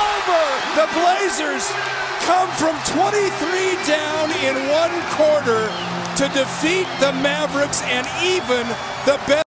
over. 0.00 0.42
The 0.80 0.88
Blazers 0.96 1.64
come 2.24 2.48
from 2.56 2.76
23 2.88 3.76
down 3.86 4.26
in 4.46 4.54
one 4.72 4.94
quarter 5.16 5.68
to 6.16 6.24
defeat 6.32 6.86
the 7.00 7.12
Mavericks 7.22 7.82
and 7.82 8.06
even 8.22 8.66
the 9.04 9.18
best. 9.26 9.44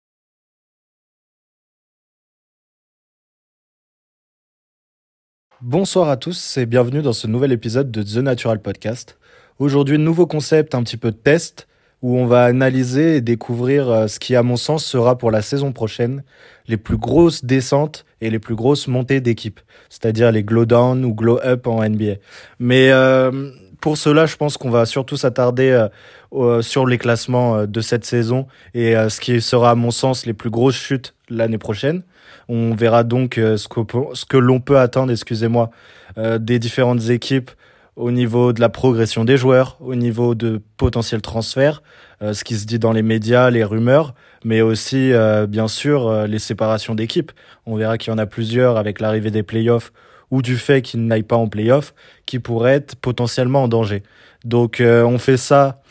Bonsoir 5.61 6.09
à 6.09 6.17
tous 6.17 6.57
et 6.57 6.67
bienvenue 6.67 7.01
dans 7.01 7.13
ce 7.13 7.25
nouvel 7.25 7.51
épisode 7.51 7.89
de 7.89 8.03
The 8.03 8.17
Natural 8.17 8.61
Podcast. 8.61 9.17
Aujourd'hui, 9.59 9.97
nouveau 9.97 10.27
concept, 10.27 10.75
un 10.75 10.83
petit 10.83 10.97
peu 10.97 11.11
de 11.11 11.17
test, 11.17 11.67
où 12.01 12.17
on 12.17 12.25
va 12.25 12.43
analyser 12.45 13.17
et 13.17 13.21
découvrir 13.21 13.89
euh, 13.89 14.07
ce 14.07 14.19
qui, 14.19 14.35
à 14.35 14.43
mon 14.43 14.57
sens, 14.57 14.85
sera 14.85 15.17
pour 15.17 15.31
la 15.31 15.41
saison 15.41 15.71
prochaine 15.71 16.23
les 16.67 16.77
plus 16.77 16.97
grosses 16.97 17.43
descentes 17.43 18.05
et 18.21 18.29
les 18.29 18.39
plus 18.39 18.55
grosses 18.55 18.87
montées 18.87 19.21
d'équipe, 19.21 19.59
c'est-à-dire 19.89 20.31
les 20.31 20.43
glow 20.43 20.65
down 20.65 21.03
ou 21.05 21.13
glow 21.13 21.39
up 21.43 21.65
en 21.65 21.87
NBA. 21.87 22.15
Mais 22.59 22.91
euh, 22.91 23.51
pour 23.81 23.97
cela, 23.97 24.25
je 24.25 24.35
pense 24.35 24.57
qu'on 24.57 24.69
va 24.69 24.85
surtout 24.85 25.17
s'attarder 25.17 25.87
euh, 26.33 26.61
sur 26.61 26.85
les 26.85 26.97
classements 26.97 27.65
de 27.65 27.81
cette 27.81 28.05
saison 28.05 28.47
et 28.73 28.93
ce 28.93 29.19
qui 29.21 29.39
sera, 29.39 29.71
à 29.71 29.75
mon 29.75 29.91
sens, 29.91 30.25
les 30.25 30.33
plus 30.33 30.49
grosses 30.49 30.75
chutes 30.75 31.13
l'année 31.29 31.57
prochaine. 31.57 32.03
On 32.49 32.73
verra 32.75 33.03
donc 33.03 33.35
ce 33.35 33.67
que, 33.67 33.79
ce 34.13 34.25
que 34.25 34.37
l'on 34.37 34.59
peut 34.59 34.77
attendre, 34.77 35.11
excusez-moi, 35.11 35.69
des 36.17 36.59
différentes 36.59 37.09
équipes 37.09 37.51
au 37.97 38.11
niveau 38.11 38.53
de 38.53 38.61
la 38.61 38.69
progression 38.69 39.25
des 39.25 39.37
joueurs, 39.37 39.75
au 39.81 39.95
niveau 39.95 40.35
de 40.35 40.61
potentiels 40.77 41.21
transferts, 41.21 41.81
euh, 42.21 42.33
ce 42.33 42.43
qui 42.43 42.55
se 42.55 42.65
dit 42.65 42.77
dans 42.77 42.91
les 42.91 43.01
médias, 43.01 43.49
les 43.49 43.63
rumeurs, 43.63 44.13
mais 44.45 44.61
aussi 44.61 45.11
euh, 45.11 45.47
bien 45.47 45.67
sûr 45.67 46.07
euh, 46.07 46.27
les 46.27 46.37
séparations 46.37 46.93
d'équipes. 46.93 47.31
On 47.65 47.75
verra 47.75 47.97
qu'il 47.97 48.13
y 48.13 48.15
en 48.15 48.19
a 48.19 48.27
plusieurs 48.27 48.77
avec 48.77 49.01
l'arrivée 49.01 49.31
des 49.31 49.41
playoffs 49.41 49.91
ou 50.29 50.43
du 50.43 50.57
fait 50.57 50.83
qu'ils 50.83 51.05
n'aillent 51.07 51.23
pas 51.23 51.37
en 51.37 51.47
playoffs 51.47 51.95
qui 52.27 52.37
pourraient 52.37 52.75
être 52.75 52.95
potentiellement 52.95 53.63
en 53.63 53.67
danger. 53.67 54.03
Donc 54.45 54.81
on 54.81 55.17
fait 55.17 55.37
ça 55.37 55.81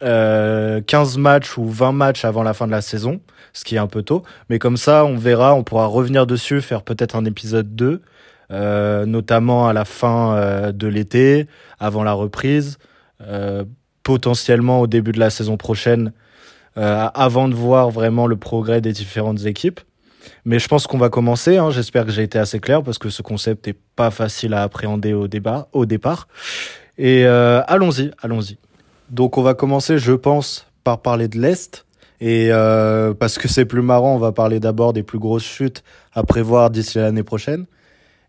15 0.00 1.18
matchs 1.18 1.58
ou 1.58 1.68
20 1.68 1.92
matchs 1.92 2.24
avant 2.24 2.42
la 2.42 2.54
fin 2.54 2.66
de 2.66 2.72
la 2.72 2.80
saison, 2.80 3.20
ce 3.52 3.64
qui 3.64 3.76
est 3.76 3.78
un 3.78 3.86
peu 3.86 4.02
tôt, 4.02 4.22
mais 4.48 4.58
comme 4.58 4.78
ça 4.78 5.04
on 5.04 5.16
verra, 5.16 5.54
on 5.54 5.62
pourra 5.62 5.86
revenir 5.86 6.26
dessus, 6.26 6.62
faire 6.62 6.82
peut-être 6.82 7.16
un 7.16 7.26
épisode 7.26 7.76
2 7.76 7.86
euh, 7.86 8.00
notamment 8.52 9.66
à 9.66 9.72
la 9.72 9.84
fin 9.84 10.36
euh, 10.36 10.72
de 10.72 10.86
l'été, 10.86 11.46
avant 11.80 12.04
la 12.04 12.12
reprise, 12.12 12.78
euh, 13.22 13.64
potentiellement 14.02 14.80
au 14.80 14.86
début 14.86 15.12
de 15.12 15.18
la 15.18 15.30
saison 15.30 15.56
prochaine, 15.56 16.12
avant 16.74 17.48
de 17.48 17.54
voir 17.54 17.90
vraiment 17.90 18.26
le 18.26 18.36
progrès 18.36 18.80
des 18.80 18.92
différentes 18.92 19.44
équipes. 19.44 19.78
Mais 20.46 20.58
je 20.58 20.68
pense 20.68 20.86
qu'on 20.86 20.96
va 20.96 21.10
commencer. 21.10 21.58
Hein. 21.58 21.70
J'espère 21.70 22.06
que 22.06 22.12
j'ai 22.12 22.22
été 22.22 22.38
assez 22.38 22.60
clair 22.60 22.82
parce 22.82 22.96
que 22.96 23.10
ce 23.10 23.20
concept 23.20 23.66
n'est 23.66 23.76
pas 23.94 24.10
facile 24.10 24.54
à 24.54 24.62
appréhender 24.62 25.12
au, 25.12 25.28
débat, 25.28 25.68
au 25.72 25.84
départ. 25.84 26.28
Et 26.96 27.26
allons-y, 27.26 28.10
allons-y. 28.22 28.56
Donc 29.10 29.36
on 29.36 29.42
va 29.42 29.52
commencer, 29.52 29.98
je 29.98 30.14
pense, 30.14 30.66
par 30.82 31.02
parler 31.02 31.28
de 31.28 31.38
l'Est. 31.38 31.84
Et 32.22 32.48
parce 33.20 33.36
que 33.36 33.48
c'est 33.48 33.66
plus 33.66 33.82
marrant, 33.82 34.14
on 34.14 34.18
va 34.18 34.32
parler 34.32 34.58
d'abord 34.58 34.94
des 34.94 35.02
plus 35.02 35.18
grosses 35.18 35.44
chutes 35.44 35.84
à 36.14 36.22
prévoir 36.22 36.70
d'ici 36.70 36.96
l'année 36.96 37.22
prochaine. 37.22 37.66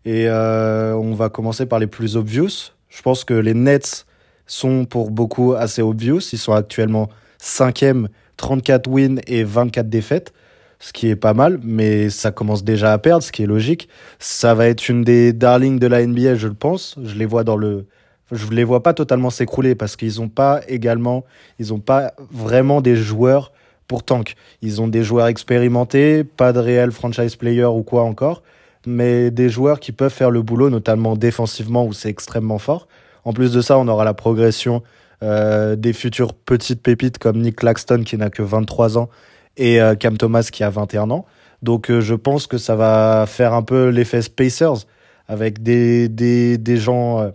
Et 0.04 0.28
euh, 0.28 0.94
on 0.94 1.14
va 1.14 1.28
commencer 1.28 1.66
par 1.66 1.78
les 1.78 1.86
plus 1.86 2.16
obvious. 2.16 2.72
Je 2.88 3.02
pense 3.02 3.24
que 3.24 3.34
les 3.34 3.54
Nets 3.54 4.06
sont 4.46 4.84
pour 4.84 5.10
beaucoup 5.10 5.54
assez 5.54 5.82
obvious. 5.82 6.20
Ils 6.32 6.38
sont 6.38 6.52
actuellement 6.52 7.08
5e, 7.40 8.06
34 8.36 8.88
wins 8.88 9.20
et 9.26 9.44
24 9.44 9.88
défaites, 9.88 10.32
ce 10.78 10.92
qui 10.92 11.08
est 11.08 11.16
pas 11.16 11.34
mal, 11.34 11.58
mais 11.62 12.10
ça 12.10 12.30
commence 12.30 12.64
déjà 12.64 12.92
à 12.92 12.98
perdre, 12.98 13.22
ce 13.22 13.32
qui 13.32 13.42
est 13.42 13.46
logique. 13.46 13.88
Ça 14.18 14.54
va 14.54 14.68
être 14.68 14.88
une 14.88 15.04
des 15.04 15.32
darlings 15.32 15.78
de 15.78 15.86
la 15.86 16.06
NBA, 16.06 16.34
je 16.34 16.48
le 16.48 16.54
pense. 16.54 16.96
Je 17.02 17.14
les 17.14 17.26
vois 17.26 17.44
dans 17.44 17.56
le. 17.56 17.86
Je 18.32 18.48
les 18.48 18.64
vois 18.64 18.82
pas 18.82 18.94
totalement 18.94 19.30
s'écrouler 19.30 19.74
parce 19.74 19.96
qu'ils 19.96 20.16
n'ont 20.16 20.30
pas 20.30 20.60
également, 20.66 21.24
ils 21.58 21.74
ont 21.74 21.78
pas 21.78 22.14
vraiment 22.30 22.80
des 22.80 22.96
joueurs 22.96 23.52
pour 23.86 24.02
tank. 24.02 24.34
Ils 24.62 24.80
ont 24.80 24.88
des 24.88 25.04
joueurs 25.04 25.26
expérimentés, 25.26 26.24
pas 26.24 26.52
de 26.52 26.58
réel 26.58 26.90
franchise 26.90 27.36
player 27.36 27.66
ou 27.66 27.82
quoi 27.82 28.02
encore 28.02 28.42
mais 28.86 29.30
des 29.30 29.48
joueurs 29.48 29.80
qui 29.80 29.92
peuvent 29.92 30.12
faire 30.12 30.30
le 30.30 30.42
boulot, 30.42 30.70
notamment 30.70 31.16
défensivement 31.16 31.86
où 31.86 31.92
c'est 31.92 32.08
extrêmement 32.08 32.58
fort. 32.58 32.88
En 33.24 33.32
plus 33.32 33.52
de 33.52 33.60
ça, 33.60 33.78
on 33.78 33.88
aura 33.88 34.04
la 34.04 34.14
progression 34.14 34.82
euh, 35.22 35.76
des 35.76 35.92
futures 35.92 36.34
petites 36.34 36.82
pépites 36.82 37.18
comme 37.18 37.40
Nick 37.40 37.56
Claxton 37.56 38.02
qui 38.04 38.16
n'a 38.18 38.30
que 38.30 38.42
23 38.42 38.98
ans 38.98 39.08
et 39.56 39.80
euh, 39.80 39.94
Cam 39.94 40.18
Thomas 40.18 40.48
qui 40.52 40.64
a 40.64 40.70
21 40.70 41.10
ans. 41.10 41.24
Donc 41.62 41.90
euh, 41.90 42.00
je 42.00 42.14
pense 42.14 42.46
que 42.46 42.58
ça 42.58 42.76
va 42.76 43.24
faire 43.26 43.54
un 43.54 43.62
peu 43.62 43.88
l'effet 43.88 44.20
Spacers 44.22 44.86
avec 45.28 45.62
des, 45.62 46.08
des, 46.08 46.58
des 46.58 46.76
gens, 46.76 47.32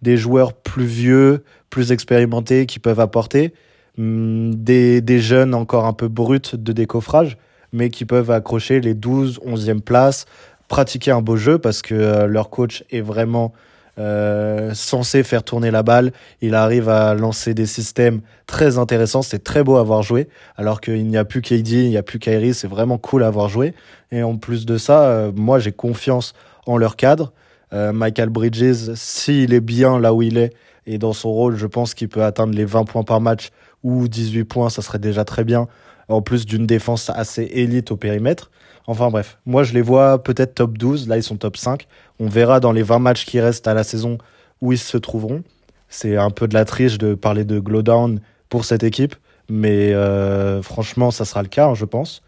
des 0.00 0.16
joueurs 0.16 0.54
plus 0.54 0.86
vieux, 0.86 1.44
plus 1.70 1.92
expérimentés 1.92 2.66
qui 2.66 2.80
peuvent 2.80 2.98
apporter, 2.98 3.52
hum, 3.98 4.54
des, 4.54 5.00
des 5.00 5.20
jeunes 5.20 5.54
encore 5.54 5.86
un 5.86 5.92
peu 5.92 6.08
bruts 6.08 6.40
de 6.54 6.72
décoffrage 6.72 7.36
mais 7.72 7.90
qui 7.90 8.04
peuvent 8.04 8.30
accrocher 8.30 8.80
les 8.80 8.94
12, 8.94 9.40
11e 9.46 9.80
places, 9.80 10.26
pratiquer 10.72 11.10
un 11.10 11.20
beau 11.20 11.36
jeu 11.36 11.58
parce 11.58 11.82
que 11.82 11.94
euh, 11.94 12.26
leur 12.26 12.48
coach 12.48 12.82
est 12.90 13.02
vraiment 13.02 13.52
euh, 13.98 14.72
censé 14.72 15.22
faire 15.22 15.42
tourner 15.42 15.70
la 15.70 15.82
balle. 15.82 16.12
Il 16.40 16.54
arrive 16.54 16.88
à 16.88 17.12
lancer 17.12 17.52
des 17.52 17.66
systèmes 17.66 18.22
très 18.46 18.78
intéressants. 18.78 19.20
C'est 19.20 19.44
très 19.44 19.62
beau 19.62 19.76
à 19.76 19.82
voir 19.82 20.02
jouer. 20.02 20.30
Alors 20.56 20.80
qu'il 20.80 21.06
n'y 21.06 21.18
a 21.18 21.26
plus 21.26 21.42
KD, 21.42 21.72
il 21.72 21.90
n'y 21.90 21.98
a 21.98 22.02
plus 22.02 22.18
Kyrie. 22.18 22.54
C'est 22.54 22.68
vraiment 22.68 22.96
cool 22.96 23.22
à 23.22 23.28
voir 23.28 23.50
jouer. 23.50 23.74
Et 24.12 24.22
en 24.22 24.38
plus 24.38 24.64
de 24.64 24.78
ça, 24.78 25.02
euh, 25.02 25.30
moi, 25.34 25.58
j'ai 25.58 25.72
confiance 25.72 26.32
en 26.66 26.78
leur 26.78 26.96
cadre. 26.96 27.32
Michael 27.74 28.28
Bridges, 28.28 28.92
s'il 28.96 29.54
est 29.54 29.60
bien 29.60 29.98
là 29.98 30.12
où 30.12 30.20
il 30.20 30.36
est 30.36 30.52
et 30.84 30.98
dans 30.98 31.14
son 31.14 31.32
rôle, 31.32 31.56
je 31.56 31.66
pense 31.66 31.94
qu'il 31.94 32.10
peut 32.10 32.22
atteindre 32.22 32.54
les 32.54 32.66
20 32.66 32.84
points 32.84 33.02
par 33.02 33.22
match 33.22 33.48
ou 33.82 34.08
18 34.08 34.44
points. 34.44 34.68
Ça 34.68 34.82
serait 34.82 34.98
déjà 34.98 35.24
très 35.24 35.42
bien. 35.42 35.68
En 36.08 36.20
plus 36.20 36.44
d'une 36.44 36.66
défense 36.66 37.08
assez 37.08 37.44
élite 37.44 37.90
au 37.90 37.96
périmètre. 37.96 38.50
Enfin 38.86 39.10
bref, 39.10 39.38
moi 39.46 39.62
je 39.62 39.72
les 39.74 39.82
vois 39.82 40.22
peut-être 40.22 40.54
top 40.54 40.76
12, 40.76 41.08
là 41.08 41.16
ils 41.16 41.22
sont 41.22 41.36
top 41.36 41.56
5. 41.56 41.86
On 42.18 42.28
verra 42.28 42.60
dans 42.60 42.72
les 42.72 42.82
20 42.82 42.98
matchs 42.98 43.24
qui 43.24 43.40
restent 43.40 43.68
à 43.68 43.74
la 43.74 43.84
saison 43.84 44.18
où 44.60 44.72
ils 44.72 44.78
se 44.78 44.96
trouveront. 44.98 45.42
C'est 45.88 46.16
un 46.16 46.30
peu 46.30 46.48
de 46.48 46.54
la 46.54 46.64
triche 46.64 46.98
de 46.98 47.14
parler 47.14 47.44
de 47.44 47.60
Glowdown 47.60 48.20
pour 48.48 48.64
cette 48.64 48.82
équipe, 48.82 49.14
mais 49.48 49.92
euh, 49.92 50.62
franchement 50.62 51.10
ça 51.10 51.24
sera 51.24 51.42
le 51.42 51.48
cas, 51.48 51.68
hein, 51.68 51.74
je 51.74 51.84
pense. 51.84 52.22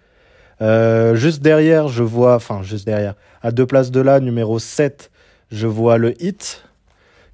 Euh, 0.60 1.16
juste 1.16 1.42
derrière, 1.42 1.88
je 1.88 2.02
vois, 2.02 2.36
enfin 2.36 2.62
juste 2.62 2.86
derrière, 2.86 3.14
à 3.42 3.50
deux 3.50 3.66
places 3.66 3.90
de 3.90 4.00
là, 4.00 4.20
numéro 4.20 4.58
7, 4.58 5.10
je 5.50 5.66
vois 5.66 5.98
le 5.98 6.20
Hit, 6.22 6.64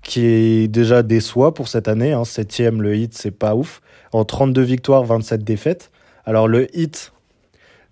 qui 0.02 0.24
est 0.24 0.68
déjà 0.68 1.02
déçoit 1.02 1.54
pour 1.54 1.68
cette 1.68 1.88
année. 1.88 2.12
Hein. 2.12 2.24
Septième, 2.24 2.82
le 2.82 2.96
Hit, 2.96 3.14
c'est 3.14 3.30
pas 3.30 3.54
ouf. 3.54 3.82
En 4.12 4.24
32 4.24 4.62
victoires, 4.62 5.04
27 5.04 5.44
défaites. 5.44 5.90
Alors 6.24 6.48
le 6.48 6.74
Hit, 6.76 7.12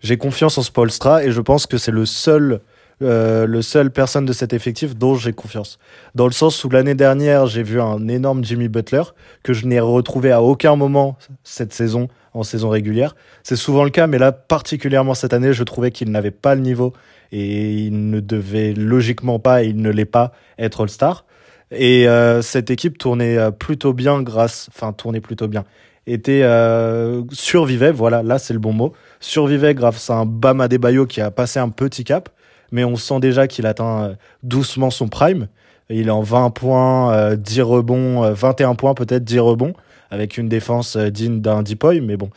j'ai 0.00 0.16
confiance 0.16 0.58
en 0.58 0.62
Spolstra 0.62 1.24
et 1.24 1.30
je 1.30 1.40
pense 1.40 1.66
que 1.66 1.78
c'est 1.78 1.90
le 1.90 2.06
seul, 2.06 2.60
euh, 3.02 3.46
le 3.46 3.62
seul 3.62 3.90
personne 3.90 4.24
de 4.24 4.32
cet 4.32 4.52
effectif 4.52 4.96
dont 4.96 5.14
j'ai 5.14 5.32
confiance. 5.32 5.78
Dans 6.14 6.26
le 6.26 6.32
sens 6.32 6.62
où 6.64 6.70
l'année 6.70 6.94
dernière, 6.94 7.46
j'ai 7.46 7.62
vu 7.62 7.80
un 7.80 8.08
énorme 8.08 8.44
Jimmy 8.44 8.68
Butler 8.68 9.02
que 9.42 9.52
je 9.52 9.66
n'ai 9.66 9.80
retrouvé 9.80 10.32
à 10.32 10.42
aucun 10.42 10.76
moment 10.76 11.16
cette 11.44 11.72
saison 11.72 12.08
en 12.34 12.42
saison 12.42 12.68
régulière. 12.68 13.16
C'est 13.42 13.56
souvent 13.56 13.84
le 13.84 13.90
cas, 13.90 14.06
mais 14.06 14.18
là, 14.18 14.32
particulièrement 14.32 15.14
cette 15.14 15.32
année, 15.32 15.52
je 15.52 15.64
trouvais 15.64 15.90
qu'il 15.90 16.10
n'avait 16.10 16.30
pas 16.30 16.54
le 16.54 16.60
niveau 16.60 16.92
et 17.32 17.72
il 17.74 18.10
ne 18.10 18.20
devait 18.20 18.72
logiquement 18.72 19.38
pas, 19.38 19.62
et 19.62 19.68
il 19.68 19.80
ne 19.80 19.90
l'est 19.90 20.04
pas, 20.04 20.32
être 20.58 20.82
All-Star. 20.82 21.24
Et 21.70 22.08
euh, 22.08 22.40
cette 22.40 22.70
équipe 22.70 22.96
tournait 22.96 23.36
euh, 23.36 23.50
plutôt 23.50 23.92
bien 23.92 24.22
grâce, 24.22 24.70
enfin 24.74 24.92
tournait 24.92 25.20
plutôt 25.20 25.48
bien, 25.48 25.64
était 26.06 26.42
euh, 26.42 27.22
survivait, 27.30 27.92
voilà, 27.92 28.22
là 28.22 28.38
c'est 28.38 28.54
le 28.54 28.58
bon 28.58 28.72
mot, 28.72 28.94
survivait 29.20 29.74
grâce 29.74 30.10
à 30.10 30.14
un 30.14 30.26
Bam 30.26 30.60
Adebayo 30.60 31.06
qui 31.06 31.20
a 31.20 31.30
passé 31.30 31.58
un 31.58 31.68
petit 31.68 32.04
cap, 32.04 32.28
mais 32.70 32.84
on 32.84 32.96
sent 32.96 33.20
déjà 33.20 33.46
qu'il 33.46 33.66
atteint 33.66 34.02
euh, 34.02 34.14
doucement 34.42 34.90
son 34.90 35.08
prime. 35.08 35.48
Il 35.90 36.08
est 36.08 36.10
en 36.10 36.20
20 36.20 36.50
points, 36.50 37.34
10 37.36 37.60
euh, 37.60 37.64
rebonds, 37.64 38.30
21 38.32 38.74
points 38.74 38.94
peut-être, 38.94 39.24
10 39.24 39.38
rebonds, 39.40 39.72
avec 40.10 40.36
une 40.36 40.48
défense 40.48 40.96
digne 40.96 41.40
d'un 41.40 41.62
Deepoy, 41.62 42.00
mais 42.00 42.16
bon, 42.16 42.30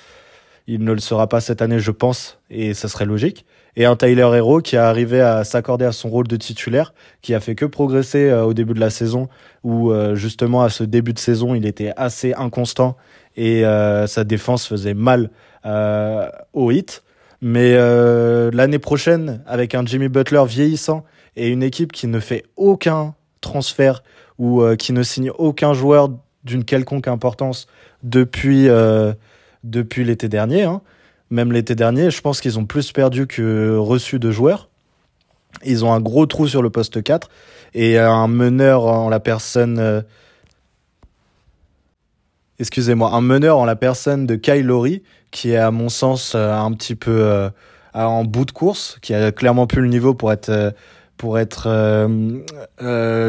il 0.67 0.83
ne 0.83 0.93
le 0.93 0.99
sera 0.99 1.27
pas 1.27 1.41
cette 1.41 1.61
année, 1.61 1.79
je 1.79 1.91
pense, 1.91 2.39
et 2.49 2.73
ça 2.73 2.87
serait 2.87 3.05
logique. 3.05 3.45
Et 3.75 3.85
un 3.85 3.95
Tyler 3.95 4.29
Hero 4.33 4.59
qui 4.61 4.77
a 4.77 4.87
arrivé 4.87 5.21
à 5.21 5.43
s'accorder 5.43 5.85
à 5.85 5.91
son 5.91 6.09
rôle 6.09 6.27
de 6.27 6.35
titulaire, 6.37 6.93
qui 7.21 7.33
a 7.33 7.39
fait 7.39 7.55
que 7.55 7.65
progresser 7.65 8.31
au 8.31 8.53
début 8.53 8.73
de 8.73 8.81
la 8.81 8.89
saison, 8.89 9.29
où 9.63 9.93
justement 10.13 10.61
à 10.61 10.69
ce 10.69 10.83
début 10.83 11.13
de 11.13 11.19
saison, 11.19 11.55
il 11.55 11.65
était 11.65 11.93
assez 11.95 12.33
inconstant 12.33 12.97
et 13.35 13.65
euh, 13.65 14.07
sa 14.07 14.23
défense 14.23 14.67
faisait 14.67 14.93
mal 14.93 15.25
euh, 15.25 15.27
au 15.65 16.71
hit. 16.71 17.03
Mais 17.41 17.73
euh, 17.73 18.51
l'année 18.53 18.79
prochaine, 18.79 19.41
avec 19.47 19.73
un 19.73 19.85
Jimmy 19.85 20.09
Butler 20.09 20.43
vieillissant 20.45 21.03
et 21.35 21.49
une 21.49 21.63
équipe 21.63 21.91
qui 21.91 22.07
ne 22.07 22.19
fait 22.19 22.43
aucun 22.55 23.15
transfert 23.41 24.03
ou 24.37 24.63
qui 24.77 24.93
ne 24.93 25.03
signe 25.03 25.31
aucun 25.31 25.73
joueur 25.73 26.09
d'une 26.43 26.63
quelconque 26.63 27.07
importance 27.07 27.67
depuis, 28.03 28.67
depuis 29.63 30.03
l'été 30.03 30.29
dernier, 30.29 30.63
hein. 30.63 30.81
même 31.29 31.51
l'été 31.51 31.75
dernier, 31.75 32.09
je 32.09 32.21
pense 32.21 32.41
qu'ils 32.41 32.57
ont 32.57 32.65
plus 32.65 32.91
perdu 32.91 33.27
que 33.27 33.75
reçu 33.77 34.17
de 34.17 34.31
joueurs. 34.31 34.69
Ils 35.63 35.85
ont 35.85 35.93
un 35.93 35.99
gros 35.99 36.25
trou 36.25 36.47
sur 36.47 36.63
le 36.63 36.71
poste 36.71 37.03
4 37.03 37.29
et 37.75 37.99
un 37.99 38.27
meneur 38.27 38.85
en 38.85 39.09
la 39.09 39.19
personne. 39.19 40.03
Euh, 42.61 42.63
excusez-moi, 42.63 43.11
un 43.13 43.21
meneur 43.21 43.57
en 43.57 43.65
la 43.65 43.75
personne 43.75 44.25
de 44.25 44.35
Kyle 44.35 45.01
qui 45.31 45.51
est 45.51 45.57
à 45.57 45.71
mon 45.71 45.89
sens 45.89 46.33
euh, 46.35 46.53
un 46.53 46.71
petit 46.73 46.95
peu 46.95 47.11
euh, 47.11 47.49
en 47.93 48.23
bout 48.23 48.45
de 48.45 48.51
course, 48.51 48.97
qui 49.01 49.13
a 49.13 49.31
clairement 49.31 49.67
plus 49.67 49.81
le 49.81 49.87
niveau 49.87 50.13
pour 50.13 50.31
être 50.31 50.73
pour 51.17 51.37
être 51.37 51.69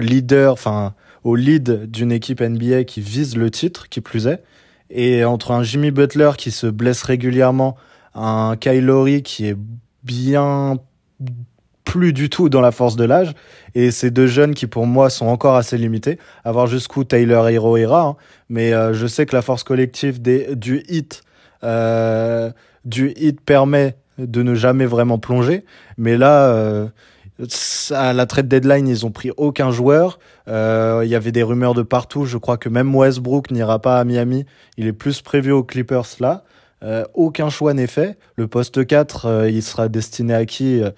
leader, 0.00 0.52
enfin 0.52 0.94
au 1.25 1.37
lead 1.37 1.90
d'une 1.90 2.11
équipe 2.11 2.40
NBA 2.40 2.84
qui 2.84 3.00
vise 3.00 3.37
le 3.37 3.50
titre, 3.50 3.88
qui 3.88 4.00
plus 4.00 4.26
est. 4.26 4.43
Et 4.90 5.25
entre 5.25 5.52
un 5.52 5.62
Jimmy 5.62 5.90
Butler 5.90 6.32
qui 6.38 6.50
se 6.50 6.67
blesse 6.67 7.02
régulièrement, 7.02 7.76
un 8.14 8.56
Kyle 8.58 9.20
qui 9.25 9.46
est 9.49 9.56
bien 10.05 10.78
plus 11.84 12.12
du 12.12 12.31
tout 12.31 12.49
dans 12.49 12.61
la 12.61 12.73
force 12.73 12.96
de 12.96 13.05
l'âge. 13.05 13.32
Et 13.75 13.90
ces 13.90 14.11
deux 14.11 14.26
jeunes 14.26 14.55
qui, 14.55 14.67
pour 14.67 14.87
moi, 14.87 15.11
sont 15.11 15.26
encore 15.26 15.56
assez 15.56 15.76
limités. 15.76 16.19
À 16.44 16.52
voir 16.52 16.67
jusqu'où 16.67 17.05
Taylor 17.05 17.49
Hero 17.49 17.76
ira. 17.76 18.02
Hein. 18.02 18.17
Mais 18.49 18.73
euh, 18.73 18.93
je 18.93 19.06
sais 19.06 19.26
que 19.26 19.34
la 19.34 19.43
force 19.43 19.64
collective 19.64 20.20
du 20.20 20.84
hit, 20.88 21.23
euh, 21.64 22.50
du 22.84 23.12
hit 23.17 23.40
permet 23.40 23.96
de 24.19 24.43
ne 24.43 24.55
jamais 24.55 24.87
vraiment 24.87 25.19
plonger. 25.19 25.64
Mais 25.99 26.17
là, 26.17 26.46
euh, 26.49 26.88
à 27.90 28.12
la 28.12 28.26
trade 28.26 28.49
deadline, 28.49 28.87
ils 28.87 29.05
ont 29.06 29.11
pris 29.11 29.31
aucun 29.37 29.70
joueur. 29.70 30.19
Il 30.46 31.08
y 31.08 31.14
avait 31.14 31.32
des 31.32 31.43
rumeurs 31.43 31.75
de 31.75 31.82
partout. 31.82 32.25
Je 32.25 32.38
crois 32.38 32.56
que 32.56 32.69
même 32.69 32.94
Westbrook 32.94 33.50
n'ira 33.50 33.81
pas 33.81 33.99
à 33.99 34.05
Miami. 34.05 34.44
Il 34.76 34.87
est 34.87 34.93
plus 34.93 35.23
prévu 35.23 35.50
aux 35.52 35.64
Clippers 35.64 36.06
là. 36.20 36.44
Euh, 36.82 37.05
aucun 37.14 37.49
choix 37.49 37.75
n'est 37.75 37.87
fait. 37.87 38.19
Le 38.37 38.49
poste 38.49 38.87
4, 38.87 39.26
euh, 39.26 39.50
il 39.50 39.62
sera 39.62 39.88
destiné 39.88 40.34
à 40.34 40.44
qui 40.46 40.81
euh, 40.81 40.90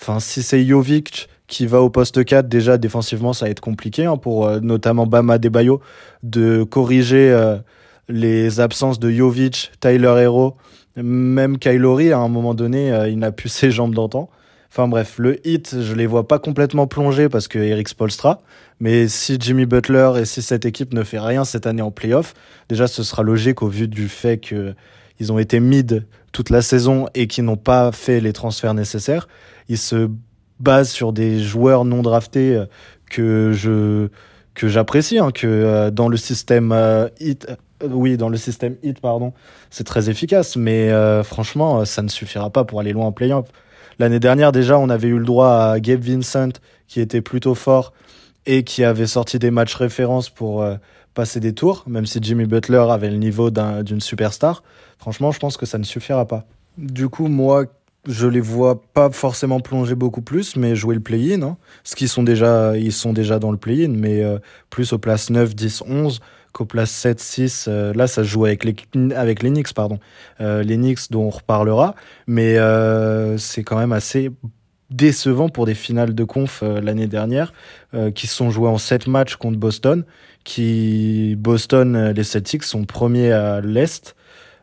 Enfin, 0.00 0.20
si 0.20 0.42
c'est 0.42 0.64
Jovic 0.64 1.28
qui 1.46 1.66
va 1.66 1.80
au 1.80 1.90
poste 1.90 2.24
4, 2.24 2.48
déjà 2.48 2.78
défensivement, 2.78 3.32
ça 3.32 3.44
va 3.44 3.50
être 3.50 3.60
compliqué 3.60 4.04
hein, 4.04 4.16
pour 4.16 4.50
notamment 4.60 5.06
Bama 5.06 5.38
Debayo 5.38 5.80
de 6.24 6.64
corriger 6.64 7.56
les 8.08 8.58
absences 8.58 8.98
de 8.98 9.12
Jovic, 9.12 9.70
Tyler 9.78 10.12
Hero, 10.18 10.56
même 10.96 11.58
Kylori, 11.58 12.10
à 12.10 12.18
un 12.18 12.26
moment 12.26 12.52
donné, 12.52 12.88
il 13.08 13.20
n'a 13.20 13.30
plus 13.30 13.48
ses 13.48 13.70
jambes 13.70 13.94
d'antan. 13.94 14.28
Enfin 14.68 14.88
bref, 14.88 15.18
le 15.18 15.46
hit, 15.46 15.80
je 15.80 15.94
les 15.94 16.06
vois 16.06 16.26
pas 16.26 16.40
complètement 16.40 16.88
plonger 16.88 17.28
parce 17.28 17.46
que 17.46 17.60
Eric 17.60 17.88
Spolstra. 17.88 18.40
Mais 18.80 19.06
si 19.06 19.38
Jimmy 19.40 19.66
Butler 19.66 20.10
et 20.20 20.24
si 20.24 20.42
cette 20.42 20.66
équipe 20.66 20.92
ne 20.92 21.04
fait 21.04 21.20
rien 21.20 21.44
cette 21.44 21.68
année 21.68 21.80
en 21.80 21.92
playoff, 21.92 22.34
déjà 22.68 22.88
ce 22.88 23.04
sera 23.04 23.22
logique 23.22 23.62
au 23.62 23.68
vu 23.68 23.86
du 23.86 24.08
fait 24.08 24.38
que 24.38 24.74
ils 25.18 25.32
ont 25.32 25.38
été 25.38 25.60
mid 25.60 26.06
toute 26.32 26.50
la 26.50 26.62
saison 26.62 27.08
et 27.14 27.26
qui 27.26 27.42
n'ont 27.42 27.56
pas 27.56 27.92
fait 27.92 28.20
les 28.20 28.32
transferts 28.32 28.74
nécessaires. 28.74 29.28
Ils 29.68 29.78
se 29.78 30.10
basent 30.60 30.90
sur 30.90 31.12
des 31.12 31.40
joueurs 31.40 31.84
non 31.84 32.02
draftés 32.02 32.54
euh, 32.54 32.66
que 33.10 33.52
je 33.52 34.08
que 34.54 34.68
j'apprécie, 34.68 35.18
hein, 35.18 35.32
que 35.32 35.46
euh, 35.46 35.90
dans 35.90 36.08
le 36.08 36.16
système 36.16 36.72
euh, 36.72 37.08
hit, 37.20 37.46
oui, 37.86 38.16
dans 38.16 38.30
le 38.30 38.38
système 38.38 38.76
hit, 38.82 39.00
pardon, 39.00 39.34
c'est 39.70 39.84
très 39.84 40.08
efficace, 40.08 40.56
mais 40.56 40.90
franchement, 41.24 41.84
ça 41.84 42.00
ne 42.00 42.08
suffira 42.08 42.48
pas 42.48 42.64
pour 42.64 42.80
aller 42.80 42.94
loin 42.94 43.04
en 43.04 43.12
playoff. 43.12 43.48
L'année 43.98 44.18
dernière, 44.18 44.52
déjà, 44.52 44.78
on 44.78 44.88
avait 44.88 45.08
eu 45.08 45.18
le 45.18 45.26
droit 45.26 45.50
à 45.50 45.78
Gabe 45.78 46.00
Vincent, 46.00 46.48
qui 46.88 47.02
était 47.02 47.20
plutôt 47.20 47.54
fort 47.54 47.92
et 48.46 48.62
qui 48.64 48.82
avait 48.82 49.06
sorti 49.06 49.38
des 49.38 49.50
matchs 49.50 49.74
références 49.74 50.30
pour 50.30 50.66
passer 51.16 51.40
des 51.40 51.54
tours, 51.54 51.82
même 51.88 52.06
si 52.06 52.20
Jimmy 52.22 52.44
Butler 52.44 52.84
avait 52.90 53.10
le 53.10 53.16
niveau 53.16 53.50
d'une 53.50 54.00
superstar. 54.00 54.62
Franchement, 54.98 55.32
je 55.32 55.40
pense 55.40 55.56
que 55.56 55.66
ça 55.66 55.78
ne 55.78 55.84
suffira 55.84 56.26
pas. 56.26 56.44
Du 56.78 57.08
coup, 57.08 57.26
moi, 57.26 57.64
je 58.06 58.26
les 58.26 58.40
vois 58.40 58.82
pas 58.94 59.10
forcément 59.10 59.60
plonger 59.60 59.94
beaucoup 59.94 60.22
plus, 60.22 60.56
mais 60.56 60.76
jouer 60.76 60.94
le 60.94 61.00
play-in. 61.00 61.42
Hein. 61.42 61.56
Ce 61.84 61.96
qu'ils 61.96 62.08
sont 62.08 62.22
déjà, 62.22 62.76
ils 62.76 62.92
sont 62.92 63.12
déjà 63.12 63.38
dans 63.38 63.50
le 63.50 63.56
play-in, 63.56 63.88
mais 63.88 64.22
euh, 64.22 64.38
plus 64.70 64.92
aux 64.92 64.98
places 64.98 65.30
9, 65.30 65.54
10, 65.54 65.82
11 65.88 66.20
qu'aux 66.52 66.66
places 66.66 66.90
7, 66.90 67.18
6. 67.18 67.66
Euh, 67.68 67.92
là, 67.94 68.06
ça 68.06 68.22
se 68.22 68.28
joue 68.28 68.44
avec 68.44 68.64
les, 68.64 68.76
avec 69.14 69.40
Knicks, 69.40 69.72
pardon. 69.72 69.98
Euh, 70.40 70.62
les 70.62 70.76
Knicks 70.76 71.10
dont 71.10 71.24
on 71.24 71.30
reparlera, 71.30 71.94
mais 72.26 72.56
c'est 73.38 73.64
quand 73.64 73.78
même 73.78 73.92
assez 73.92 74.30
décevant 74.90 75.48
pour 75.48 75.66
des 75.66 75.74
finales 75.74 76.14
de 76.14 76.24
conf 76.24 76.62
l'année 76.62 77.08
dernière 77.08 77.52
qui 78.14 78.28
se 78.28 78.36
sont 78.36 78.50
jouées 78.50 78.68
en 78.68 78.78
7 78.78 79.08
matchs 79.08 79.34
contre 79.34 79.58
Boston 79.58 80.04
qui 80.46 81.34
Boston, 81.36 81.96
euh, 81.96 82.12
les 82.12 82.22
Celtics 82.22 82.62
sont 82.62 82.84
premiers 82.84 83.32
à 83.32 83.60
l'Est, 83.60 84.14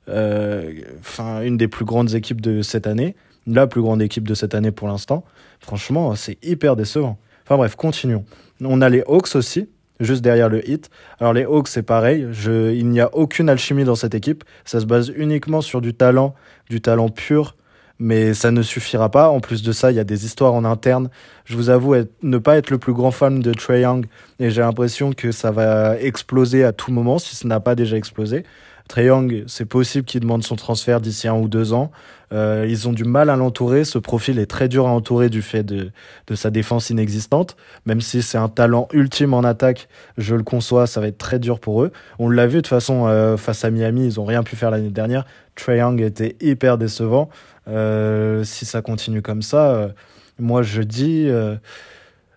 euh, 0.07 0.71
enfin 0.99 1.41
une 1.41 1.57
des 1.57 1.67
plus 1.67 1.83
grandes 1.83 2.15
équipes 2.15 2.39
de 2.39 2.61
cette 2.61 2.87
année, 2.87 3.15
la 3.45 3.67
plus 3.67 3.81
grande 3.81 4.01
équipe 4.01 4.25
de 4.25 4.33
cette 4.33 4.55
année 4.55 4.71
pour 4.71 4.87
l'instant. 4.87 5.25
Franchement, 5.59 6.15
c'est 6.15 6.43
hyper 6.43 6.77
décevant. 6.77 7.19
Enfin 7.43 7.57
bref, 7.57 7.75
continuons. 7.75 8.23
On 8.63 8.81
a 8.81 8.87
les 8.87 9.03
Hawks 9.05 9.35
aussi, 9.35 9.67
juste 9.99 10.21
derrière 10.21 10.47
le 10.47 10.67
hit. 10.67 10.89
Alors 11.19 11.33
les 11.33 11.43
Hawks, 11.43 11.67
c'est 11.67 11.83
pareil. 11.83 12.27
Je, 12.31 12.71
il 12.71 12.87
n'y 12.87 13.01
a 13.01 13.13
aucune 13.13 13.49
alchimie 13.49 13.83
dans 13.83 13.95
cette 13.95 14.15
équipe. 14.15 14.45
Ça 14.63 14.79
se 14.79 14.85
base 14.85 15.11
uniquement 15.13 15.59
sur 15.59 15.81
du 15.81 15.93
talent, 15.93 16.33
du 16.69 16.79
talent 16.79 17.09
pur, 17.09 17.57
mais 18.03 18.33
ça 18.33 18.51
ne 18.51 18.61
suffira 18.61 19.09
pas. 19.09 19.29
En 19.29 19.39
plus 19.39 19.63
de 19.63 19.71
ça, 19.71 19.89
il 19.89 19.95
y 19.95 19.99
a 19.99 20.03
des 20.03 20.25
histoires 20.25 20.53
en 20.53 20.65
interne. 20.65 21.09
Je 21.45 21.55
vous 21.55 21.69
avoue 21.69 21.95
ne 22.21 22.37
pas 22.37 22.57
être 22.57 22.69
le 22.69 22.77
plus 22.77 22.91
grand 22.91 23.11
fan 23.11 23.39
de 23.39 23.53
Trey 23.53 23.81
Young 23.81 24.07
et 24.39 24.49
j'ai 24.49 24.59
l'impression 24.59 25.13
que 25.13 25.31
ça 25.31 25.51
va 25.51 25.97
exploser 25.97 26.65
à 26.65 26.73
tout 26.73 26.91
moment 26.91 27.17
si 27.17 27.37
ce 27.37 27.47
n'a 27.47 27.61
pas 27.61 27.75
déjà 27.75 27.95
explosé. 27.95 28.43
Trey 28.89 29.05
Young, 29.05 29.45
c'est 29.47 29.63
possible 29.63 30.03
qu'il 30.03 30.19
demande 30.19 30.43
son 30.43 30.57
transfert 30.57 30.99
d'ici 30.99 31.29
un 31.29 31.35
ou 31.35 31.47
deux 31.47 31.71
ans. 31.71 31.91
Euh, 32.33 32.65
ils 32.67 32.87
ont 32.87 32.93
du 32.93 33.03
mal 33.03 33.29
à 33.29 33.35
l'entourer. 33.35 33.83
Ce 33.83 33.97
profil 33.99 34.39
est 34.39 34.47
très 34.47 34.67
dur 34.67 34.87
à 34.87 34.89
entourer 34.89 35.29
du 35.29 35.41
fait 35.41 35.63
de, 35.63 35.91
sa 36.33 36.49
défense 36.49 36.89
inexistante. 36.89 37.55
Même 37.85 38.01
si 38.01 38.21
c'est 38.21 38.37
un 38.37 38.49
talent 38.49 38.87
ultime 38.91 39.33
en 39.33 39.43
attaque, 39.43 39.87
je 40.17 40.35
le 40.35 40.43
conçois, 40.43 40.87
ça 40.87 40.99
va 40.99 41.07
être 41.07 41.17
très 41.17 41.39
dur 41.39 41.59
pour 41.59 41.83
eux. 41.83 41.91
On 42.19 42.29
l'a 42.29 42.47
vu 42.47 42.57
de 42.57 42.61
toute 42.61 42.67
façon 42.67 43.05
euh, 43.07 43.37
face 43.37 43.63
à 43.63 43.69
Miami, 43.69 44.05
ils 44.05 44.19
ont 44.19 44.25
rien 44.25 44.43
pu 44.43 44.55
faire 44.55 44.71
l'année 44.71 44.89
dernière. 44.89 45.25
Trey 45.55 45.77
Young 45.77 46.01
était 46.01 46.35
hyper 46.41 46.77
décevant. 46.77 47.29
Euh, 47.67 48.43
si 48.43 48.65
ça 48.65 48.81
continue 48.81 49.21
comme 49.21 49.41
ça, 49.41 49.91
moi 50.39 50.63
je 50.63 50.81
dis 50.81 51.29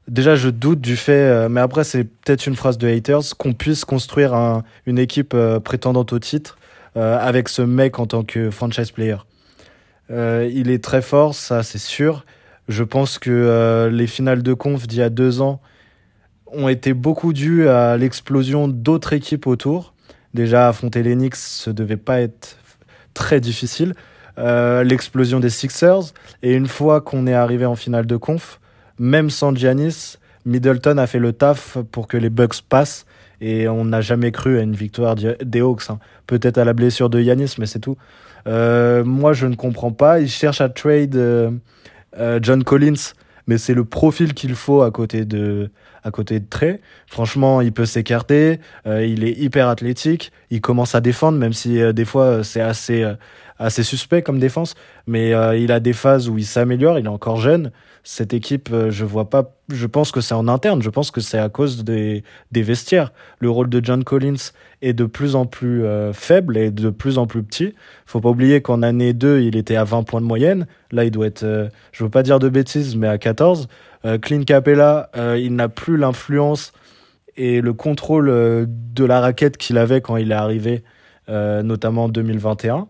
déjà 0.08 0.36
je 0.36 0.50
doute 0.50 0.80
du 0.80 0.96
fait, 0.96 1.48
mais 1.48 1.60
après 1.60 1.84
c'est 1.84 2.04
peut-être 2.04 2.46
une 2.46 2.54
phrase 2.54 2.76
de 2.76 2.86
haters, 2.86 3.22
qu'on 3.38 3.54
puisse 3.54 3.86
construire 3.86 4.34
un, 4.34 4.62
une 4.84 4.98
équipe 4.98 5.34
prétendante 5.64 6.12
au 6.12 6.18
titre 6.18 6.58
avec 6.94 7.48
ce 7.48 7.62
mec 7.62 7.98
en 7.98 8.06
tant 8.06 8.22
que 8.22 8.50
franchise 8.50 8.90
player. 8.90 9.16
Il 10.10 10.70
est 10.70 10.82
très 10.82 11.02
fort, 11.02 11.34
ça 11.34 11.62
c'est 11.62 11.78
sûr. 11.78 12.24
Je 12.68 12.82
pense 12.82 13.18
que 13.18 13.88
les 13.92 14.06
finales 14.06 14.42
de 14.42 14.54
conf 14.54 14.86
d'il 14.86 14.98
y 14.98 15.02
a 15.02 15.10
deux 15.10 15.40
ans 15.40 15.60
ont 16.46 16.68
été 16.68 16.94
beaucoup 16.94 17.32
dues 17.32 17.68
à 17.68 17.96
l'explosion 17.96 18.68
d'autres 18.68 19.12
équipes 19.12 19.46
autour. 19.46 19.94
Déjà 20.34 20.68
affronter 20.68 21.02
les 21.02 21.14
Knicks, 21.14 21.36
ce 21.36 21.70
devait 21.70 21.96
pas 21.96 22.20
être 22.20 22.56
très 23.14 23.40
difficile. 23.40 23.94
Euh, 24.38 24.84
l'explosion 24.84 25.40
des 25.40 25.50
Sixers. 25.50 26.12
Et 26.42 26.52
une 26.52 26.66
fois 26.66 27.00
qu'on 27.00 27.26
est 27.26 27.34
arrivé 27.34 27.64
en 27.64 27.74
finale 27.74 28.06
de 28.06 28.16
conf, 28.16 28.60
même 28.98 29.30
sans 29.30 29.54
Giannis, 29.54 30.18
Middleton 30.44 30.98
a 30.98 31.06
fait 31.06 31.18
le 31.18 31.32
taf 31.32 31.78
pour 31.90 32.06
que 32.06 32.16
les 32.16 32.30
Bucks 32.30 32.62
passent. 32.68 33.06
Et 33.40 33.68
on 33.68 33.84
n'a 33.84 34.00
jamais 34.00 34.32
cru 34.32 34.58
à 34.58 34.62
une 34.62 34.74
victoire 34.74 35.14
des 35.14 35.60
Hawks. 35.60 35.90
Hein. 35.90 35.98
Peut-être 36.26 36.58
à 36.58 36.64
la 36.64 36.72
blessure 36.72 37.10
de 37.10 37.20
Giannis, 37.20 37.54
mais 37.58 37.66
c'est 37.66 37.80
tout. 37.80 37.96
Euh, 38.46 39.04
moi, 39.04 39.32
je 39.32 39.46
ne 39.46 39.54
comprends 39.54 39.92
pas. 39.92 40.20
Ils 40.20 40.28
cherchent 40.28 40.60
à 40.60 40.68
trade 40.68 41.16
euh, 41.16 41.50
John 42.42 42.64
Collins, 42.64 43.12
mais 43.46 43.58
c'est 43.58 43.74
le 43.74 43.84
profil 43.84 44.34
qu'il 44.34 44.54
faut 44.54 44.82
à 44.82 44.90
côté 44.90 45.24
de 45.24 45.70
à 46.04 46.12
côté 46.12 46.38
de 46.38 46.46
Trey. 46.48 46.80
Franchement, 47.08 47.60
il 47.60 47.72
peut 47.72 47.84
s'écarter. 47.84 48.60
il 48.84 49.24
est 49.24 49.32
hyper 49.32 49.68
athlétique. 49.68 50.30
Il 50.50 50.60
commence 50.60 50.94
à 50.94 51.00
défendre, 51.00 51.36
même 51.36 51.52
si 51.52 51.80
des 51.92 52.04
fois 52.04 52.44
c'est 52.44 52.60
assez 52.60 53.04
assez 53.58 53.82
suspect 53.82 54.22
comme 54.22 54.38
défense, 54.38 54.74
mais 55.06 55.32
euh, 55.32 55.56
il 55.56 55.72
a 55.72 55.80
des 55.80 55.92
phases 55.92 56.28
où 56.28 56.38
il 56.38 56.46
s'améliore, 56.46 56.98
il 56.98 57.06
est 57.06 57.08
encore 57.08 57.36
jeune. 57.36 57.70
Cette 58.08 58.34
équipe, 58.34 58.68
euh, 58.72 58.92
je 58.92 59.04
vois 59.04 59.30
pas, 59.30 59.56
je 59.68 59.84
pense 59.84 60.12
que 60.12 60.20
c'est 60.20 60.32
en 60.32 60.46
interne, 60.46 60.80
je 60.80 60.90
pense 60.90 61.10
que 61.10 61.20
c'est 61.20 61.40
à 61.40 61.48
cause 61.48 61.82
des, 61.82 62.22
vestiaires. 62.52 63.12
Le 63.40 63.50
rôle 63.50 63.68
de 63.68 63.84
John 63.84 64.04
Collins 64.04 64.52
est 64.80 64.92
de 64.92 65.06
plus 65.06 65.34
en 65.34 65.44
plus 65.44 65.84
euh, 65.84 66.12
faible 66.12 66.56
et 66.56 66.70
de 66.70 66.90
plus 66.90 67.18
en 67.18 67.26
plus 67.26 67.42
petit. 67.42 67.74
Faut 68.06 68.20
pas 68.20 68.28
oublier 68.28 68.62
qu'en 68.62 68.82
année 68.82 69.12
2, 69.12 69.40
il 69.40 69.56
était 69.56 69.74
à 69.74 69.82
20 69.82 70.04
points 70.04 70.20
de 70.20 70.26
moyenne. 70.26 70.68
Là, 70.92 71.04
il 71.04 71.10
doit 71.10 71.26
être, 71.26 71.68
je 71.90 72.04
veux 72.04 72.08
pas 72.08 72.22
dire 72.22 72.38
de 72.38 72.48
bêtises, 72.48 72.94
mais 72.94 73.08
à 73.08 73.18
14. 73.18 73.66
Clint 74.22 74.44
Capella, 74.44 75.10
il 75.36 75.56
n'a 75.56 75.68
plus 75.68 75.96
l'influence 75.96 76.72
et 77.36 77.60
le 77.60 77.72
contrôle 77.72 78.28
de 78.68 79.04
la 79.04 79.20
raquette 79.20 79.56
qu'il 79.56 79.78
avait 79.78 80.00
quand 80.00 80.16
il 80.16 80.30
est 80.30 80.34
arrivé, 80.36 80.84
notamment 81.28 82.04
en 82.04 82.08
2021. 82.08 82.86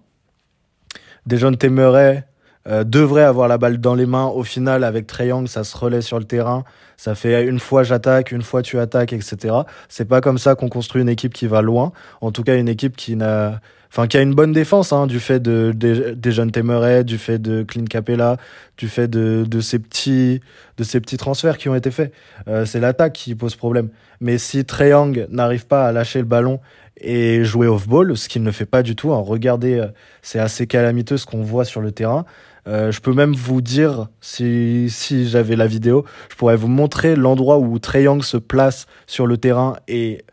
Dejounte 1.25 1.65
Murray 1.65 2.27
euh, 2.67 2.85
devrait 2.85 3.23
avoir 3.23 3.49
la 3.49 3.59
balle 3.59 3.79
dans 3.79 3.95
les 3.95 4.07
mains. 4.07 4.27
Au 4.27 4.43
final, 4.43 4.85
avec 4.85 5.13
Young, 5.19 5.47
ça 5.47 5.65
se 5.65 5.77
relaie 5.77 6.03
sur 6.03 6.19
le 6.19 6.25
terrain. 6.25 6.65
Ça 6.97 7.15
fait 7.15 7.45
une 7.45 7.61
fois 7.61 7.83
j'attaque, 7.83 8.33
une 8.33 8.43
fois 8.43 8.63
tu 8.63 8.79
attaques, 8.79 9.13
etc. 9.13 9.55
C'est 9.89 10.07
pas 10.07 10.21
comme 10.21 10.39
ça 10.39 10.55
qu'on 10.55 10.69
construit 10.69 11.03
une 11.03 11.09
équipe 11.09 11.33
qui 11.33 11.47
va 11.47 11.63
loin. 11.63 11.93
En 12.21 12.33
tout 12.33 12.43
cas, 12.43 12.57
une 12.57 12.69
équipe 12.69 12.97
qui 12.97 13.17
n'a, 13.17 13.61
enfin 13.93 14.07
qui 14.07 14.17
a 14.17 14.23
une 14.23 14.35
bonne 14.35 14.53
défense 14.53 14.93
hein, 14.93 15.07
du 15.07 15.21
fait 15.21 15.41
de, 15.41 15.73
des 15.73 16.33
jeunes 16.33 16.51
Temeray, 16.51 17.05
du 17.05 17.19
fait 17.19 17.39
de 17.39 17.63
Clint 17.63 17.85
Capella, 17.85 18.39
du 18.79 18.89
fait 18.89 19.09
de, 19.09 19.45
de 19.47 19.61
ces 19.61 19.79
petits 19.79 20.41
de 20.79 20.85
ces 20.85 21.01
petits 21.01 21.19
transferts 21.19 21.59
qui 21.59 21.69
ont 21.69 21.75
été 21.75 21.91
faits. 21.91 22.13
Euh, 22.49 22.65
c'est 22.65 22.81
l'attaque 22.81 23.13
qui 23.13 23.35
pose 23.35 23.57
problème. 23.57 23.91
Mais 24.21 24.39
si 24.39 24.65
Trae 24.65 24.89
Young 24.89 25.27
n'arrive 25.31 25.67
pas 25.67 25.87
à 25.87 25.93
lâcher 25.93 26.21
le 26.21 26.25
ballon 26.25 26.61
et 26.99 27.45
jouer 27.45 27.67
off 27.67 27.87
ball, 27.87 28.17
ce 28.17 28.29
qu'il 28.29 28.43
ne 28.43 28.51
fait 28.51 28.67
pas 28.67 28.83
du 28.83 28.97
tout. 28.97 29.13
Hein, 29.13 29.23
regardez, 29.25 29.79
euh, 29.79 29.87
c'est 30.23 30.39
assez 30.39 30.67
calamiteux 30.67 31.19
ce 31.19 31.27
qu'on 31.27 31.43
voit 31.43 31.65
sur 31.65 31.81
le 31.81 31.93
terrain. 31.93 32.25
Euh, 32.67 32.91
je 32.91 33.01
peux 33.01 33.13
même 33.13 33.35
vous 33.35 33.61
dire, 33.61 34.09
si, 34.21 34.89
si 34.91 35.29
j'avais 35.29 35.57
la 35.57 35.67
vidéo, 35.67 36.05
je 36.31 36.37
pourrais 36.37 36.57
vous 36.57 36.69
montrer 36.69 37.17
l'endroit 37.17 37.59
où 37.59 37.79
Trae 37.79 38.03
Young 38.03 38.23
se 38.23 38.37
place 38.37 38.87
sur 39.07 39.27
le 39.27 39.37
terrain 39.37 39.77
et 39.89 40.25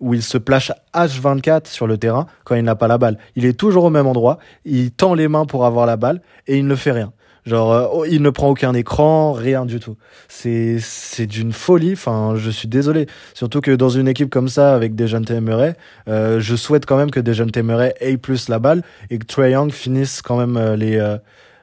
où 0.00 0.14
il 0.14 0.22
se 0.22 0.38
place 0.38 0.72
H24 0.94 1.68
sur 1.68 1.86
le 1.86 1.96
terrain 1.96 2.26
quand 2.44 2.54
il 2.54 2.64
n'a 2.64 2.74
pas 2.74 2.88
la 2.88 2.98
balle. 2.98 3.18
Il 3.34 3.44
est 3.44 3.58
toujours 3.58 3.84
au 3.84 3.90
même 3.90 4.06
endroit, 4.06 4.38
il 4.64 4.90
tend 4.90 5.14
les 5.14 5.28
mains 5.28 5.46
pour 5.46 5.64
avoir 5.64 5.86
la 5.86 5.96
balle 5.96 6.20
et 6.46 6.58
il 6.58 6.66
ne 6.66 6.74
fait 6.74 6.92
rien. 6.92 7.12
Genre, 7.46 7.72
euh, 7.72 7.86
oh, 7.92 8.04
il 8.04 8.22
ne 8.22 8.30
prend 8.30 8.50
aucun 8.50 8.74
écran, 8.74 9.32
rien 9.32 9.64
du 9.64 9.78
tout. 9.78 9.96
C'est 10.26 10.78
c'est 10.80 11.26
d'une 11.26 11.52
folie. 11.52 11.92
Enfin, 11.92 12.34
je 12.36 12.50
suis 12.50 12.66
désolé. 12.66 13.06
Surtout 13.34 13.60
que 13.60 13.70
dans 13.70 13.88
une 13.88 14.08
équipe 14.08 14.30
comme 14.30 14.48
ça, 14.48 14.74
avec 14.74 14.96
des 14.96 15.06
jeunes 15.06 15.24
Temeray, 15.24 15.74
euh, 16.08 16.40
je 16.40 16.56
souhaite 16.56 16.86
quand 16.86 16.96
même 16.96 17.12
que 17.12 17.20
des 17.20 17.34
jeunes 17.34 17.52
Temeray 17.52 17.94
aient 18.00 18.16
plus 18.16 18.48
la 18.48 18.58
balle 18.58 18.82
et 19.10 19.18
que 19.18 19.26
Trey 19.26 19.52
Young 19.52 19.70
finisse 19.70 20.22
quand 20.22 20.36
même 20.36 20.56
euh, 20.56 20.74
les 20.74 20.96
euh, 20.96 21.18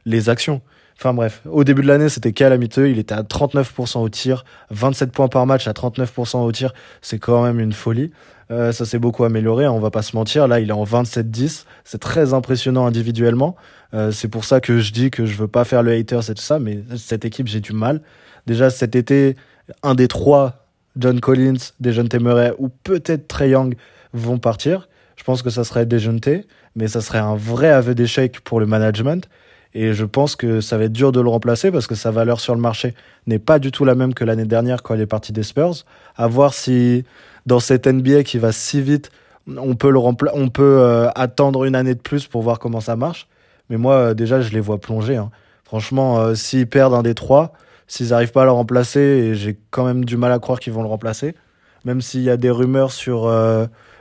les 0.05 0.29
actions. 0.29 0.61
Enfin 0.97 1.13
bref, 1.13 1.41
au 1.49 1.63
début 1.63 1.81
de 1.81 1.87
l'année, 1.87 2.09
c'était 2.09 2.33
calamiteux. 2.33 2.89
Il 2.89 2.99
était 2.99 3.15
à 3.15 3.23
39% 3.23 3.99
au 3.99 4.09
tir, 4.09 4.45
27 4.69 5.11
points 5.11 5.27
par 5.27 5.45
match 5.45 5.67
à 5.67 5.71
39% 5.71 6.37
au 6.43 6.51
tir. 6.51 6.73
C'est 7.01 7.19
quand 7.19 7.43
même 7.43 7.59
une 7.59 7.73
folie. 7.73 8.11
Euh, 8.51 8.71
ça 8.71 8.85
s'est 8.85 8.99
beaucoup 8.99 9.23
amélioré, 9.23 9.65
hein, 9.65 9.71
on 9.71 9.79
va 9.79 9.89
pas 9.89 10.01
se 10.01 10.15
mentir. 10.15 10.47
Là, 10.47 10.59
il 10.59 10.69
est 10.69 10.73
en 10.73 10.83
27-10. 10.83 11.65
C'est 11.83 11.99
très 11.99 12.33
impressionnant 12.33 12.85
individuellement. 12.85 13.55
Euh, 13.93 14.11
c'est 14.11 14.27
pour 14.27 14.45
ça 14.45 14.59
que 14.59 14.79
je 14.79 14.91
dis 14.91 15.11
que 15.11 15.25
je 15.25 15.35
veux 15.35 15.47
pas 15.47 15.65
faire 15.65 15.83
le 15.83 15.91
hater, 15.91 16.19
c'est 16.21 16.35
tout 16.35 16.43
ça. 16.43 16.59
Mais 16.59 16.79
cette 16.97 17.25
équipe, 17.25 17.47
j'ai 17.47 17.61
du 17.61 17.73
mal. 17.73 18.01
Déjà, 18.45 18.69
cet 18.69 18.95
été, 18.95 19.35
un 19.81 19.95
des 19.95 20.07
trois, 20.07 20.67
John 20.97 21.19
Collins, 21.19 21.71
Dejounte 21.79 22.09
Temeray 22.09 22.53
ou 22.59 22.69
peut-être 22.69 23.27
Trey 23.27 23.49
Young 23.49 23.75
vont 24.13 24.37
partir. 24.37 24.89
Je 25.15 25.23
pense 25.23 25.41
que 25.41 25.49
ça 25.49 25.63
serait 25.63 25.85
Dejounte, 25.85 26.29
mais 26.75 26.87
ça 26.87 27.01
serait 27.01 27.19
un 27.19 27.35
vrai 27.35 27.69
aveu 27.69 27.95
d'échec 27.95 28.41
pour 28.41 28.59
le 28.59 28.65
management. 28.65 29.27
Et 29.75 29.93
je 29.93 30.05
pense 30.05 30.35
que 30.35 30.61
ça 30.61 30.77
va 30.77 30.83
être 30.83 30.93
dur 30.93 31.11
de 31.11 31.19
le 31.19 31.29
remplacer 31.29 31.71
parce 31.71 31.87
que 31.87 31.95
sa 31.95 32.11
valeur 32.11 32.39
sur 32.39 32.53
le 32.53 32.61
marché 32.61 32.93
n'est 33.25 33.39
pas 33.39 33.57
du 33.59 33.71
tout 33.71 33.85
la 33.85 33.95
même 33.95 34.13
que 34.13 34.23
l'année 34.23 34.45
dernière 34.45 34.83
quand 34.83 34.93
il 34.93 35.01
est 35.01 35.07
parti 35.07 35.31
des 35.31 35.43
Spurs. 35.43 35.83
À 36.15 36.27
voir 36.27 36.53
si 36.53 37.05
dans 37.45 37.59
cette 37.59 37.87
NBA 37.87 38.23
qui 38.23 38.37
va 38.37 38.51
si 38.51 38.81
vite, 38.81 39.09
on 39.47 39.75
peut, 39.75 39.89
le 39.89 39.99
on 39.99 40.49
peut 40.49 40.77
euh, 40.79 41.09
attendre 41.15 41.65
une 41.65 41.75
année 41.75 41.95
de 41.95 41.99
plus 41.99 42.27
pour 42.27 42.43
voir 42.43 42.59
comment 42.59 42.81
ça 42.81 42.95
marche. 42.95 43.27
Mais 43.69 43.77
moi, 43.77 43.95
euh, 43.95 44.13
déjà, 44.13 44.41
je 44.41 44.51
les 44.51 44.59
vois 44.59 44.79
plonger. 44.79 45.17
Hein. 45.17 45.31
Franchement, 45.63 46.19
euh, 46.19 46.35
s'ils 46.35 46.67
perdent 46.67 46.93
un 46.93 47.01
des 47.01 47.15
trois, 47.15 47.53
s'ils 47.87 48.09
n'arrivent 48.09 48.31
pas 48.31 48.43
à 48.43 48.45
le 48.45 48.51
remplacer, 48.51 48.99
et 48.99 49.35
j'ai 49.35 49.57
quand 49.71 49.85
même 49.85 50.05
du 50.05 50.17
mal 50.17 50.31
à 50.31 50.39
croire 50.39 50.59
qu'ils 50.59 50.73
vont 50.73 50.83
le 50.83 50.87
remplacer, 50.87 51.35
même 51.83 51.99
s'il 51.99 52.21
y 52.21 52.29
a 52.29 52.37
des 52.37 52.51
rumeurs 52.51 52.91
sur 52.91 53.29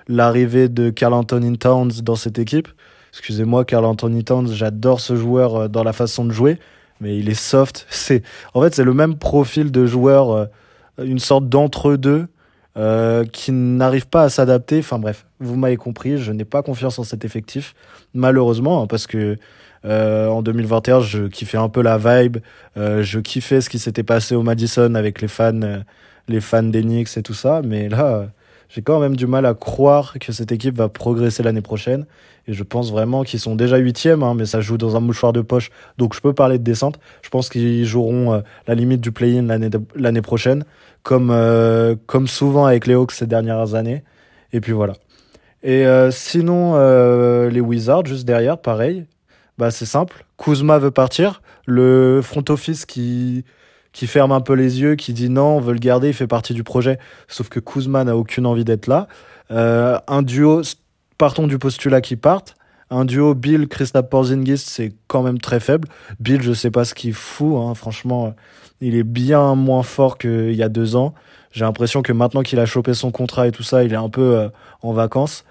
l'arrivée 0.06 0.68
de 0.68 0.90
Carl 0.90 1.14
Anthony 1.14 1.58
Towns 1.58 1.90
dans 2.02 2.14
cette 2.14 2.38
équipe. 2.38 2.68
Excusez-moi, 3.12 3.64
Carl 3.64 3.84
Anthony 3.84 4.24
Towns, 4.24 4.48
j'adore 4.52 5.00
ce 5.00 5.16
joueur 5.16 5.68
dans 5.68 5.84
la 5.84 5.92
façon 5.92 6.24
de 6.24 6.32
jouer, 6.32 6.58
mais 7.00 7.18
il 7.18 7.28
est 7.28 7.34
soft. 7.34 7.86
C'est, 7.90 8.22
en 8.54 8.62
fait, 8.62 8.74
c'est 8.74 8.84
le 8.84 8.94
même 8.94 9.16
profil 9.16 9.70
de 9.70 9.86
joueur, 9.86 10.48
une 10.98 11.18
sorte 11.18 11.48
d'entre-deux 11.48 12.26
euh, 12.78 13.24
qui 13.26 13.52
n'arrive 13.52 14.06
pas 14.06 14.22
à 14.22 14.28
s'adapter. 14.30 14.78
Enfin 14.78 14.98
bref, 14.98 15.26
vous 15.40 15.56
m'avez 15.56 15.76
compris, 15.76 16.16
je 16.16 16.32
n'ai 16.32 16.46
pas 16.46 16.62
confiance 16.62 16.98
en 16.98 17.04
cet 17.04 17.24
effectif, 17.24 17.74
malheureusement, 18.14 18.82
hein, 18.82 18.86
parce 18.86 19.06
que 19.06 19.36
euh, 19.84 20.28
en 20.28 20.42
2021, 20.42 21.00
je 21.00 21.24
kiffais 21.24 21.58
un 21.58 21.68
peu 21.68 21.82
la 21.82 21.98
vibe, 21.98 22.38
euh, 22.76 23.02
je 23.02 23.18
kiffais 23.18 23.60
ce 23.60 23.68
qui 23.68 23.78
s'était 23.78 24.02
passé 24.02 24.34
au 24.34 24.42
Madison 24.42 24.94
avec 24.94 25.20
les 25.20 25.28
fans, 25.28 25.60
euh, 25.62 25.80
les 26.28 26.40
fans 26.40 26.62
d'Enix 26.62 27.16
et 27.16 27.22
tout 27.22 27.34
ça, 27.34 27.62
mais 27.64 27.88
là, 27.88 28.28
j'ai 28.68 28.82
quand 28.82 29.00
même 29.00 29.16
du 29.16 29.26
mal 29.26 29.44
à 29.44 29.54
croire 29.54 30.14
que 30.20 30.32
cette 30.32 30.52
équipe 30.52 30.76
va 30.76 30.88
progresser 30.88 31.42
l'année 31.42 31.60
prochaine. 31.60 32.06
Et 32.48 32.52
je 32.52 32.62
pense 32.64 32.90
vraiment 32.90 33.22
qu'ils 33.22 33.38
sont 33.38 33.54
déjà 33.54 33.76
huitièmes, 33.76 34.22
hein, 34.22 34.34
mais 34.34 34.46
ça 34.46 34.60
joue 34.60 34.76
dans 34.76 34.96
un 34.96 35.00
mouchoir 35.00 35.32
de 35.32 35.42
poche, 35.42 35.70
donc 35.98 36.14
je 36.14 36.20
peux 36.20 36.32
parler 36.32 36.58
de 36.58 36.64
descente. 36.64 36.98
Je 37.22 37.30
pense 37.30 37.48
qu'ils 37.48 37.84
joueront 37.84 38.32
euh, 38.32 38.40
la 38.66 38.74
limite 38.74 39.00
du 39.00 39.12
play-in 39.12 39.46
l'année 39.94 40.22
prochaine, 40.22 40.64
comme 41.02 41.30
euh, 41.30 41.94
comme 42.06 42.26
souvent 42.26 42.66
avec 42.66 42.86
les 42.86 42.94
Hawks 42.94 43.12
ces 43.12 43.26
dernières 43.26 43.74
années. 43.74 44.02
Et 44.52 44.60
puis 44.60 44.72
voilà. 44.72 44.94
Et 45.62 45.86
euh, 45.86 46.10
sinon, 46.10 46.74
les 47.48 47.60
Wizards 47.60 48.06
juste 48.06 48.24
derrière, 48.24 48.58
pareil. 48.58 49.06
Bah 49.58 49.70
c'est 49.70 49.86
simple. 49.86 50.24
Kuzma 50.36 50.78
veut 50.78 50.90
partir. 50.90 51.42
Le 51.66 52.20
front 52.22 52.44
office 52.48 52.86
qui 52.86 53.44
qui 53.92 54.06
ferme 54.06 54.32
un 54.32 54.40
peu 54.40 54.54
les 54.54 54.80
yeux, 54.80 54.96
qui 54.96 55.12
dit 55.12 55.28
non, 55.28 55.58
on 55.58 55.60
veut 55.60 55.74
le 55.74 55.78
garder, 55.78 56.08
il 56.08 56.14
fait 56.14 56.26
partie 56.26 56.54
du 56.54 56.64
projet. 56.64 56.98
Sauf 57.28 57.50
que 57.50 57.60
Kuzma 57.60 58.02
n'a 58.02 58.16
aucune 58.16 58.46
envie 58.46 58.64
d'être 58.64 58.88
là. 58.88 59.06
Un 59.50 60.22
duo, 60.22 60.62
partons 61.22 61.46
du 61.46 61.56
postulat 61.56 62.00
qui 62.00 62.16
partent. 62.16 62.56
Un 62.90 63.04
duo 63.04 63.36
Bill 63.36 63.68
Christophe 63.68 64.08
Porzingis, 64.08 64.58
c'est 64.58 64.92
quand 65.06 65.22
même 65.22 65.38
très 65.38 65.60
faible. 65.60 65.86
Bill, 66.18 66.42
je 66.42 66.52
sais 66.52 66.72
pas 66.72 66.84
ce 66.84 66.94
qu'il 66.94 67.14
fout. 67.14 67.58
Hein. 67.58 67.74
Franchement, 67.76 68.34
il 68.80 68.96
est 68.96 69.04
bien 69.04 69.54
moins 69.54 69.84
fort 69.84 70.18
qu'il 70.18 70.52
y 70.52 70.64
a 70.64 70.68
deux 70.68 70.96
ans. 70.96 71.14
J'ai 71.52 71.64
l'impression 71.64 72.02
que 72.02 72.12
maintenant 72.12 72.42
qu'il 72.42 72.58
a 72.58 72.66
chopé 72.66 72.92
son 72.92 73.12
contrat 73.12 73.46
et 73.46 73.52
tout 73.52 73.62
ça, 73.62 73.84
il 73.84 73.92
est 73.92 73.96
un 73.96 74.08
peu 74.08 74.36
euh, 74.36 74.48
en 74.80 74.92
vacances. 74.92 75.44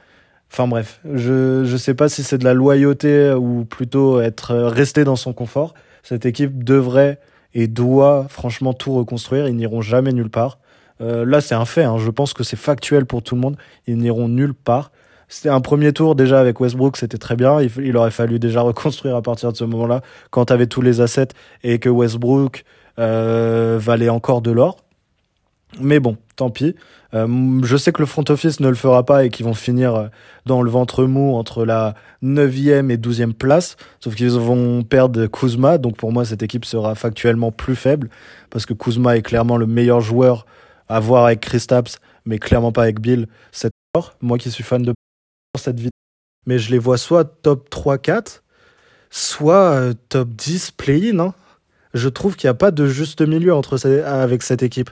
Enfin 0.51 0.67
bref, 0.67 0.99
je 1.05 1.63
je 1.63 1.77
sais 1.77 1.93
pas 1.93 2.09
si 2.09 2.21
c'est 2.21 2.37
de 2.37 2.43
la 2.43 2.53
loyauté 2.53 3.31
ou 3.31 3.63
plutôt 3.63 4.19
être 4.19 4.51
euh, 4.51 4.67
resté 4.67 5.05
dans 5.05 5.15
son 5.15 5.31
confort. 5.31 5.73
Cette 6.03 6.25
équipe 6.25 6.65
devrait 6.65 7.17
et 7.53 7.67
doit 7.67 8.25
franchement 8.27 8.73
tout 8.73 8.93
reconstruire. 8.93 9.47
Ils 9.47 9.55
n'iront 9.55 9.81
jamais 9.81 10.11
nulle 10.11 10.29
part. 10.29 10.57
Euh, 10.99 11.23
là, 11.23 11.39
c'est 11.39 11.55
un 11.55 11.63
fait. 11.63 11.85
Hein. 11.85 11.97
Je 11.97 12.09
pense 12.09 12.33
que 12.33 12.43
c'est 12.43 12.57
factuel 12.57 13.05
pour 13.05 13.23
tout 13.23 13.35
le 13.35 13.41
monde. 13.41 13.55
Ils 13.87 13.97
n'iront 13.97 14.27
nulle 14.27 14.53
part. 14.53 14.91
C'était 15.31 15.47
un 15.47 15.61
premier 15.61 15.93
tour 15.93 16.15
déjà 16.15 16.41
avec 16.41 16.59
Westbrook, 16.59 16.97
c'était 16.97 17.17
très 17.17 17.37
bien. 17.37 17.61
Il, 17.61 17.95
aurait 17.95 18.11
fallu 18.11 18.37
déjà 18.37 18.61
reconstruire 18.63 19.15
à 19.15 19.21
partir 19.21 19.53
de 19.53 19.57
ce 19.57 19.63
moment-là, 19.63 20.01
quand 20.29 20.53
tu 20.53 20.67
tous 20.67 20.81
les 20.81 20.99
assets 20.99 21.29
et 21.63 21.79
que 21.79 21.87
Westbrook 21.87 22.65
euh, 22.99 23.77
valait 23.79 24.09
encore 24.09 24.41
de 24.41 24.51
l'or. 24.51 24.83
Mais 25.79 26.01
bon, 26.01 26.17
tant 26.35 26.49
pis. 26.49 26.75
Euh, 27.13 27.61
je 27.63 27.77
sais 27.77 27.93
que 27.93 28.01
le 28.01 28.05
front 28.07 28.25
office 28.27 28.59
ne 28.59 28.67
le 28.67 28.75
fera 28.75 29.05
pas 29.05 29.23
et 29.23 29.29
qu'ils 29.29 29.45
vont 29.45 29.53
finir 29.53 30.09
dans 30.45 30.61
le 30.61 30.69
ventre 30.69 31.05
mou 31.05 31.35
entre 31.35 31.63
la 31.63 31.95
9e 32.21 32.91
et 32.91 32.97
12e 32.97 33.31
place. 33.31 33.77
Sauf 34.01 34.15
qu'ils 34.15 34.31
vont 34.31 34.83
perdre 34.83 35.27
Kuzma. 35.27 35.77
Donc 35.77 35.95
pour 35.95 36.11
moi, 36.11 36.25
cette 36.25 36.43
équipe 36.43 36.65
sera 36.65 36.93
factuellement 36.93 37.53
plus 37.53 37.77
faible. 37.77 38.09
Parce 38.49 38.65
que 38.65 38.73
Kuzma 38.73 39.15
est 39.15 39.21
clairement 39.21 39.55
le 39.55 39.65
meilleur 39.65 40.01
joueur 40.01 40.45
à 40.89 40.99
voir 40.99 41.23
avec 41.27 41.39
Kristaps, 41.39 41.99
mais 42.25 42.37
clairement 42.37 42.73
pas 42.73 42.83
avec 42.83 42.99
Bill. 42.99 43.27
Cette 43.53 43.71
moi 44.21 44.37
qui 44.37 44.51
suis 44.51 44.63
fan 44.63 44.83
de 44.83 44.93
cette 45.59 45.77
vidéo. 45.77 45.91
Mais 46.45 46.57
je 46.57 46.71
les 46.71 46.79
vois 46.79 46.97
soit 46.97 47.25
top 47.25 47.69
3-4, 47.69 48.41
soit 49.09 49.71
euh, 49.71 49.93
top 50.09 50.29
10 50.29 50.71
play-in. 50.71 51.19
Hein. 51.19 51.33
Je 51.93 52.09
trouve 52.09 52.35
qu'il 52.35 52.47
n'y 52.47 52.51
a 52.51 52.55
pas 52.55 52.71
de 52.71 52.87
juste 52.87 53.21
milieu 53.21 53.53
entre 53.53 53.85
avec 53.87 54.43
cette 54.43 54.63
équipe. 54.63 54.89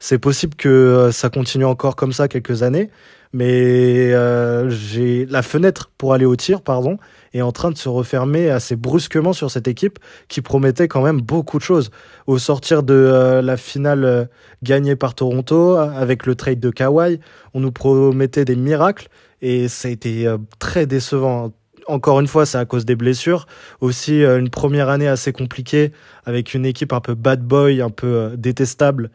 C'est 0.00 0.18
possible 0.18 0.54
que 0.54 0.68
euh, 0.68 1.12
ça 1.12 1.28
continue 1.28 1.64
encore 1.64 1.96
comme 1.96 2.12
ça 2.12 2.28
quelques 2.28 2.62
années, 2.62 2.88
mais 3.32 4.12
euh, 4.12 4.70
j'ai 4.70 5.26
la 5.26 5.42
fenêtre 5.42 5.90
pour 5.98 6.14
aller 6.14 6.24
au 6.24 6.36
tir, 6.36 6.62
pardon, 6.62 6.98
est 7.34 7.42
en 7.42 7.50
train 7.50 7.72
de 7.72 7.76
se 7.76 7.88
refermer 7.88 8.48
assez 8.48 8.76
brusquement 8.76 9.32
sur 9.32 9.50
cette 9.50 9.66
équipe 9.66 9.98
qui 10.28 10.40
promettait 10.40 10.86
quand 10.86 11.02
même 11.02 11.20
beaucoup 11.20 11.58
de 11.58 11.64
choses. 11.64 11.90
Au 12.28 12.38
sortir 12.38 12.84
de 12.84 13.40
la 13.42 13.56
finale 13.56 14.30
gagnée 14.62 14.94
par 14.94 15.16
Toronto 15.16 15.76
avec 15.76 16.24
le 16.24 16.36
trade 16.36 16.60
de 16.60 16.70
Kawhi, 16.70 17.18
on 17.52 17.60
nous 17.60 17.72
promettait 17.72 18.44
des 18.44 18.56
miracles 18.56 19.08
et 19.42 19.68
ça 19.68 19.88
a 19.88 19.90
été 19.90 20.26
très 20.58 20.86
décevant 20.86 21.52
encore 21.86 22.20
une 22.20 22.26
fois, 22.26 22.44
c'est 22.44 22.58
à 22.58 22.66
cause 22.66 22.84
des 22.84 22.96
blessures. 22.96 23.46
Aussi, 23.80 24.22
une 24.22 24.50
première 24.50 24.90
année 24.90 25.08
assez 25.08 25.32
compliquée 25.32 25.92
avec 26.26 26.52
une 26.52 26.66
équipe 26.66 26.92
un 26.92 27.00
peu 27.00 27.14
bad 27.14 27.42
boy, 27.42 27.80
un 27.80 27.88
peu 27.88 28.32
détestable 28.36 29.10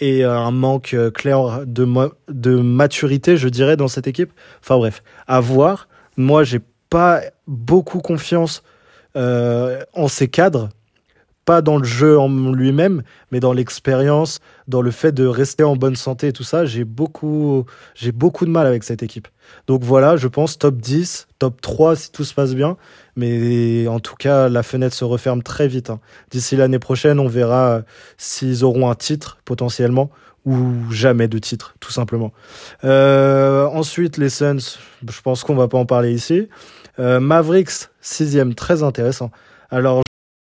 et 0.00 0.24
un 0.24 0.50
manque 0.50 0.94
euh, 0.94 1.10
clair 1.10 1.66
de, 1.66 1.86
de 2.28 2.56
maturité, 2.56 3.36
je 3.36 3.48
dirais, 3.48 3.76
dans 3.76 3.88
cette 3.88 4.06
équipe. 4.06 4.32
Enfin 4.60 4.76
bref, 4.76 5.02
à 5.26 5.40
voir. 5.40 5.88
Moi, 6.16 6.44
j'ai 6.44 6.60
pas 6.90 7.20
beaucoup 7.46 8.00
confiance 8.00 8.62
euh, 9.16 9.82
en 9.94 10.08
ces 10.08 10.28
cadres 10.28 10.70
pas 11.44 11.62
dans 11.62 11.78
le 11.78 11.84
jeu 11.84 12.18
en 12.18 12.28
lui-même, 12.52 13.02
mais 13.30 13.40
dans 13.40 13.52
l'expérience, 13.52 14.40
dans 14.68 14.82
le 14.82 14.90
fait 14.90 15.12
de 15.12 15.26
rester 15.26 15.64
en 15.64 15.76
bonne 15.76 15.96
santé 15.96 16.28
et 16.28 16.32
tout 16.32 16.44
ça. 16.44 16.64
J'ai 16.64 16.84
beaucoup, 16.84 17.64
j'ai 17.94 18.12
beaucoup 18.12 18.46
de 18.46 18.50
mal 18.50 18.66
avec 18.66 18.84
cette 18.84 19.02
équipe. 19.02 19.28
Donc 19.66 19.82
voilà, 19.82 20.16
je 20.16 20.28
pense 20.28 20.58
top 20.58 20.76
10, 20.76 21.28
top 21.38 21.60
3 21.60 21.96
si 21.96 22.12
tout 22.12 22.24
se 22.24 22.34
passe 22.34 22.54
bien. 22.54 22.76
Mais 23.16 23.86
en 23.88 24.00
tout 24.00 24.14
cas, 24.14 24.48
la 24.48 24.62
fenêtre 24.62 24.94
se 24.94 25.04
referme 25.04 25.42
très 25.42 25.68
vite. 25.68 25.90
Hein. 25.90 26.00
D'ici 26.30 26.56
l'année 26.56 26.78
prochaine, 26.78 27.18
on 27.18 27.28
verra 27.28 27.82
s'ils 28.16 28.64
auront 28.64 28.90
un 28.90 28.94
titre 28.94 29.38
potentiellement 29.44 30.10
ou 30.44 30.90
jamais 30.90 31.28
de 31.28 31.38
titre, 31.38 31.74
tout 31.80 31.92
simplement. 31.92 32.32
Euh, 32.84 33.66
ensuite, 33.66 34.16
les 34.16 34.28
Suns, 34.28 34.78
je 35.08 35.20
pense 35.22 35.44
qu'on 35.44 35.54
va 35.54 35.68
pas 35.68 35.78
en 35.78 35.86
parler 35.86 36.12
ici. 36.12 36.48
Euh, 36.98 37.20
Mavericks, 37.20 37.88
sixième, 38.00 38.54
très 38.54 38.82
intéressant. 38.82 39.30
Alors, 39.70 40.01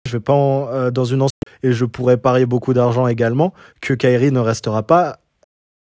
je 0.10 0.18
vais 0.18 0.24
pas 0.24 0.34
en, 0.34 0.92
dans 0.92 1.06
une 1.06 1.26
et 1.64 1.72
je 1.72 1.86
pourrais 1.86 2.18
parier 2.18 2.46
beaucoup 2.46 2.74
d'argent 2.74 3.08
également 3.08 3.54
que 3.82 3.94
Kyrie 3.94 4.32
ne 4.32 4.40
restera 4.40 4.84
pas 4.84 5.20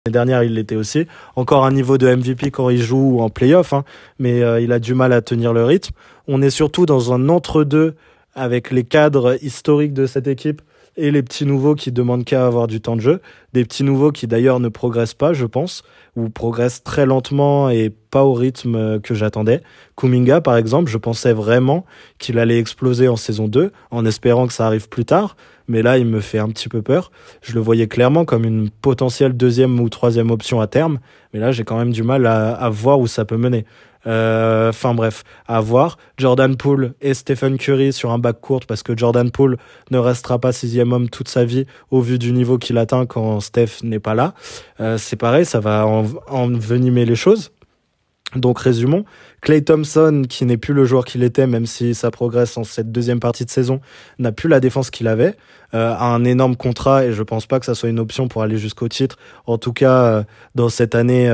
L'année 0.05 0.15
dernière, 0.15 0.43
il 0.43 0.55
l'était 0.55 0.75
aussi. 0.75 1.07
Encore 1.37 1.65
un 1.65 1.71
niveau 1.71 1.97
de 1.97 2.13
MVP 2.13 2.51
quand 2.51 2.71
il 2.71 2.83
joue 2.83 3.21
en 3.21 3.29
playoff, 3.29 3.73
hein, 3.73 3.85
mais 4.19 4.43
euh, 4.43 4.61
il 4.61 4.73
a 4.73 4.81
du 4.81 4.95
mal 4.95 5.13
à 5.13 5.23
tenir 5.23 5.53
le 5.53 5.65
rythme. 5.65 5.95
On 6.27 6.43
est 6.43 6.51
surtout 6.51 6.87
dans 6.87 7.13
un 7.13 7.29
entre-deux 7.29 7.95
avec 8.35 8.73
les 8.73 8.83
cadres 8.83 9.39
historiques 9.45 9.93
de 9.93 10.07
cette 10.07 10.27
équipe 10.27 10.61
et 10.97 11.11
les 11.11 11.23
petits 11.23 11.47
nouveaux 11.47 11.75
qui 11.75 11.93
demandent 11.93 12.25
qu'à 12.25 12.47
avoir 12.47 12.67
du 12.67 12.81
temps 12.81 12.97
de 12.97 13.01
jeu. 13.01 13.21
Des 13.53 13.65
petits 13.65 13.85
nouveaux 13.85 14.13
qui 14.13 14.27
d'ailleurs 14.27 14.61
ne 14.61 14.69
progressent 14.69 15.15
pas, 15.15 15.33
je 15.33 15.47
pense, 15.47 15.83
ou 16.17 16.29
progressent 16.29 16.83
très 16.83 17.07
lentement 17.07 17.71
et 17.71 17.91
pas 18.11 18.25
au 18.25 18.35
rythme 18.35 19.01
que 19.01 19.15
j'attendais. 19.15 19.63
Kuminga, 19.97 20.41
par 20.41 20.57
exemple, 20.57 20.91
je 20.91 20.99
pensais 20.99 21.33
vraiment 21.33 21.87
qu'il 22.19 22.39
allait 22.39 22.59
exploser 22.59 23.09
en 23.09 23.17
saison 23.17 23.49
2, 23.49 23.73
en 23.91 24.05
espérant 24.05 24.47
que 24.47 24.53
ça 24.53 24.67
arrive 24.67 24.89
plus 24.89 25.05
tard. 25.05 25.37
Mais 25.69 25.81
là, 25.81 25.97
il 25.97 26.07
me 26.07 26.21
fait 26.21 26.39
un 26.39 26.49
petit 26.49 26.69
peu 26.69 26.83
peur. 26.83 27.11
Je 27.41 27.55
le 27.55 27.61
voyais 27.61 27.87
clairement 27.87 28.25
comme 28.25 28.45
une 28.45 28.69
potentielle 28.69 29.33
deuxième 29.33 29.81
ou 29.81 29.89
troisième 29.89 30.31
option 30.31 30.61
à 30.61 30.67
terme. 30.67 30.99
Mais 31.33 31.41
là, 31.41 31.53
j'ai 31.53 31.65
quand 31.65 31.79
même 31.79 31.93
du 31.93 32.03
mal 32.03 32.27
à, 32.27 32.53
à 32.53 32.69
voir 32.69 33.01
où 33.01 33.07
ça 33.07 33.25
peut 33.25 33.37
mener. 33.37 33.65
Euh, 34.07 34.71
enfin 34.71 34.95
bref, 34.95 35.25
à 35.47 35.61
voir. 35.61 35.99
Jordan 36.19 36.57
Poole 36.57 36.95
et 37.01 37.15
Stephen 37.15 37.59
Curry 37.59 37.93
sur 37.93 38.11
un 38.11 38.19
bac 38.19 38.41
court 38.41 38.61
parce 38.67 38.83
que 38.83 38.97
Jordan 38.97 39.31
Poole 39.31 39.59
ne 39.91 39.99
restera 39.99 40.39
pas 40.39 40.53
sixième 40.53 40.93
homme 40.93 41.09
toute 41.09 41.29
sa 41.29 41.45
vie 41.45 41.67
au 41.91 42.01
vu 42.01 42.19
du 42.19 42.33
niveau 42.33 42.59
qu'il 42.59 42.79
atteint 42.79 43.07
quand 43.07 43.41
Steph 43.41 43.83
n'est 43.83 44.01
pas 44.01 44.15
là. 44.15 44.35
Euh, 44.81 44.99
c'est 44.99 45.17
pareil, 45.17 45.45
ça 45.45 45.61
va 45.61 45.87
envenimer 45.87 47.05
les 47.05 47.17
choses. 47.17 47.53
Donc 48.35 48.61
résumons, 48.61 49.05
Clay 49.43 49.61
Thompson, 49.61 50.23
qui 50.27 50.47
n'est 50.47 50.57
plus 50.57 50.73
le 50.73 50.87
joueur 50.87 51.05
qu'il 51.05 51.23
était, 51.23 51.47
même 51.47 51.67
si 51.67 51.95
ça 51.95 52.11
progresse 52.11 52.57
en 52.57 52.65
cette 52.65 52.91
deuxième 52.91 53.21
partie 53.21 53.45
de 53.45 53.51
saison, 53.51 53.81
n'a 54.19 54.33
plus 54.33 54.49
la 54.49 54.59
défense 54.59 54.89
qu'il 54.91 55.07
avait, 55.07 55.37
euh, 55.75 55.93
a 55.93 56.07
un 56.07 56.25
énorme 56.25 56.57
contrat 56.57 57.05
et 57.05 57.13
je 57.13 57.23
pense 57.23 57.45
pas 57.45 57.61
que 57.61 57.67
ça 57.67 57.75
soit 57.75 57.91
une 57.91 58.01
option 58.01 58.29
pour 58.29 58.43
aller 58.43 58.57
jusqu'au 58.57 58.89
titre. 58.89 59.19
En 59.47 59.59
tout 59.59 59.75
cas, 59.75 60.25
dans 60.55 60.71
cette 60.71 60.95
année 60.95 61.31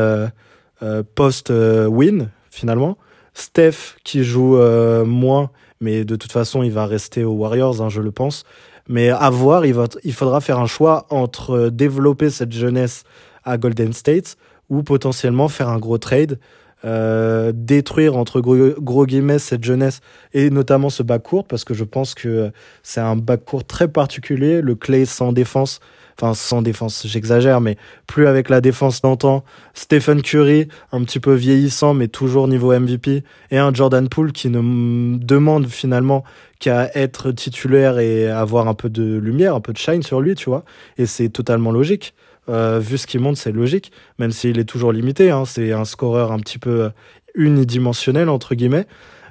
post-win, 1.14 2.30
finalement. 2.59 2.99
Steph 3.35 3.97
qui 4.05 4.25
joue 4.25 4.57
euh, 4.57 5.05
moins, 5.05 5.50
mais 5.81 6.05
de 6.05 6.17
toute 6.17 6.33
façon 6.33 6.62
il 6.62 6.73
va 6.73 6.87
rester 6.87 7.25
aux 7.25 7.35
Warriors, 7.35 7.81
hein, 7.81 7.88
je 7.88 8.00
le 8.00 8.11
pense. 8.11 8.45
Mais 8.88 9.11
à 9.11 9.31
voir, 9.31 9.67
il, 9.67 9.75
va, 9.75 9.85
il 10.03 10.15
faudra 10.15 10.41
faire 10.41 10.59
un 10.59 10.67
choix 10.67 11.07
entre 11.11 11.50
euh, 11.53 11.71
développer 11.71 12.31
cette 12.31 12.53
jeunesse 12.53 13.05
à 13.45 13.59
Golden 13.59 13.93
State 13.93 14.37
ou 14.71 14.83
potentiellement 14.83 15.49
faire 15.49 15.69
un 15.69 15.79
gros 15.79 15.99
trade, 15.99 16.38
euh, 16.85 17.53
détruire 17.55 18.17
entre 18.17 18.41
gros, 18.41 18.57
gros, 18.81 19.07
guillemets 19.07 19.38
cette 19.38 19.65
jeunesse 19.65 20.00
et 20.33 20.50
notamment 20.50 20.91
ce 20.91 21.03
backcourt 21.03 21.45
parce 21.45 21.65
que 21.65 21.75
je 21.75 21.85
pense 21.85 22.15
que 22.15 22.50
c'est 22.83 23.00
un 23.00 23.17
backcourt 23.17 23.65
très 23.65 23.88
particulier. 23.88 24.61
Le 24.62 24.75
Clay 24.75 25.05
sans 25.05 25.33
défense, 25.33 25.81
enfin 26.20 26.34
sans 26.34 26.62
défense, 26.62 27.06
j'exagère, 27.06 27.60
mais 27.60 27.76
plus 28.06 28.26
avec 28.26 28.48
la 28.48 28.60
défense 28.60 29.00
d'antan. 29.02 29.44
Stephen 29.75 30.22
Curry, 30.22 30.68
un 30.92 31.04
petit 31.04 31.20
peu 31.20 31.34
vieillissant, 31.34 31.94
mais 31.94 32.08
toujours 32.08 32.48
niveau 32.48 32.78
MVP, 32.78 33.22
et 33.50 33.58
un 33.58 33.72
Jordan 33.72 34.08
Poole 34.08 34.32
qui 34.32 34.48
ne 34.48 35.16
demande 35.18 35.66
finalement 35.68 36.25
qu'à 36.58 36.90
être 36.94 37.30
titulaire 37.30 37.98
et 37.98 38.28
avoir 38.28 38.66
un 38.66 38.75
peu 38.75 38.88
de 38.88 39.16
lumière, 39.18 39.54
un 39.54 39.60
peu 39.60 39.72
de 39.72 39.78
shine 39.78 40.02
sur 40.02 40.20
lui, 40.20 40.34
tu 40.34 40.50
vois. 40.50 40.64
Et 40.96 41.06
c'est 41.06 41.28
totalement 41.28 41.70
logique. 41.70 42.14
Euh, 42.48 42.80
vu 42.80 42.98
ce 42.98 43.06
qu'il 43.06 43.20
montre, 43.20 43.38
c'est 43.38 43.52
logique, 43.52 43.92
même 44.18 44.32
s'il 44.32 44.58
est 44.58 44.64
toujours 44.64 44.92
limité. 44.92 45.30
Hein, 45.30 45.44
c'est 45.44 45.72
un 45.72 45.84
scoreur 45.84 46.32
un 46.32 46.38
petit 46.38 46.58
peu 46.58 46.90
unidimensionnel 47.34 48.28
entre 48.28 48.54
guillemets, 48.54 48.87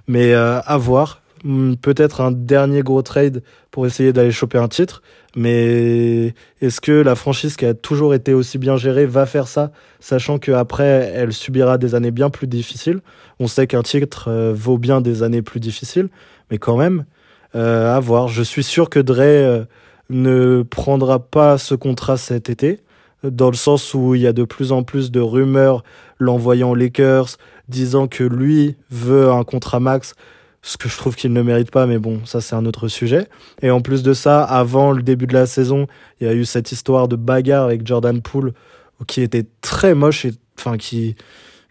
mais 0.08 0.34
euh, 0.34 0.62
à 0.62 0.78
voir. 0.78 1.22
Hmm, 1.44 1.76
peut-être 1.76 2.22
un 2.22 2.32
dernier 2.32 2.82
gros 2.82 3.04
trade 3.04 3.44
pour 3.70 3.86
essayer 3.86 4.12
d'aller 4.12 4.32
choper 4.32 4.58
un 4.58 4.68
titre. 4.68 5.04
Mais 5.38 6.34
est-ce 6.62 6.82
que 6.82 6.92
la 6.92 7.14
franchise 7.14 7.58
qui 7.58 7.66
a 7.68 7.76
toujours 7.76 8.16
été 8.16 8.34
aussi 8.34 8.58
bien 8.58 8.76
gérée 8.76 9.06
va 9.06 9.28
faire 9.28 9.48
ça, 9.48 9.72
sachant 10.00 10.40
qu'après, 10.40 11.12
elle 11.14 11.32
subira 11.32 11.78
des 11.78 11.94
années 11.94 12.10
bien 12.10 12.32
plus 12.32 12.48
difficiles? 12.48 13.02
On 13.40 13.46
sait 13.46 13.68
qu'un 13.68 13.84
titre 13.84 14.30
euh, 14.30 14.52
vaut 14.56 14.80
bien 14.80 15.00
des 15.00 15.22
années 15.22 15.44
plus 15.44 15.60
difficiles, 15.60 16.10
mais 16.50 16.58
quand 16.58 16.76
même, 16.76 17.06
euh, 17.54 17.96
à 17.96 18.00
voir. 18.00 18.30
Je 18.30 18.42
suis 18.42 18.64
sûr 18.64 18.90
que 18.90 19.00
Dre 19.00 19.20
euh, 19.20 19.66
ne 20.10 20.64
prendra 20.64 21.20
pas 21.20 21.60
ce 21.60 21.76
contrat 21.76 22.18
cet 22.18 22.50
été, 22.50 22.80
dans 23.24 23.52
le 23.52 23.56
sens 23.56 23.94
où 23.94 24.16
il 24.16 24.22
y 24.22 24.28
a 24.28 24.34
de 24.34 24.44
plus 24.44 24.72
en 24.72 24.82
plus 24.82 25.12
de 25.12 25.20
rumeurs 25.20 25.84
l'envoyant 26.18 26.72
aux 26.72 26.76
Lakers, 26.76 27.38
disant 27.70 28.08
que 28.08 28.24
lui 28.24 28.76
veut 28.90 29.30
un 29.30 29.44
contrat 29.44 29.80
max 29.80 30.16
ce 30.68 30.76
que 30.76 30.90
je 30.90 30.98
trouve 30.98 31.16
qu'il 31.16 31.32
ne 31.32 31.42
mérite 31.42 31.72
pas, 31.72 31.86
mais 31.86 31.98
bon, 31.98 32.26
ça 32.26 32.42
c'est 32.42 32.54
un 32.54 32.66
autre 32.66 32.90
sujet. 32.90 33.30
Et 33.62 33.72
en 33.72 33.80
plus 33.80 34.04
de 34.04 34.12
ça, 34.12 34.44
avant 34.44 34.92
le 34.92 35.02
début 35.02 35.26
de 35.26 35.34
la 35.34 35.46
saison, 35.46 35.88
il 36.20 36.28
y 36.28 36.30
a 36.30 36.34
eu 36.34 36.44
cette 36.44 36.74
histoire 36.74 37.08
de 37.08 37.16
bagarre 37.16 37.64
avec 37.64 37.88
Jordan 37.88 38.22
Poole 38.22 38.52
qui 39.08 39.22
était 39.22 39.46
très 39.62 39.94
moche 39.94 40.26
et 40.26 40.34
enfin 40.60 40.78
qui 40.78 41.16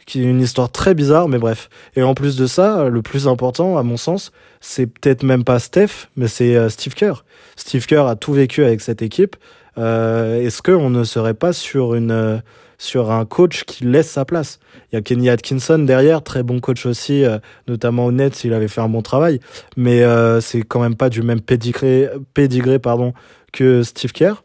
qui 0.06 0.22
est 0.22 0.30
une 0.30 0.40
histoire 0.40 0.70
très 0.70 0.94
bizarre, 0.94 1.28
mais 1.28 1.38
bref. 1.38 1.68
Et 1.96 2.02
en 2.02 2.14
plus 2.14 2.37
de 2.37 2.46
ça, 2.46 2.88
le 2.88 3.02
plus 3.02 3.26
important, 3.26 3.76
à 3.76 3.82
mon 3.82 3.96
sens, 3.96 4.30
c'est 4.61 4.87
peut-être 4.87 5.24
même 5.24 5.42
pas 5.42 5.59
Steph, 5.59 6.09
mais 6.16 6.28
c'est 6.28 6.54
euh, 6.54 6.68
Steve 6.68 6.94
Kerr. 6.94 7.24
Steve 7.56 7.85
Kerr 7.87 8.06
a 8.06 8.14
tout 8.14 8.32
vécu 8.32 8.64
avec 8.64 8.80
cette 8.80 9.02
équipe. 9.02 9.35
Euh, 9.79 10.41
Est-ce 10.41 10.62
qu'on 10.62 10.91
ne 10.91 11.05
serait 11.05 11.35
pas 11.35 11.53
sur 11.53 11.95
une 11.95 12.11
euh, 12.11 12.39
sur 12.79 13.11
un 13.11 13.25
coach 13.25 13.65
qui 13.65 13.85
laisse 13.85 14.11
sa 14.11 14.25
place? 14.25 14.59
Il 14.91 14.97
y 14.97 14.99
a 14.99 15.03
Kenny 15.03 15.29
Atkinson 15.29 15.79
derrière, 15.79 16.23
très 16.23 16.43
bon 16.43 16.61
coach 16.61 16.87
aussi, 16.87 17.25
euh, 17.25 17.39
notamment 17.69 18.07
au 18.07 18.12
Nets, 18.12 18.45
il 18.45 18.53
avait 18.53 18.69
fait 18.69 18.81
un 18.81 18.89
bon 18.89 19.03
travail, 19.03 19.41
mais 19.77 20.03
euh, 20.03 20.41
c'est 20.41 20.62
quand 20.62 20.81
même 20.81 20.97
pas 20.97 21.09
du 21.09 21.23
même 21.23 21.41
pédigré, 21.41 22.09
pédigré 22.35 22.79
pardon, 22.79 23.12
que 23.53 23.83
Steve 23.83 24.12
Kerr. 24.12 24.43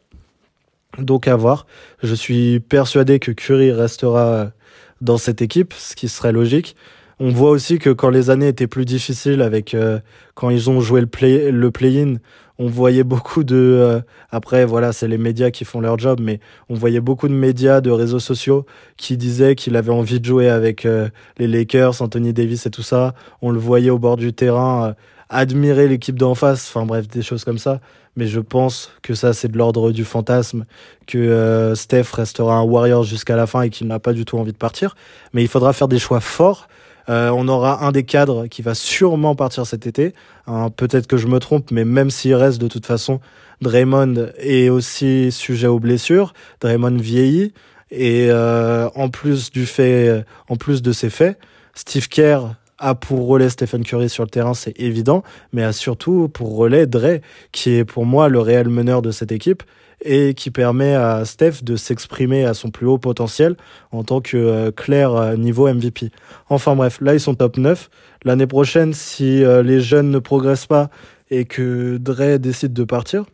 Donc 0.98 1.28
à 1.28 1.36
voir. 1.36 1.68
Je 2.04 2.14
suis 2.14 2.60
persuadé 2.60 3.20
que 3.20 3.32
Curry 3.32 3.72
restera 3.72 4.52
dans 5.00 5.18
cette 5.18 5.42
équipe, 5.42 5.74
ce 5.74 5.96
qui 5.96 6.10
serait 6.10 6.34
logique. 6.34 6.76
On 7.20 7.30
voit 7.30 7.52
aussi 7.52 7.78
que 7.78 7.92
quand 7.92 8.10
les 8.10 8.30
années 8.30 8.48
étaient 8.48 8.68
plus 8.68 8.84
difficiles, 8.84 9.42
avec 9.42 9.74
euh, 9.74 10.00
quand 10.34 10.50
ils 10.50 10.70
ont 10.70 10.82
joué 10.82 11.02
le 11.02 11.08
play 11.08 11.52
le 11.52 11.70
play-in, 11.72 12.16
on 12.62 12.68
voyait 12.68 13.04
beaucoup 13.04 13.44
de 13.44 13.56
euh, 13.56 14.02
après 14.30 14.66
voilà 14.66 14.94
c'est 14.94 15.08
les 15.08 15.18
médias 15.18 15.50
qui 15.50 15.66
font 15.66 15.82
leur 15.82 15.98
job 15.98 16.20
mais 16.22 16.40
on 16.70 16.76
voyait 16.76 17.00
beaucoup 17.00 17.28
de 17.28 17.34
médias 17.34 17.82
de 17.82 17.90
réseaux 17.90 18.20
sociaux 18.20 18.68
qui 18.98 19.18
disaient 19.18 19.56
qu'il 19.56 19.76
avait 19.76 19.92
envie 19.92 20.20
de 20.20 20.26
jouer 20.26 20.48
avec 20.48 20.86
euh, 20.86 21.10
les 21.40 21.48
Lakers 21.48 22.04
Anthony 22.04 22.34
Davis 22.34 22.68
et 22.68 22.70
tout 22.70 22.84
ça. 22.84 23.16
On 23.42 23.50
le 23.50 23.60
voyait 23.60 23.90
au 23.90 23.98
bord 23.98 24.16
du 24.16 24.32
terrain 24.32 24.90
euh, 24.90 24.94
admirer 25.30 25.88
l'équipe 25.88 26.20
d'en 26.20 26.36
face 26.36 26.70
enfin 26.70 26.86
bref 26.86 27.08
des 27.08 27.24
choses 27.24 27.44
comme 27.44 27.58
ça. 27.58 27.82
Mais 28.16 28.28
je 28.28 28.40
pense 28.40 28.92
que 29.02 29.16
ça 29.16 29.34
c'est 29.34 29.48
de 29.48 29.58
l'ordre 29.58 29.92
du 29.92 30.06
fantasme 30.06 30.66
que 31.08 31.74
Steph 31.76 32.12
restera 32.14 32.58
un 32.58 32.64
Warrior 32.64 33.04
jusqu'à 33.04 33.36
la 33.36 33.48
fin 33.48 33.64
et 33.64 33.70
qu'il 33.72 33.88
n'a 33.88 34.00
pas 34.00 34.14
du 34.14 34.24
tout 34.24 34.38
envie 34.38 34.52
de 34.52 34.58
partir. 34.58 34.96
Mais 35.34 35.42
il 35.42 35.48
faudra 35.48 35.74
faire 35.74 35.88
des 35.88 35.98
choix 35.98 36.20
forts 36.20 36.68
euh, 37.10 37.30
on 37.30 37.48
aura 37.48 37.86
un 37.86 37.92
des 37.92 38.04
cadres 38.04 38.48
qui 38.48 38.62
va 38.62 38.76
sûrement 38.76 39.36
partir 39.36 39.66
cet 39.66 39.88
été. 39.88 40.14
Hein, 40.48 40.70
peut-être 40.76 41.08
que 41.08 41.18
je 41.18 41.28
me 41.28 41.40
trompe, 41.40 41.72
mais 41.72 41.86
même 41.86 42.10
s'il 42.10 42.36
reste 42.36 42.60
de 42.60 42.68
toute 42.68 42.86
façon, 42.86 43.20
Draymond 43.62 44.30
est 44.38 44.70
aussi 44.70 45.32
sujet 45.32 45.68
aux 45.68 45.80
blessures. 45.80 46.34
Draymond 46.60 46.98
vieillit 46.98 47.54
et 47.92 48.28
euh, 48.30 48.90
en 48.96 49.10
plus 49.10 49.52
du 49.52 49.66
fait, 49.66 50.24
en 50.48 50.56
plus 50.56 50.82
de 50.82 50.92
ces 50.92 51.10
faits, 51.10 51.38
Steve 51.76 52.08
Kerr 52.08 52.56
a 52.82 52.96
pour 52.96 53.28
relais 53.28 53.50
Stephen 53.50 53.84
Curry 53.84 54.10
sur 54.10 54.24
le 54.24 54.30
terrain, 54.30 54.54
c'est 54.54 54.78
évident, 54.80 55.24
mais 55.54 55.64
a 55.64 55.72
surtout 55.72 56.28
pour 56.28 56.56
relais 56.58 56.88
Dre, 56.88 57.20
qui 57.52 57.76
est 57.76 57.86
pour 57.86 58.06
moi 58.06 58.28
le 58.28 58.40
réel 58.40 58.68
meneur 58.68 59.02
de 59.02 59.12
cette 59.12 59.32
équipe 59.32 59.64
et 60.04 60.34
qui 60.34 60.50
permet 60.50 60.96
à 60.96 61.24
Steph 61.26 61.64
de 61.64 61.76
s'exprimer 61.76 62.44
à 62.44 62.54
son 62.54 62.72
plus 62.72 62.88
haut 62.88 62.98
potentiel 62.98 63.56
en 63.92 64.04
tant 64.04 64.20
que 64.20 64.36
euh, 64.36 64.72
clair 64.72 65.14
euh, 65.14 65.36
niveau 65.36 65.72
MVP. 65.72 66.10
Enfin 66.50 66.76
bref, 66.76 67.00
là 67.02 67.14
ils 67.14 67.20
sont 67.20 67.36
top 67.36 67.58
9. 67.58 67.90
L'année 68.26 68.48
prochaine, 68.48 68.94
si 68.94 69.44
euh, 69.44 69.62
les 69.62 69.80
jeunes 69.80 70.10
ne 70.10 70.20
progressent 70.20 70.66
pas 70.66 70.90
et 71.30 71.46
que 71.46 71.98
Dre 71.98 72.38
décide 72.40 72.74
de 72.74 72.84
partir, 72.84 73.26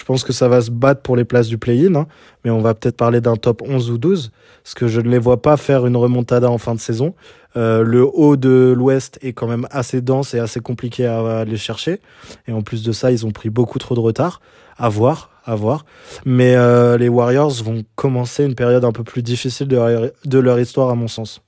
je 0.00 0.04
pense 0.06 0.24
que 0.24 0.32
ça 0.32 0.48
va 0.48 0.62
se 0.62 0.70
battre 0.70 1.02
pour 1.02 1.14
les 1.14 1.26
places 1.26 1.48
du 1.48 1.58
play-in, 1.58 1.94
hein, 1.94 2.06
mais 2.42 2.50
on 2.50 2.60
va 2.60 2.72
peut-être 2.72 2.96
parler 2.96 3.20
d'un 3.20 3.36
top 3.36 3.60
11 3.60 3.90
ou 3.90 3.98
12, 3.98 4.30
parce 4.64 4.72
que 4.72 4.88
je 4.88 4.98
ne 5.02 5.10
les 5.10 5.18
vois 5.18 5.42
pas 5.42 5.58
faire 5.58 5.86
une 5.86 5.94
remontada 5.94 6.50
en 6.50 6.56
fin 6.56 6.74
de 6.74 6.80
saison. 6.80 7.14
Euh, 7.54 7.82
le 7.82 8.06
haut 8.06 8.38
de 8.38 8.74
l'Ouest 8.74 9.18
est 9.20 9.34
quand 9.34 9.46
même 9.46 9.66
assez 9.70 10.00
dense 10.00 10.32
et 10.32 10.38
assez 10.38 10.60
compliqué 10.60 11.04
à 11.04 11.40
aller 11.40 11.58
chercher. 11.58 12.00
Et 12.48 12.52
en 12.52 12.62
plus 12.62 12.82
de 12.82 12.92
ça, 12.92 13.12
ils 13.12 13.26
ont 13.26 13.30
pris 13.30 13.50
beaucoup 13.50 13.78
trop 13.78 13.94
de 13.94 14.00
retard. 14.00 14.40
À 14.78 14.88
voir, 14.88 15.28
à 15.44 15.54
voir. 15.54 15.84
Mais 16.24 16.54
euh, 16.56 16.96
les 16.96 17.10
Warriors 17.10 17.62
vont 17.62 17.84
commencer 17.94 18.46
une 18.46 18.54
période 18.54 18.86
un 18.86 18.92
peu 18.92 19.04
plus 19.04 19.22
difficile 19.22 19.68
de 19.68 20.38
leur, 20.38 20.58
histoire, 20.58 20.88
à 20.88 20.94
mon 20.94 21.08
sens. 21.08 21.42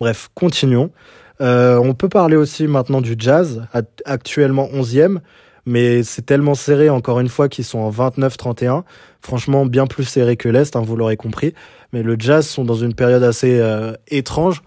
Bref, 0.00 0.30
continuons. 0.34 0.90
Euh, 1.42 1.76
on 1.76 1.92
peut 1.92 2.08
parler 2.08 2.36
aussi 2.36 2.66
maintenant 2.66 3.02
du 3.02 3.16
Jazz, 3.18 3.66
actuellement 4.06 4.66
11e. 4.72 5.18
Mais 5.66 6.02
c'est 6.02 6.22
tellement 6.22 6.54
serré 6.54 6.90
encore 6.90 7.20
une 7.20 7.28
fois 7.28 7.48
qu'ils 7.48 7.64
sont 7.64 7.78
en 7.78 7.90
29-31. 7.90 8.82
Franchement, 9.20 9.66
bien 9.66 9.86
plus 9.86 10.04
serré 10.04 10.36
que 10.36 10.48
l'Est, 10.48 10.76
hein, 10.76 10.82
vous 10.82 10.96
l'aurez 10.96 11.16
compris. 11.16 11.54
Mais 11.92 12.02
le 12.02 12.16
Jazz 12.18 12.46
sont 12.46 12.64
dans 12.64 12.74
une 12.74 12.94
période 12.94 13.22
assez 13.22 13.58
euh, 13.60 13.92
étrange. 14.08 14.62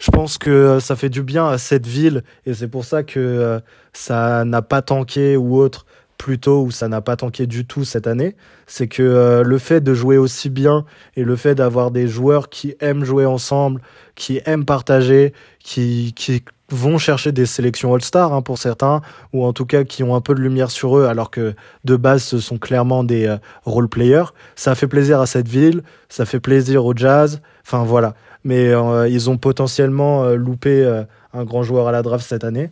Je 0.00 0.10
pense 0.10 0.36
que 0.36 0.50
euh, 0.50 0.80
ça 0.80 0.96
fait 0.96 1.08
du 1.08 1.22
bien 1.22 1.46
à 1.48 1.58
cette 1.58 1.86
ville 1.86 2.24
et 2.44 2.54
c'est 2.54 2.66
pour 2.66 2.84
ça 2.84 3.04
que 3.04 3.20
euh, 3.20 3.60
ça 3.92 4.44
n'a 4.44 4.60
pas 4.60 4.82
tanké 4.82 5.36
ou 5.36 5.56
autre 5.56 5.86
plutôt 6.22 6.62
où 6.62 6.70
ça 6.70 6.86
n'a 6.86 7.00
pas 7.00 7.16
tanké 7.16 7.48
du 7.48 7.66
tout 7.66 7.84
cette 7.84 8.06
année, 8.06 8.36
c'est 8.68 8.86
que 8.86 9.02
euh, 9.02 9.42
le 9.42 9.58
fait 9.58 9.80
de 9.80 9.92
jouer 9.92 10.18
aussi 10.18 10.50
bien 10.50 10.84
et 11.16 11.24
le 11.24 11.34
fait 11.34 11.56
d'avoir 11.56 11.90
des 11.90 12.06
joueurs 12.06 12.48
qui 12.48 12.76
aiment 12.78 13.04
jouer 13.04 13.26
ensemble, 13.26 13.80
qui 14.14 14.40
aiment 14.46 14.64
partager, 14.64 15.32
qui, 15.58 16.12
qui 16.14 16.44
vont 16.72 16.98
chercher 16.98 17.32
des 17.32 17.46
sélections 17.46 17.94
All-Star 17.94 18.32
hein, 18.32 18.42
pour 18.42 18.58
certains, 18.58 19.00
ou 19.32 19.44
en 19.44 19.52
tout 19.52 19.66
cas 19.66 19.84
qui 19.84 20.02
ont 20.02 20.16
un 20.16 20.20
peu 20.20 20.34
de 20.34 20.40
lumière 20.40 20.70
sur 20.70 20.98
eux, 20.98 21.06
alors 21.06 21.30
que 21.30 21.54
de 21.84 21.96
base 21.96 22.22
ce 22.22 22.40
sont 22.40 22.58
clairement 22.58 23.04
des 23.04 23.26
euh, 23.26 23.36
role-players. 23.64 24.32
Ça 24.56 24.74
fait 24.74 24.88
plaisir 24.88 25.20
à 25.20 25.26
cette 25.26 25.48
ville, 25.48 25.82
ça 26.08 26.24
fait 26.24 26.40
plaisir 26.40 26.84
au 26.84 26.94
jazz, 26.96 27.40
enfin 27.64 27.84
voilà. 27.84 28.14
Mais 28.44 28.68
euh, 28.70 29.08
ils 29.08 29.30
ont 29.30 29.38
potentiellement 29.38 30.24
loupé 30.30 30.84
un 31.32 31.44
grand 31.44 31.62
joueur 31.62 31.86
à 31.86 31.92
la 31.92 32.02
draft 32.02 32.26
cette 32.26 32.42
année. 32.42 32.70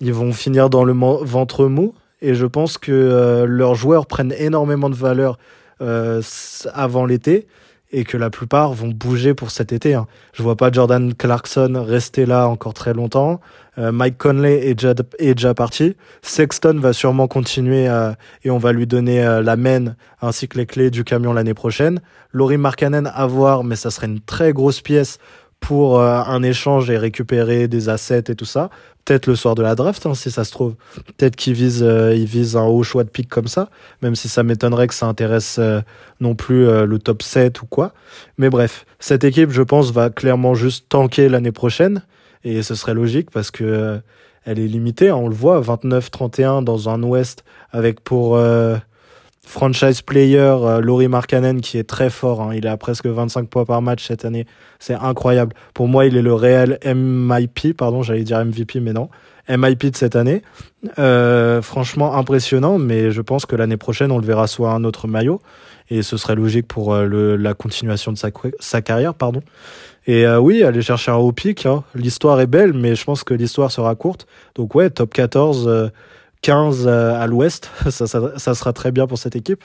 Ils 0.00 0.14
vont 0.14 0.32
finir 0.32 0.70
dans 0.70 0.84
le 0.84 0.94
ventre 0.94 1.66
mou, 1.66 1.92
et 2.22 2.34
je 2.34 2.46
pense 2.46 2.78
que 2.78 2.92
euh, 2.92 3.46
leurs 3.46 3.74
joueurs 3.74 4.06
prennent 4.06 4.34
énormément 4.36 4.90
de 4.90 4.94
valeur 4.94 5.38
euh, 5.80 6.22
avant 6.74 7.06
l'été 7.06 7.46
et 7.92 8.04
que 8.04 8.16
la 8.16 8.30
plupart 8.30 8.72
vont 8.72 8.88
bouger 8.88 9.34
pour 9.34 9.50
cet 9.50 9.72
été. 9.72 9.94
Hein. 9.94 10.06
Je 10.32 10.42
vois 10.42 10.56
pas 10.56 10.70
Jordan 10.70 11.14
Clarkson 11.14 11.82
rester 11.86 12.26
là 12.26 12.48
encore 12.48 12.74
très 12.74 12.94
longtemps. 12.94 13.40
Euh, 13.78 13.92
Mike 13.92 14.18
Conley 14.18 14.68
est 14.68 14.74
déjà, 14.74 14.94
est 15.18 15.34
déjà 15.34 15.54
parti. 15.54 15.96
Sexton 16.22 16.78
va 16.78 16.92
sûrement 16.92 17.28
continuer 17.28 17.86
et 18.44 18.50
on 18.50 18.58
va 18.58 18.72
lui 18.72 18.86
donner 18.86 19.22
la 19.42 19.56
main 19.56 19.94
ainsi 20.20 20.48
que 20.48 20.58
les 20.58 20.66
clés 20.66 20.90
du 20.90 21.04
camion 21.04 21.32
l'année 21.32 21.54
prochaine. 21.54 22.00
Laurie 22.32 22.58
Markkanen 22.58 23.10
à 23.12 23.26
voir, 23.26 23.64
mais 23.64 23.76
ça 23.76 23.90
serait 23.90 24.06
une 24.06 24.20
très 24.20 24.52
grosse 24.52 24.80
pièce 24.80 25.18
pour 25.60 26.02
un 26.02 26.42
échange 26.42 26.90
et 26.90 26.96
récupérer 26.96 27.68
des 27.68 27.88
assets 27.88 28.24
et 28.28 28.34
tout 28.34 28.44
ça 28.44 28.70
peut-être 29.10 29.26
le 29.26 29.34
soir 29.34 29.56
de 29.56 29.62
la 29.62 29.74
draft, 29.74 30.06
hein, 30.06 30.14
si 30.14 30.30
ça 30.30 30.44
se 30.44 30.52
trouve. 30.52 30.76
Peut-être 31.16 31.34
qu'il 31.34 31.54
vise, 31.54 31.82
euh, 31.82 32.14
il 32.14 32.26
vise 32.26 32.56
un 32.56 32.62
haut 32.62 32.84
choix 32.84 33.02
de 33.02 33.08
pick 33.08 33.28
comme 33.28 33.48
ça, 33.48 33.68
même 34.02 34.14
si 34.14 34.28
ça 34.28 34.44
m'étonnerait 34.44 34.86
que 34.86 34.94
ça 34.94 35.06
intéresse 35.06 35.56
euh, 35.58 35.80
non 36.20 36.36
plus 36.36 36.68
euh, 36.68 36.86
le 36.86 37.00
top 37.00 37.24
7 37.24 37.60
ou 37.60 37.66
quoi. 37.66 37.92
Mais 38.38 38.50
bref, 38.50 38.86
cette 39.00 39.24
équipe, 39.24 39.50
je 39.50 39.62
pense, 39.62 39.90
va 39.90 40.10
clairement 40.10 40.54
juste 40.54 40.86
tanker 40.88 41.28
l'année 41.28 41.50
prochaine, 41.50 42.04
et 42.44 42.62
ce 42.62 42.76
serait 42.76 42.94
logique 42.94 43.32
parce 43.32 43.50
que 43.50 44.00
elle 44.44 44.60
est 44.60 44.68
limitée, 44.68 45.08
hein, 45.08 45.16
on 45.16 45.28
le 45.28 45.34
voit, 45.34 45.60
29-31 45.60 46.62
dans 46.62 46.88
un 46.88 47.02
Ouest 47.02 47.42
avec 47.72 48.00
pour 48.00 48.40
franchise 49.46 50.02
player 50.02 50.38
euh, 50.38 50.80
Laurie 50.80 51.08
Markkanen 51.08 51.60
qui 51.60 51.78
est 51.78 51.84
très 51.84 52.10
fort. 52.10 52.42
Hein. 52.42 52.54
Il 52.54 52.66
a 52.66 52.76
presque 52.76 53.06
25 53.06 53.48
points 53.48 53.64
par 53.64 53.82
match 53.82 54.06
cette 54.06 54.24
année. 54.24 54.46
C'est 54.78 54.94
incroyable. 54.94 55.54
Pour 55.74 55.88
moi, 55.88 56.06
il 56.06 56.16
est 56.16 56.22
le 56.22 56.34
réel 56.34 56.78
MIP, 56.84 57.76
pardon, 57.76 58.02
j'allais 58.02 58.24
dire 58.24 58.44
MVP, 58.44 58.80
mais 58.80 58.92
non. 58.92 59.08
MIP 59.48 59.86
de 59.86 59.96
cette 59.96 60.16
année. 60.16 60.42
Euh, 60.98 61.60
franchement 61.62 62.16
impressionnant, 62.16 62.78
mais 62.78 63.10
je 63.10 63.20
pense 63.20 63.46
que 63.46 63.56
l'année 63.56 63.76
prochaine, 63.76 64.12
on 64.12 64.18
le 64.18 64.26
verra 64.26 64.46
soit 64.46 64.70
un 64.70 64.84
autre 64.84 65.08
maillot. 65.08 65.40
Et 65.90 66.02
ce 66.02 66.16
serait 66.16 66.36
logique 66.36 66.68
pour 66.68 66.94
euh, 66.94 67.04
le, 67.04 67.36
la 67.36 67.54
continuation 67.54 68.12
de 68.12 68.18
sa, 68.18 68.28
sa 68.60 68.80
carrière. 68.80 69.14
pardon. 69.14 69.42
Et 70.06 70.26
euh, 70.26 70.38
oui, 70.38 70.62
aller 70.62 70.82
chercher 70.82 71.10
un 71.10 71.16
haut 71.16 71.32
pic. 71.32 71.66
Hein. 71.66 71.82
L'histoire 71.94 72.40
est 72.40 72.46
belle, 72.46 72.72
mais 72.72 72.94
je 72.94 73.04
pense 73.04 73.24
que 73.24 73.34
l'histoire 73.34 73.72
sera 73.72 73.94
courte. 73.96 74.26
Donc 74.54 74.74
ouais, 74.74 74.88
top 74.90 75.12
14 75.12 75.90
15 76.42 76.88
à 76.88 77.26
l'ouest, 77.26 77.70
ça, 77.90 78.06
ça, 78.06 78.54
sera 78.54 78.72
très 78.72 78.92
bien 78.92 79.06
pour 79.06 79.18
cette 79.18 79.36
équipe. 79.36 79.64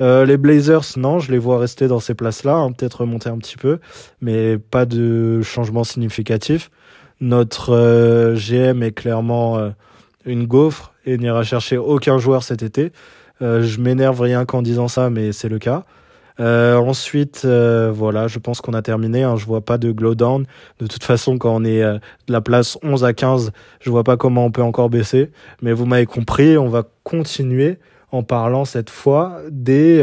Euh, 0.00 0.24
les 0.24 0.36
Blazers, 0.36 0.84
non, 0.96 1.18
je 1.20 1.30
les 1.30 1.38
vois 1.38 1.58
rester 1.58 1.86
dans 1.86 2.00
ces 2.00 2.14
places-là, 2.14 2.54
hein, 2.54 2.72
peut-être 2.72 3.02
remonter 3.02 3.28
un 3.28 3.38
petit 3.38 3.56
peu, 3.56 3.78
mais 4.20 4.58
pas 4.58 4.86
de 4.86 5.40
changement 5.42 5.84
significatif. 5.84 6.70
Notre 7.20 7.74
euh, 7.74 8.34
GM 8.34 8.82
est 8.82 8.92
clairement 8.92 9.58
euh, 9.58 9.70
une 10.24 10.46
gaufre 10.46 10.92
et 11.06 11.16
n'ira 11.16 11.44
chercher 11.44 11.76
aucun 11.78 12.18
joueur 12.18 12.42
cet 12.42 12.62
été. 12.62 12.92
je 13.40 13.80
m'énerve 13.80 14.20
rien 14.20 14.44
qu'en 14.46 14.62
disant 14.62 14.88
ça, 14.88 15.10
mais 15.10 15.32
c'est 15.32 15.50
le 15.50 15.58
cas. 15.58 15.84
Euh, 16.40 16.76
ensuite, 16.76 17.42
euh, 17.44 17.92
voilà, 17.94 18.26
je 18.26 18.38
pense 18.38 18.60
qu'on 18.60 18.74
a 18.74 18.82
terminé. 18.82 19.22
Hein, 19.22 19.36
je 19.36 19.46
vois 19.46 19.60
pas 19.60 19.78
de 19.78 19.92
glow 19.92 20.14
down. 20.14 20.46
De 20.80 20.86
toute 20.86 21.04
façon, 21.04 21.38
quand 21.38 21.54
on 21.54 21.64
est 21.64 21.82
euh, 21.82 21.98
de 22.26 22.32
la 22.32 22.40
place 22.40 22.78
11 22.82 23.04
à 23.04 23.12
15, 23.12 23.52
je 23.80 23.90
vois 23.90 24.04
pas 24.04 24.16
comment 24.16 24.44
on 24.44 24.50
peut 24.50 24.62
encore 24.62 24.90
baisser. 24.90 25.30
Mais 25.62 25.72
vous 25.72 25.86
m'avez 25.86 26.06
compris, 26.06 26.58
on 26.58 26.68
va 26.68 26.84
continuer 27.04 27.78
en 28.10 28.22
parlant 28.22 28.64
cette 28.64 28.90
fois 28.90 29.38
des 29.50 30.00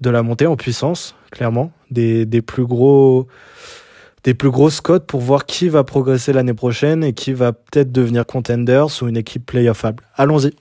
de 0.00 0.10
la 0.10 0.22
montée 0.22 0.46
en 0.46 0.56
puissance, 0.56 1.14
clairement, 1.30 1.70
des, 1.90 2.26
des 2.26 2.42
plus 2.42 2.66
gros 2.66 3.26
des 4.24 4.34
plus 4.34 4.50
grosses 4.50 4.80
cotes 4.80 5.06
pour 5.06 5.20
voir 5.20 5.46
qui 5.46 5.68
va 5.68 5.84
progresser 5.84 6.32
l'année 6.32 6.54
prochaine 6.54 7.04
et 7.04 7.12
qui 7.12 7.32
va 7.32 7.52
peut-être 7.52 7.92
devenir 7.92 8.26
contenders 8.26 9.02
ou 9.02 9.08
une 9.08 9.18
équipe 9.18 9.46
playoffable. 9.46 10.02
Allons-y. 10.16 10.52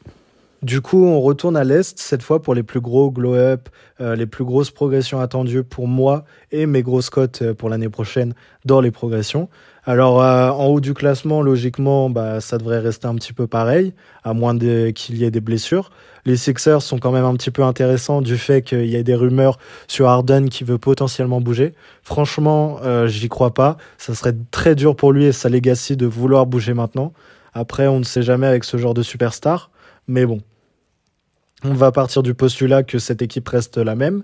Du 0.64 0.80
coup, 0.80 1.06
on 1.06 1.20
retourne 1.20 1.58
à 1.58 1.66
l'Est, 1.66 2.00
cette 2.00 2.24
fois 2.24 2.42
pour 2.42 2.56
les 2.56 2.64
plus 2.64 2.80
gros 2.80 3.12
glow-up, 3.12 3.68
euh, 4.00 4.16
les 4.16 4.26
plus 4.26 4.46
grosses 4.46 4.72
progressions 4.72 5.20
attendues 5.20 5.66
pour 5.66 5.90
moi 5.90 6.24
et 6.54 6.68
mes 6.68 6.84
grosses 6.84 7.10
cotes 7.10 7.42
euh, 7.42 7.54
pour 7.54 7.68
l'année 7.68 7.90
prochaine 7.90 8.34
dans 8.64 8.80
les 8.80 8.90
progressions. 8.90 9.50
Alors, 9.84 10.24
euh, 10.24 10.52
en 10.52 10.68
haut 10.68 10.80
du 10.80 10.94
classement, 10.94 11.42
logiquement, 11.42 12.10
bah, 12.10 12.40
ça 12.40 12.58
devrait 12.58 12.80
rester 12.80 13.08
un 13.08 13.16
petit 13.16 13.34
peu 13.34 13.46
pareil, 13.46 13.94
à 14.24 14.34
moins 14.34 14.58
qu'il 14.58 15.18
y 15.18 15.26
ait 15.26 15.32
des 15.32 15.42
blessures. 15.42 15.92
Les 16.24 16.38
Sixers 16.38 16.82
sont 16.82 16.98
quand 16.98 17.12
même 17.12 17.26
un 17.26 17.34
petit 17.34 17.52
peu 17.52 17.64
intéressants 17.64 18.22
du 18.22 18.38
fait 18.38 18.62
qu'il 18.62 18.86
y 18.86 18.96
ait 18.96 19.04
des 19.04 19.16
rumeurs 19.16 19.58
sur 19.90 20.08
Harden 20.08 20.48
qui 20.48 20.64
veut 20.64 20.78
potentiellement 20.78 21.42
bouger. 21.42 21.74
Franchement, 22.04 22.80
j'y 23.08 23.28
crois 23.28 23.54
pas. 23.54 23.76
Ça 23.98 24.16
serait 24.16 24.36
très 24.52 24.76
dur 24.76 24.96
pour 24.96 25.12
lui 25.12 25.26
et 25.26 25.34
sa 25.34 25.50
legacy 25.50 25.98
de 25.98 26.06
vouloir 26.06 26.46
bouger 26.46 26.74
maintenant. 26.74 27.12
Après, 27.54 27.88
on 27.88 28.00
ne 28.00 28.06
sait 28.06 28.24
jamais 28.24 28.48
avec 28.48 28.64
ce 28.64 28.78
genre 28.78 28.94
de 28.94 29.04
superstar. 29.04 29.70
Mais 30.08 30.26
bon, 30.26 30.40
on 31.64 31.74
va 31.74 31.92
partir 31.92 32.24
du 32.24 32.34
postulat 32.34 32.84
que 32.84 33.00
cette 33.00 33.22
équipe 33.22 33.48
reste 33.48 33.78
la 33.78 33.96
même. 33.96 34.24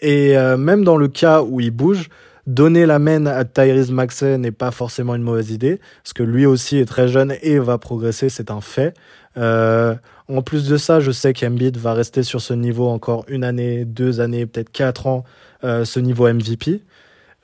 Et 0.00 0.36
euh, 0.36 0.56
même 0.56 0.84
dans 0.84 0.96
le 0.96 1.08
cas 1.08 1.42
où 1.42 1.60
il 1.60 1.70
bouge, 1.70 2.08
donner 2.46 2.86
la 2.86 2.98
main 2.98 3.26
à 3.26 3.44
Tyrese 3.44 3.90
Maxey 3.90 4.38
n'est 4.38 4.52
pas 4.52 4.70
forcément 4.70 5.14
une 5.14 5.22
mauvaise 5.22 5.50
idée, 5.50 5.80
parce 6.02 6.12
que 6.12 6.22
lui 6.22 6.46
aussi 6.46 6.78
est 6.78 6.86
très 6.86 7.08
jeune 7.08 7.34
et 7.42 7.58
va 7.58 7.78
progresser, 7.78 8.28
c'est 8.28 8.50
un 8.50 8.60
fait. 8.60 8.94
Euh, 9.36 9.94
en 10.28 10.42
plus 10.42 10.68
de 10.68 10.76
ça, 10.76 11.00
je 11.00 11.10
sais 11.10 11.32
qu'Embiid 11.32 11.76
va 11.76 11.92
rester 11.92 12.22
sur 12.22 12.40
ce 12.40 12.54
niveau 12.54 12.88
encore 12.88 13.24
une 13.28 13.44
année, 13.44 13.84
deux 13.84 14.20
années, 14.20 14.46
peut-être 14.46 14.70
quatre 14.70 15.06
ans, 15.06 15.24
euh, 15.64 15.84
ce 15.84 16.00
niveau 16.00 16.32
MVP. 16.32 16.82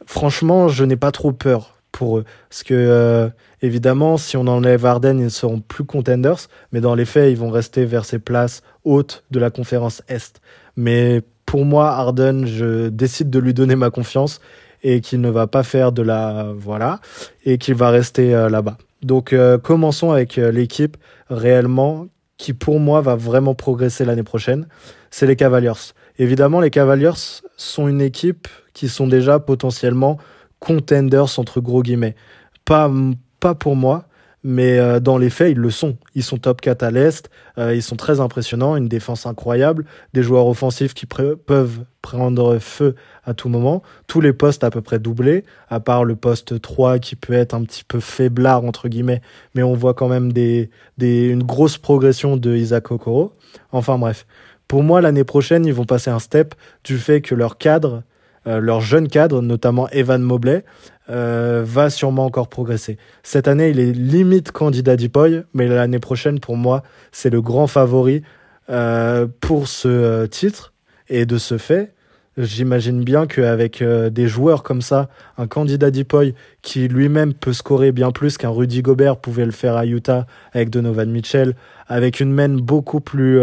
Franchement, 0.07 0.69
je 0.69 0.85
n'ai 0.85 0.97
pas 0.97 1.11
trop 1.11 1.33
peur 1.33 1.76
pour 1.97 2.19
eux. 2.19 2.25
Parce 2.51 2.63
que, 2.63 2.75
euh, 2.75 3.29
évidemment, 3.63 4.19
si 4.19 4.37
on 4.37 4.47
enlève 4.47 4.85
Arden, 4.85 5.19
ils 5.19 5.25
ne 5.25 5.29
seront 5.31 5.61
plus 5.61 5.85
contenders, 5.85 6.49
mais 6.71 6.81
dans 6.81 6.95
les 6.95 7.07
faits, 7.07 7.31
ils 7.33 7.39
vont 7.39 7.51
rester 7.51 7.87
vers 7.87 8.05
ces 8.05 8.19
places 8.19 8.63
hautes 8.85 9.25
de 9.31 9.41
la 9.41 9.51
conférence 9.51 10.03
Est. 10.09 10.41
Mais 10.77 11.23
pour 11.47 11.65
moi, 11.65 11.91
Arden, 11.93 12.47
je 12.47 12.89
décide 12.89 13.31
de 13.31 13.39
lui 13.39 13.55
donner 13.55 13.77
ma 13.77 13.91
confiance 13.91 14.41
et 14.83 15.01
qu'il 15.01 15.23
ne 15.23 15.31
va 15.31 15.47
pas 15.47 15.63
faire 15.63 15.91
de 15.91 16.03
la. 16.03 16.53
Voilà, 16.55 17.01
et 17.45 17.57
qu'il 17.57 17.75
va 17.75 17.89
rester 17.89 18.35
euh, 18.35 18.51
là-bas. 18.51 18.77
Donc, 19.03 19.33
euh, 19.33 19.57
commençons 19.57 20.11
avec 20.11 20.37
l'équipe 20.37 20.99
réellement 21.31 22.09
qui, 22.37 22.53
pour 22.53 22.79
moi, 22.79 23.01
va 23.01 23.17
vraiment 23.17 23.55
progresser 23.55 24.05
l'année 24.05 24.23
prochaine. 24.23 24.69
C'est 25.11 25.27
les 25.27 25.37
Cavaliers. 25.37 25.95
Évidemment, 26.19 26.61
les 26.61 26.71
Cavaliers 26.71 27.41
sont 27.57 27.89
une 27.89 28.03
équipe 28.03 28.49
qui 28.75 28.89
sont 28.91 29.07
déjà 29.07 29.39
potentiellement 29.39 30.19
contenders 30.67 31.39
entre 31.39 31.61
gros 31.61 31.83
guillemets. 31.83 32.17
Pas, 32.65 32.91
pas 33.39 33.55
pour 33.55 33.77
moi, 33.77 34.09
mais 34.43 34.79
euh, 34.79 34.99
dans 34.99 35.17
les 35.17 35.31
faits, 35.31 35.53
ils 35.53 35.59
le 35.59 35.71
sont. 35.71 35.97
Ils 36.17 36.25
sont 36.25 36.39
top 36.39 36.61
4 36.61 36.83
à 36.83 36.91
l'Est, 36.91 37.31
euh, 37.57 37.73
ils 37.73 37.85
sont 37.85 37.95
très 37.95 38.19
impressionnants, 38.19 38.75
une 38.75 38.89
défense 38.89 39.27
incroyable, 39.27 39.85
des 40.13 40.25
joueurs 40.25 40.47
offensifs 40.47 40.93
qui 40.93 41.07
peuvent 41.07 41.85
prendre 42.03 42.59
feu 42.59 42.97
à 43.25 43.33
tout 43.33 43.49
moment, 43.49 43.85
tous 44.09 44.21
les 44.21 44.33
postes 44.33 44.65
à 44.65 44.71
peu 44.71 44.81
près 44.81 44.99
doublés, 44.99 45.45
à 45.69 45.79
part 45.79 46.05
le 46.05 46.17
poste 46.17 46.61
3 46.61 46.99
qui 46.99 47.15
peut 47.15 47.33
être 47.33 47.55
un 47.55 47.63
petit 47.63 47.85
peu 47.85 48.01
faiblard, 48.01 48.65
entre 48.65 48.89
guillemets, 48.89 49.23
mais 49.55 49.63
on 49.63 49.75
voit 49.75 49.95
quand 49.95 50.09
même 50.09 50.33
des, 50.33 50.71
des, 50.99 51.27
une 51.27 51.45
grosse 51.45 51.79
progression 51.79 52.37
de 52.37 52.57
Isaac 52.57 52.91
Okoro. 52.91 53.35
Enfin 53.71 53.99
bref, 53.99 54.27
pour 54.67 54.83
moi, 54.83 55.01
l'année 55.01 55.25
prochaine, 55.25 55.65
ils 55.65 55.75
vont 55.75 55.85
passer 55.85 56.11
un 56.11 56.19
step 56.19 56.57
du 56.83 56.99
fait 56.99 57.21
que 57.21 57.37
leur 57.37 57.57
cadre 57.57 58.03
euh, 58.47 58.61
leur 58.61 58.81
jeune 58.81 59.09
cadre, 59.09 59.43
notamment 59.43 59.89
Evan 59.89 60.23
Mobley, 60.23 60.65
euh, 61.11 61.63
va 61.67 61.91
sûrement 61.91 62.25
encore 62.25 62.49
progresser. 62.49 62.97
Cette 63.25 63.49
année, 63.49 63.71
il 63.71 63.81
est 63.81 63.93
limite 63.93 64.53
candidat 64.53 64.97
d'Ipoy, 64.97 65.43
mais 65.53 65.67
l'année 65.67 65.99
prochaine, 65.99 66.39
pour 66.39 66.57
moi, 66.57 66.83
c'est 67.11 67.31
le 67.31 67.41
grand 67.43 67.67
favori 67.67 68.23
euh, 68.71 69.27
pour 69.41 69.67
ce 69.67 70.27
titre. 70.27 70.73
Et 71.09 71.27
de 71.27 71.39
ce 71.39 71.59
fait, 71.59 71.93
J'imagine 72.39 73.03
bien 73.03 73.27
qu'avec 73.27 73.83
des 73.83 74.29
joueurs 74.29 74.63
comme 74.63 74.83
ça, 74.83 75.09
un 75.39 75.47
candidat 75.47 75.91
Dipoy 75.91 76.35
qui 76.61 76.87
lui-même 76.87 77.33
peut 77.33 77.55
scorer 77.55 77.93
bien 77.93 78.11
plus 78.11 78.37
qu'un 78.37 78.51
Rudy 78.51 78.83
Gobert 78.83 79.17
pouvait 79.17 79.47
le 79.47 79.53
faire 79.53 79.75
à 79.75 79.87
Utah 79.87 80.27
avec 80.53 80.69
Donovan 80.69 81.11
Mitchell, 81.11 81.55
avec 81.87 82.21
une 82.21 82.31
main 82.31 82.51
beaucoup 82.51 83.01
plus, 83.01 83.41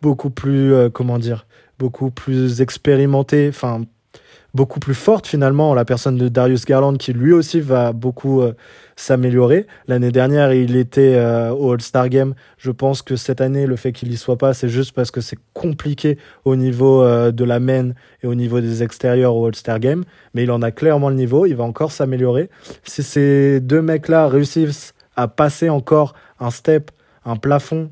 beaucoup 0.00 0.30
plus, 0.30 0.88
comment 0.94 1.18
dire, 1.18 1.44
beaucoup 1.78 2.10
plus 2.10 2.62
expérimentée, 2.62 3.50
enfin 3.50 3.82
beaucoup 4.54 4.80
plus 4.80 4.94
forte 4.94 5.26
finalement, 5.26 5.74
la 5.74 5.84
personne 5.84 6.16
de 6.16 6.28
Darius 6.28 6.64
Garland 6.64 6.96
qui 6.96 7.12
lui 7.12 7.32
aussi 7.32 7.60
va 7.60 7.92
beaucoup 7.92 8.40
euh, 8.42 8.52
s'améliorer. 8.96 9.66
L'année 9.86 10.10
dernière, 10.12 10.52
il 10.52 10.76
était 10.76 11.14
euh, 11.14 11.50
au 11.50 11.72
All-Star 11.72 12.08
Game. 12.08 12.34
Je 12.58 12.70
pense 12.70 13.02
que 13.02 13.16
cette 13.16 13.40
année, 13.40 13.66
le 13.66 13.76
fait 13.76 13.92
qu'il 13.92 14.12
y 14.12 14.16
soit 14.16 14.38
pas, 14.38 14.54
c'est 14.54 14.68
juste 14.68 14.92
parce 14.92 15.10
que 15.10 15.20
c'est 15.20 15.38
compliqué 15.54 16.18
au 16.44 16.56
niveau 16.56 17.02
euh, 17.02 17.30
de 17.30 17.44
la 17.44 17.60
main 17.60 17.92
et 18.22 18.26
au 18.26 18.34
niveau 18.34 18.60
des 18.60 18.82
extérieurs 18.82 19.34
au 19.34 19.46
All-Star 19.46 19.78
Game. 19.78 20.04
Mais 20.34 20.44
il 20.44 20.50
en 20.50 20.62
a 20.62 20.70
clairement 20.70 21.08
le 21.08 21.16
niveau, 21.16 21.46
il 21.46 21.54
va 21.54 21.64
encore 21.64 21.92
s'améliorer. 21.92 22.50
Si 22.84 23.02
ces 23.02 23.60
deux 23.60 23.82
mecs-là 23.82 24.28
réussissent 24.28 24.94
à 25.16 25.28
passer 25.28 25.68
encore 25.68 26.14
un 26.38 26.50
step, 26.50 26.90
un 27.24 27.36
plafond, 27.36 27.90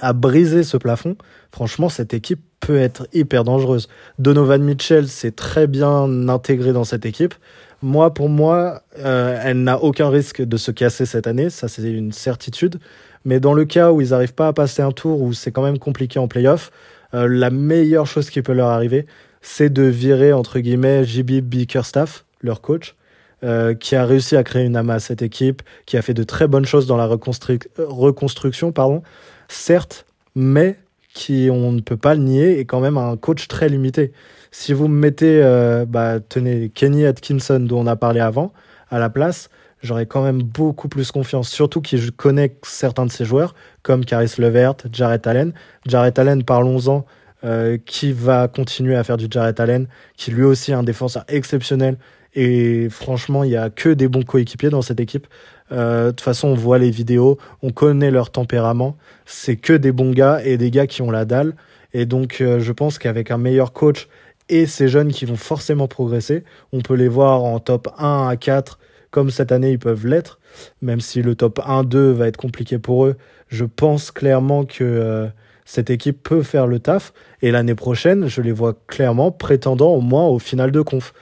à 0.00 0.12
briser 0.12 0.62
ce 0.62 0.76
plafond, 0.76 1.16
franchement, 1.50 1.88
cette 1.88 2.14
équipe 2.14 2.40
peut 2.60 2.78
être 2.78 3.08
hyper 3.12 3.44
dangereuse. 3.44 3.88
Donovan 4.18 4.62
Mitchell 4.62 5.08
s'est 5.08 5.30
très 5.30 5.66
bien 5.66 6.28
intégré 6.28 6.72
dans 6.72 6.84
cette 6.84 7.06
équipe. 7.06 7.34
Moi, 7.80 8.12
pour 8.12 8.28
moi, 8.28 8.82
euh, 8.98 9.40
elle 9.42 9.62
n'a 9.62 9.82
aucun 9.82 10.10
risque 10.10 10.42
de 10.42 10.56
se 10.56 10.70
casser 10.70 11.06
cette 11.06 11.26
année, 11.26 11.48
ça 11.48 11.68
c'est 11.68 11.82
une 11.82 12.12
certitude. 12.12 12.80
Mais 13.24 13.40
dans 13.40 13.54
le 13.54 13.64
cas 13.64 13.92
où 13.92 14.00
ils 14.00 14.10
n'arrivent 14.10 14.34
pas 14.34 14.48
à 14.48 14.52
passer 14.52 14.82
un 14.82 14.92
tour, 14.92 15.22
où 15.22 15.32
c'est 15.32 15.52
quand 15.52 15.62
même 15.62 15.78
compliqué 15.78 16.18
en 16.18 16.28
playoff, 16.28 16.70
euh, 17.14 17.28
la 17.28 17.50
meilleure 17.50 18.06
chose 18.06 18.30
qui 18.30 18.42
peut 18.42 18.52
leur 18.52 18.68
arriver, 18.68 19.06
c'est 19.40 19.70
de 19.72 19.82
virer, 19.82 20.32
entre 20.32 20.58
guillemets, 20.58 21.04
JB 21.04 21.40
Bickerstaff, 21.40 22.24
leur 22.42 22.60
coach, 22.60 22.96
euh, 23.44 23.74
qui 23.74 23.94
a 23.94 24.04
réussi 24.04 24.36
à 24.36 24.42
créer 24.42 24.64
une 24.64 24.76
amas 24.76 24.94
à 24.94 24.98
cette 24.98 25.22
équipe, 25.22 25.62
qui 25.86 25.96
a 25.96 26.02
fait 26.02 26.14
de 26.14 26.24
très 26.24 26.48
bonnes 26.48 26.66
choses 26.66 26.86
dans 26.86 26.96
la 26.96 27.06
reconstruction, 27.06 28.72
pardon. 28.72 29.02
Certes, 29.48 30.06
mais 30.34 30.76
qui, 31.14 31.48
on 31.50 31.72
ne 31.72 31.80
peut 31.80 31.96
pas 31.96 32.14
le 32.14 32.20
nier, 32.20 32.60
est 32.60 32.64
quand 32.64 32.80
même 32.80 32.96
un 32.96 33.16
coach 33.16 33.48
très 33.48 33.68
limité. 33.68 34.12
Si 34.50 34.72
vous 34.72 34.88
me 34.88 34.98
mettez, 34.98 35.42
euh, 35.42 35.84
bah, 35.86 36.20
tenez, 36.20 36.68
Kenny 36.70 37.04
Atkinson, 37.04 37.60
dont 37.60 37.80
on 37.80 37.86
a 37.86 37.96
parlé 37.96 38.20
avant, 38.20 38.52
à 38.90 38.98
la 38.98 39.10
place, 39.10 39.50
j'aurais 39.82 40.06
quand 40.06 40.22
même 40.22 40.42
beaucoup 40.42 40.88
plus 40.88 41.10
confiance. 41.10 41.48
Surtout 41.48 41.80
qu'il 41.80 42.12
connaît 42.12 42.56
certains 42.62 43.06
de 43.06 43.10
ses 43.10 43.24
joueurs, 43.24 43.54
comme 43.82 44.04
Caris 44.04 44.32
Levert, 44.38 44.74
Jarrett 44.92 45.26
Allen. 45.26 45.52
Jarrett 45.86 46.18
Allen, 46.18 46.44
parlons-en, 46.44 47.04
euh, 47.44 47.78
qui 47.84 48.12
va 48.12 48.48
continuer 48.48 48.96
à 48.96 49.04
faire 49.04 49.16
du 49.16 49.26
Jarrett 49.30 49.58
Allen, 49.60 49.86
qui 50.16 50.30
lui 50.30 50.44
aussi 50.44 50.70
est 50.70 50.74
un 50.74 50.82
défenseur 50.82 51.24
exceptionnel. 51.28 51.96
Et 52.34 52.88
franchement, 52.90 53.44
il 53.44 53.50
n'y 53.50 53.56
a 53.56 53.70
que 53.70 53.88
des 53.88 54.08
bons 54.08 54.22
coéquipiers 54.22 54.70
dans 54.70 54.82
cette 54.82 55.00
équipe. 55.00 55.26
Euh, 55.72 56.06
de 56.06 56.10
toute 56.10 56.20
façon, 56.20 56.48
on 56.48 56.54
voit 56.54 56.78
les 56.78 56.90
vidéos, 56.90 57.38
on 57.62 57.70
connaît 57.70 58.10
leur 58.10 58.30
tempérament. 58.30 58.96
C'est 59.26 59.56
que 59.56 59.72
des 59.72 59.92
bons 59.92 60.12
gars 60.12 60.40
et 60.44 60.56
des 60.56 60.70
gars 60.70 60.86
qui 60.86 61.02
ont 61.02 61.10
la 61.10 61.24
dalle. 61.24 61.54
Et 61.92 62.06
donc, 62.06 62.40
euh, 62.40 62.60
je 62.60 62.72
pense 62.72 62.98
qu'avec 62.98 63.30
un 63.30 63.38
meilleur 63.38 63.72
coach 63.72 64.08
et 64.48 64.66
ces 64.66 64.88
jeunes 64.88 65.12
qui 65.12 65.24
vont 65.24 65.36
forcément 65.36 65.88
progresser, 65.88 66.44
on 66.72 66.80
peut 66.80 66.94
les 66.94 67.08
voir 67.08 67.44
en 67.44 67.58
top 67.60 67.88
1 67.98 68.28
à 68.28 68.36
4, 68.36 68.78
comme 69.10 69.30
cette 69.30 69.52
année 69.52 69.72
ils 69.72 69.78
peuvent 69.78 70.06
l'être. 70.06 70.38
Même 70.82 71.00
si 71.00 71.22
le 71.22 71.34
top 71.34 71.58
1-2 71.60 72.12
va 72.12 72.28
être 72.28 72.36
compliqué 72.36 72.78
pour 72.78 73.06
eux, 73.06 73.16
je 73.48 73.64
pense 73.64 74.10
clairement 74.10 74.64
que 74.64 74.84
euh, 74.84 75.26
cette 75.64 75.90
équipe 75.90 76.22
peut 76.22 76.42
faire 76.42 76.66
le 76.66 76.78
taf. 76.78 77.12
Et 77.42 77.50
l'année 77.50 77.74
prochaine, 77.74 78.26
je 78.26 78.40
les 78.40 78.52
vois 78.52 78.74
clairement 78.86 79.30
prétendant 79.30 79.90
au 79.90 80.00
moins 80.00 80.26
au 80.26 80.38
final 80.38 80.72
de 80.72 80.80
conf. 80.80 81.12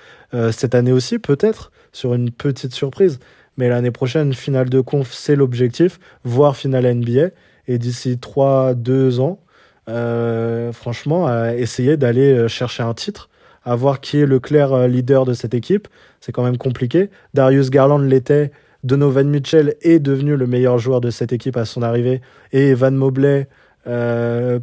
cette 0.52 0.74
année 0.74 0.92
aussi, 0.92 1.18
peut-être, 1.18 1.72
sur 1.92 2.14
une 2.14 2.30
petite 2.30 2.74
surprise. 2.74 3.18
Mais 3.56 3.68
l'année 3.68 3.90
prochaine, 3.90 4.32
finale 4.34 4.68
de 4.68 4.80
conf, 4.80 5.12
c'est 5.12 5.36
l'objectif, 5.36 5.98
voire 6.24 6.56
finale 6.56 6.94
NBA. 6.94 7.28
Et 7.68 7.78
d'ici 7.78 8.18
3-2 8.20 9.20
ans, 9.20 9.40
euh, 9.88 10.72
franchement, 10.72 11.48
essayer 11.50 11.96
d'aller 11.96 12.32
euh, 12.32 12.48
chercher 12.48 12.82
un 12.82 12.94
titre, 12.94 13.28
à 13.64 13.74
voir 13.76 14.00
qui 14.00 14.18
est 14.18 14.26
le 14.26 14.40
clair 14.40 14.72
euh, 14.72 14.88
leader 14.88 15.24
de 15.24 15.32
cette 15.32 15.54
équipe. 15.54 15.88
C'est 16.20 16.32
quand 16.32 16.44
même 16.44 16.58
compliqué. 16.58 17.10
Darius 17.34 17.70
Garland 17.70 17.98
l'était. 17.98 18.52
Donovan 18.84 19.28
Mitchell 19.28 19.74
est 19.80 19.98
devenu 19.98 20.36
le 20.36 20.46
meilleur 20.46 20.78
joueur 20.78 21.00
de 21.00 21.10
cette 21.10 21.32
équipe 21.32 21.56
à 21.56 21.64
son 21.64 21.82
arrivée. 21.82 22.20
Et 22.52 22.74
Van 22.74 22.92
Mobley 22.92 23.48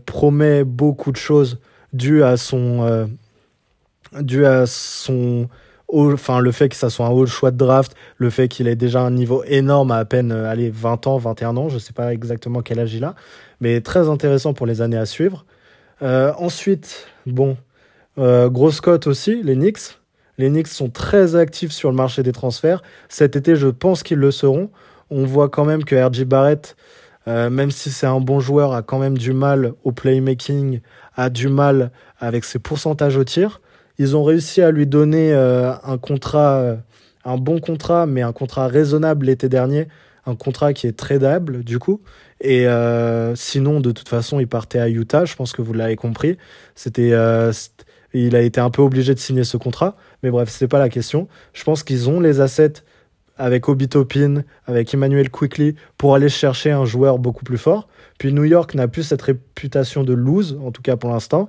promet 0.05 0.63
beaucoup 0.63 1.11
de 1.11 1.17
choses 1.17 1.59
dues 1.93 2.23
à 2.23 2.37
son, 2.37 3.09
dû 4.21 4.45
à 4.45 4.65
son 4.65 5.49
enfin 5.93 6.39
le 6.39 6.51
fait 6.51 6.69
que 6.69 6.75
ça 6.75 6.89
soit 6.89 7.05
un 7.05 7.11
haut 7.11 7.25
choix 7.25 7.51
de 7.51 7.57
draft, 7.57 7.95
le 8.17 8.29
fait 8.29 8.47
qu'il 8.47 8.67
ait 8.67 8.75
déjà 8.75 9.01
un 9.01 9.11
niveau 9.11 9.43
énorme 9.45 9.91
à 9.91 9.97
à 9.97 10.05
peine 10.05 10.31
euh, 10.31 10.49
allez, 10.49 10.69
20 10.69 11.07
ans, 11.07 11.17
21 11.17 11.55
ans, 11.55 11.69
je 11.69 11.77
sais 11.77 11.93
pas 11.93 12.13
exactement 12.13 12.61
quel 12.61 12.79
âge 12.79 12.93
il 12.93 13.03
a, 13.03 13.15
mais 13.61 13.79
très 13.81 14.09
intéressant 14.09 14.53
pour 14.53 14.65
les 14.65 14.81
années 14.81 14.97
à 14.97 15.05
suivre. 15.05 15.45
Euh, 16.01 16.33
ensuite, 16.37 17.07
bon, 17.25 17.55
euh, 18.17 18.49
grosse 18.49 18.81
cote 18.81 19.07
aussi, 19.07 19.41
les 19.43 19.55
Knicks. 19.55 19.99
Les 20.37 20.49
Knicks 20.49 20.67
sont 20.67 20.89
très 20.89 21.35
actifs 21.35 21.71
sur 21.71 21.89
le 21.89 21.95
marché 21.95 22.23
des 22.23 22.33
transferts. 22.33 22.81
Cet 23.07 23.35
été, 23.35 23.55
je 23.55 23.67
pense 23.67 24.03
qu'ils 24.03 24.17
le 24.17 24.31
seront. 24.31 24.71
On 25.09 25.25
voit 25.25 25.47
quand 25.47 25.63
même 25.63 25.85
que 25.85 25.95
RJ 25.95 26.23
Barrett, 26.25 26.75
même 27.27 27.71
si 27.71 27.91
c'est 27.91 28.07
un 28.07 28.19
bon 28.19 28.39
joueur, 28.39 28.73
a 28.73 28.81
quand 28.81 28.97
même 28.97 29.17
du 29.17 29.31
mal 29.31 29.73
au 29.83 29.91
playmaking, 29.91 30.81
a 31.15 31.29
du 31.29 31.49
mal 31.49 31.91
avec 32.19 32.43
ses 32.45 32.57
pourcentages 32.57 33.15
au 33.15 33.23
tir. 33.23 33.61
Ils 33.97 34.15
ont 34.15 34.23
réussi 34.23 34.61
à 34.61 34.71
lui 34.71 34.87
donner 34.87 35.33
euh, 35.33 35.73
un 35.83 35.97
contrat, 35.97 36.57
euh, 36.57 36.75
un 37.25 37.37
bon 37.37 37.59
contrat, 37.59 38.05
mais 38.05 38.21
un 38.21 38.33
contrat 38.33 38.67
raisonnable 38.67 39.27
l'été 39.27 39.49
dernier, 39.49 39.87
un 40.25 40.35
contrat 40.35 40.73
qui 40.73 40.87
est 40.87 40.97
tradable 40.97 41.63
du 41.63 41.79
coup. 41.79 42.01
Et 42.41 42.67
euh, 42.67 43.35
sinon, 43.35 43.79
de 43.79 43.91
toute 43.91 44.09
façon, 44.09 44.39
il 44.39 44.47
partait 44.47 44.79
à 44.79 44.89
Utah. 44.89 45.25
Je 45.25 45.35
pense 45.35 45.53
que 45.53 45.61
vous 45.61 45.73
l'avez 45.73 45.95
compris. 45.95 46.37
C'était, 46.75 47.13
il 48.13 48.35
a 48.35 48.41
été 48.41 48.59
un 48.59 48.69
peu 48.69 48.81
obligé 48.81 49.13
de 49.13 49.19
signer 49.19 49.43
ce 49.43 49.57
contrat. 49.57 49.95
Mais 50.23 50.31
bref, 50.31 50.49
c'est 50.49 50.67
pas 50.67 50.79
la 50.79 50.89
question. 50.89 51.27
Je 51.53 51.63
pense 51.63 51.83
qu'ils 51.83 52.09
ont 52.09 52.19
les 52.19 52.41
assets 52.41 52.83
avec 53.37 53.67
Obi 53.67 53.87
Topin, 53.87 54.43
avec 54.67 54.93
Emmanuel 54.93 55.29
Quickly, 55.29 55.75
pour 55.97 56.15
aller 56.15 56.29
chercher 56.29 56.71
un 56.71 56.85
joueur 56.85 57.17
beaucoup 57.17 57.43
plus 57.43 57.57
fort. 57.57 57.87
Puis 58.17 58.31
New 58.31 58.43
York 58.43 58.75
n'a 58.75 58.87
plus 58.87 59.03
cette 59.03 59.21
réputation 59.21 60.03
de 60.03 60.13
lose, 60.13 60.59
en 60.63 60.71
tout 60.71 60.81
cas 60.81 60.95
pour 60.95 61.09
l'instant. 61.09 61.47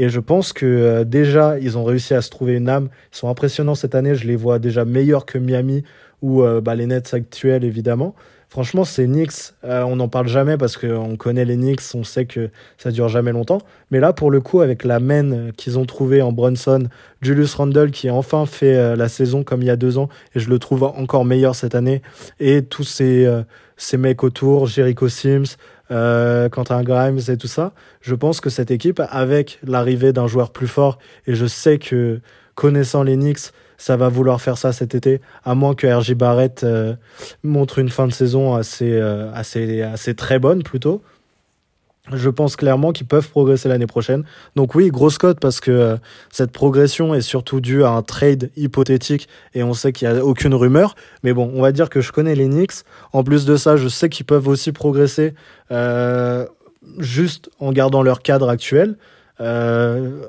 Et 0.00 0.10
je 0.10 0.20
pense 0.20 0.52
que 0.52 0.64
euh, 0.64 1.02
déjà, 1.02 1.58
ils 1.58 1.76
ont 1.76 1.82
réussi 1.82 2.14
à 2.14 2.22
se 2.22 2.30
trouver 2.30 2.54
une 2.54 2.68
âme. 2.68 2.88
Ils 3.12 3.16
sont 3.16 3.28
impressionnants 3.28 3.74
cette 3.74 3.96
année. 3.96 4.14
Je 4.14 4.28
les 4.28 4.36
vois 4.36 4.60
déjà 4.60 4.84
meilleurs 4.84 5.26
que 5.26 5.38
Miami 5.38 5.82
ou 6.22 6.44
euh, 6.44 6.60
bah, 6.60 6.76
les 6.76 6.86
Nets 6.86 7.14
actuels, 7.14 7.64
évidemment. 7.64 8.14
Franchement, 8.48 8.84
ces 8.84 9.06
Knicks, 9.06 9.54
euh, 9.64 9.82
on 9.82 9.96
n'en 9.96 10.06
parle 10.06 10.28
jamais 10.28 10.56
parce 10.56 10.76
qu'on 10.76 11.16
connaît 11.16 11.44
les 11.44 11.56
Knicks, 11.56 11.82
on 11.94 12.04
sait 12.04 12.26
que 12.26 12.50
ça 12.76 12.92
dure 12.92 13.08
jamais 13.08 13.32
longtemps. 13.32 13.58
Mais 13.90 13.98
là, 13.98 14.12
pour 14.12 14.30
le 14.30 14.40
coup, 14.40 14.60
avec 14.60 14.84
la 14.84 15.00
main 15.00 15.50
qu'ils 15.56 15.80
ont 15.80 15.84
trouvée 15.84 16.22
en 16.22 16.30
Brunson, 16.30 16.84
Julius 17.20 17.54
Randle 17.56 17.90
qui 17.90 18.08
a 18.08 18.14
enfin 18.14 18.46
fait 18.46 18.96
la 18.96 19.08
saison 19.08 19.42
comme 19.42 19.62
il 19.62 19.66
y 19.66 19.70
a 19.70 19.76
deux 19.76 19.98
ans, 19.98 20.08
et 20.36 20.38
je 20.38 20.48
le 20.48 20.60
trouve 20.60 20.84
encore 20.84 21.24
meilleur 21.24 21.56
cette 21.56 21.74
année, 21.74 22.00
et 22.40 22.62
tous 22.62 22.84
ces, 22.84 23.28
ces 23.76 23.98
mecs 23.98 24.24
autour, 24.24 24.66
Jericho 24.66 25.10
Sims, 25.10 25.56
euh, 25.90 26.48
Quentin 26.48 26.82
Grimes 26.82 27.20
et 27.28 27.36
tout 27.36 27.46
ça. 27.46 27.72
Je 28.00 28.14
pense 28.14 28.40
que 28.40 28.50
cette 28.50 28.70
équipe, 28.70 29.00
avec 29.10 29.58
l'arrivée 29.64 30.12
d'un 30.12 30.26
joueur 30.26 30.50
plus 30.50 30.68
fort, 30.68 30.98
et 31.26 31.34
je 31.34 31.46
sais 31.46 31.78
que 31.78 32.20
connaissant 32.54 33.02
les 33.02 33.16
Knicks, 33.16 33.52
ça 33.76 33.96
va 33.96 34.08
vouloir 34.08 34.40
faire 34.40 34.58
ça 34.58 34.72
cet 34.72 34.94
été, 34.94 35.20
à 35.44 35.54
moins 35.54 35.74
que 35.74 35.86
RJ 35.86 36.14
Barrett 36.14 36.64
euh, 36.64 36.94
montre 37.44 37.78
une 37.78 37.88
fin 37.88 38.06
de 38.06 38.12
saison 38.12 38.54
assez, 38.54 38.92
euh, 38.92 39.32
assez, 39.32 39.82
assez 39.82 40.14
très 40.14 40.38
bonne 40.38 40.62
plutôt 40.62 41.02
je 42.12 42.30
pense 42.30 42.56
clairement 42.56 42.92
qu'ils 42.92 43.06
peuvent 43.06 43.28
progresser 43.28 43.68
l'année 43.68 43.86
prochaine. 43.86 44.24
Donc 44.56 44.74
oui, 44.74 44.88
grosse 44.88 45.18
cote 45.18 45.40
parce 45.40 45.60
que 45.60 45.70
euh, 45.70 45.96
cette 46.30 46.52
progression 46.52 47.14
est 47.14 47.20
surtout 47.20 47.60
due 47.60 47.84
à 47.84 47.90
un 47.90 48.02
trade 48.02 48.50
hypothétique 48.56 49.28
et 49.54 49.62
on 49.62 49.74
sait 49.74 49.92
qu'il 49.92 50.08
n'y 50.08 50.18
a 50.18 50.24
aucune 50.24 50.54
rumeur. 50.54 50.94
Mais 51.22 51.32
bon, 51.32 51.50
on 51.54 51.62
va 51.62 51.72
dire 51.72 51.90
que 51.90 52.00
je 52.00 52.12
connais 52.12 52.34
les 52.34 52.48
Knicks. 52.48 52.84
En 53.12 53.22
plus 53.24 53.44
de 53.44 53.56
ça, 53.56 53.76
je 53.76 53.88
sais 53.88 54.08
qu'ils 54.08 54.26
peuvent 54.26 54.48
aussi 54.48 54.72
progresser 54.72 55.34
euh, 55.70 56.46
juste 56.98 57.50
en 57.58 57.72
gardant 57.72 58.02
leur 58.02 58.22
cadre 58.22 58.48
actuel. 58.48 58.96
Euh, 59.40 60.26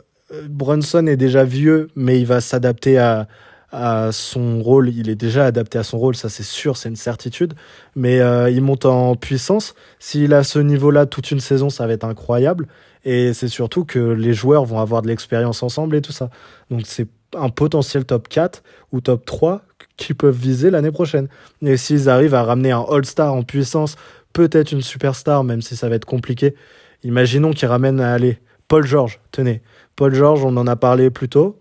Brunson 0.47 1.07
est 1.07 1.17
déjà 1.17 1.43
vieux, 1.43 1.89
mais 1.95 2.19
il 2.19 2.25
va 2.25 2.41
s'adapter 2.41 2.97
à, 2.97 3.27
à 3.71 4.11
son 4.11 4.61
rôle. 4.61 4.89
Il 4.89 5.09
est 5.09 5.15
déjà 5.15 5.45
adapté 5.45 5.77
à 5.77 5.83
son 5.83 5.97
rôle, 5.97 6.15
ça 6.15 6.29
c'est 6.29 6.43
sûr, 6.43 6.77
c'est 6.77 6.89
une 6.89 6.95
certitude. 6.95 7.53
Mais 7.95 8.19
euh, 8.19 8.49
il 8.49 8.61
monte 8.61 8.85
en 8.85 9.15
puissance. 9.15 9.75
S'il 9.99 10.33
a 10.33 10.43
ce 10.43 10.59
niveau-là 10.59 11.05
toute 11.05 11.31
une 11.31 11.39
saison, 11.39 11.69
ça 11.69 11.87
va 11.87 11.93
être 11.93 12.03
incroyable. 12.03 12.67
Et 13.05 13.33
c'est 13.33 13.47
surtout 13.47 13.85
que 13.85 13.99
les 13.99 14.33
joueurs 14.33 14.65
vont 14.65 14.79
avoir 14.79 15.01
de 15.01 15.07
l'expérience 15.07 15.63
ensemble 15.63 15.95
et 15.95 16.01
tout 16.01 16.11
ça. 16.11 16.29
Donc 16.69 16.81
c'est 16.85 17.07
un 17.35 17.49
potentiel 17.49 18.05
top 18.05 18.27
4 18.27 18.63
ou 18.91 19.01
top 19.01 19.25
3 19.25 19.61
qui 19.97 20.13
peuvent 20.13 20.35
viser 20.35 20.69
l'année 20.69 20.91
prochaine. 20.91 21.27
Et 21.61 21.77
s'ils 21.77 22.09
arrivent 22.09 22.33
à 22.33 22.43
ramener 22.43 22.71
un 22.71 22.85
All-Star 22.89 23.33
en 23.33 23.43
puissance, 23.43 23.95
peut-être 24.33 24.71
une 24.71 24.81
superstar, 24.81 25.43
même 25.43 25.61
si 25.61 25.75
ça 25.75 25.89
va 25.89 25.95
être 25.95 26.05
compliqué. 26.05 26.55
Imaginons 27.03 27.51
qu'ils 27.51 27.67
ramènent 27.67 28.01
à 28.01 28.13
aller 28.13 28.39
Paul 28.67 28.85
George, 28.85 29.19
tenez. 29.31 29.61
Paul 29.95 30.13
George, 30.13 30.45
on 30.45 30.55
en 30.57 30.67
a 30.67 30.75
parlé 30.75 31.09
plus 31.09 31.29
tôt. 31.29 31.59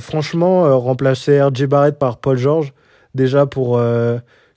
Franchement, 0.00 0.78
remplacer 0.78 1.40
RJ 1.40 1.66
Barrett 1.66 1.98
par 1.98 2.18
Paul 2.18 2.36
George, 2.36 2.72
déjà 3.14 3.46
pour 3.46 3.80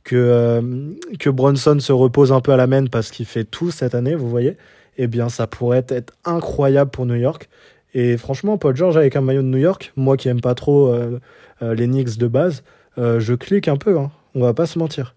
que, 0.04 0.96
que 1.20 1.30
Bronson 1.30 1.80
se 1.80 1.92
repose 1.92 2.32
un 2.32 2.42
peu 2.42 2.52
à 2.52 2.58
la 2.58 2.68
main 2.68 2.86
parce 2.88 3.12
qu'il 3.12 3.26
fait 3.26 3.46
tout 3.46 3.72
cette 3.72 3.96
année, 3.96 4.16
vous 4.16 4.30
voyez, 4.30 4.58
eh 4.98 5.08
bien, 5.08 5.30
ça 5.30 5.48
pourrait 5.48 5.86
être 5.90 6.14
incroyable 6.26 6.92
pour 6.92 7.06
New 7.06 7.16
York. 7.16 7.50
Et 7.94 8.18
franchement, 8.18 8.58
Paul 8.58 8.76
George 8.76 8.98
avec 8.98 9.16
un 9.16 9.22
maillot 9.22 9.44
de 9.44 9.48
New 9.48 9.58
York, 9.58 9.94
moi 9.96 10.18
qui 10.18 10.28
aime 10.28 10.42
pas 10.42 10.56
trop 10.56 10.94
les 11.62 11.86
Knicks 11.88 12.18
de 12.18 12.28
base, 12.28 12.64
je 12.98 13.34
clique 13.34 13.68
un 13.68 13.78
peu, 13.78 13.98
hein, 13.98 14.12
on 14.36 14.42
va 14.42 14.54
pas 14.54 14.66
se 14.66 14.78
mentir. 14.80 15.16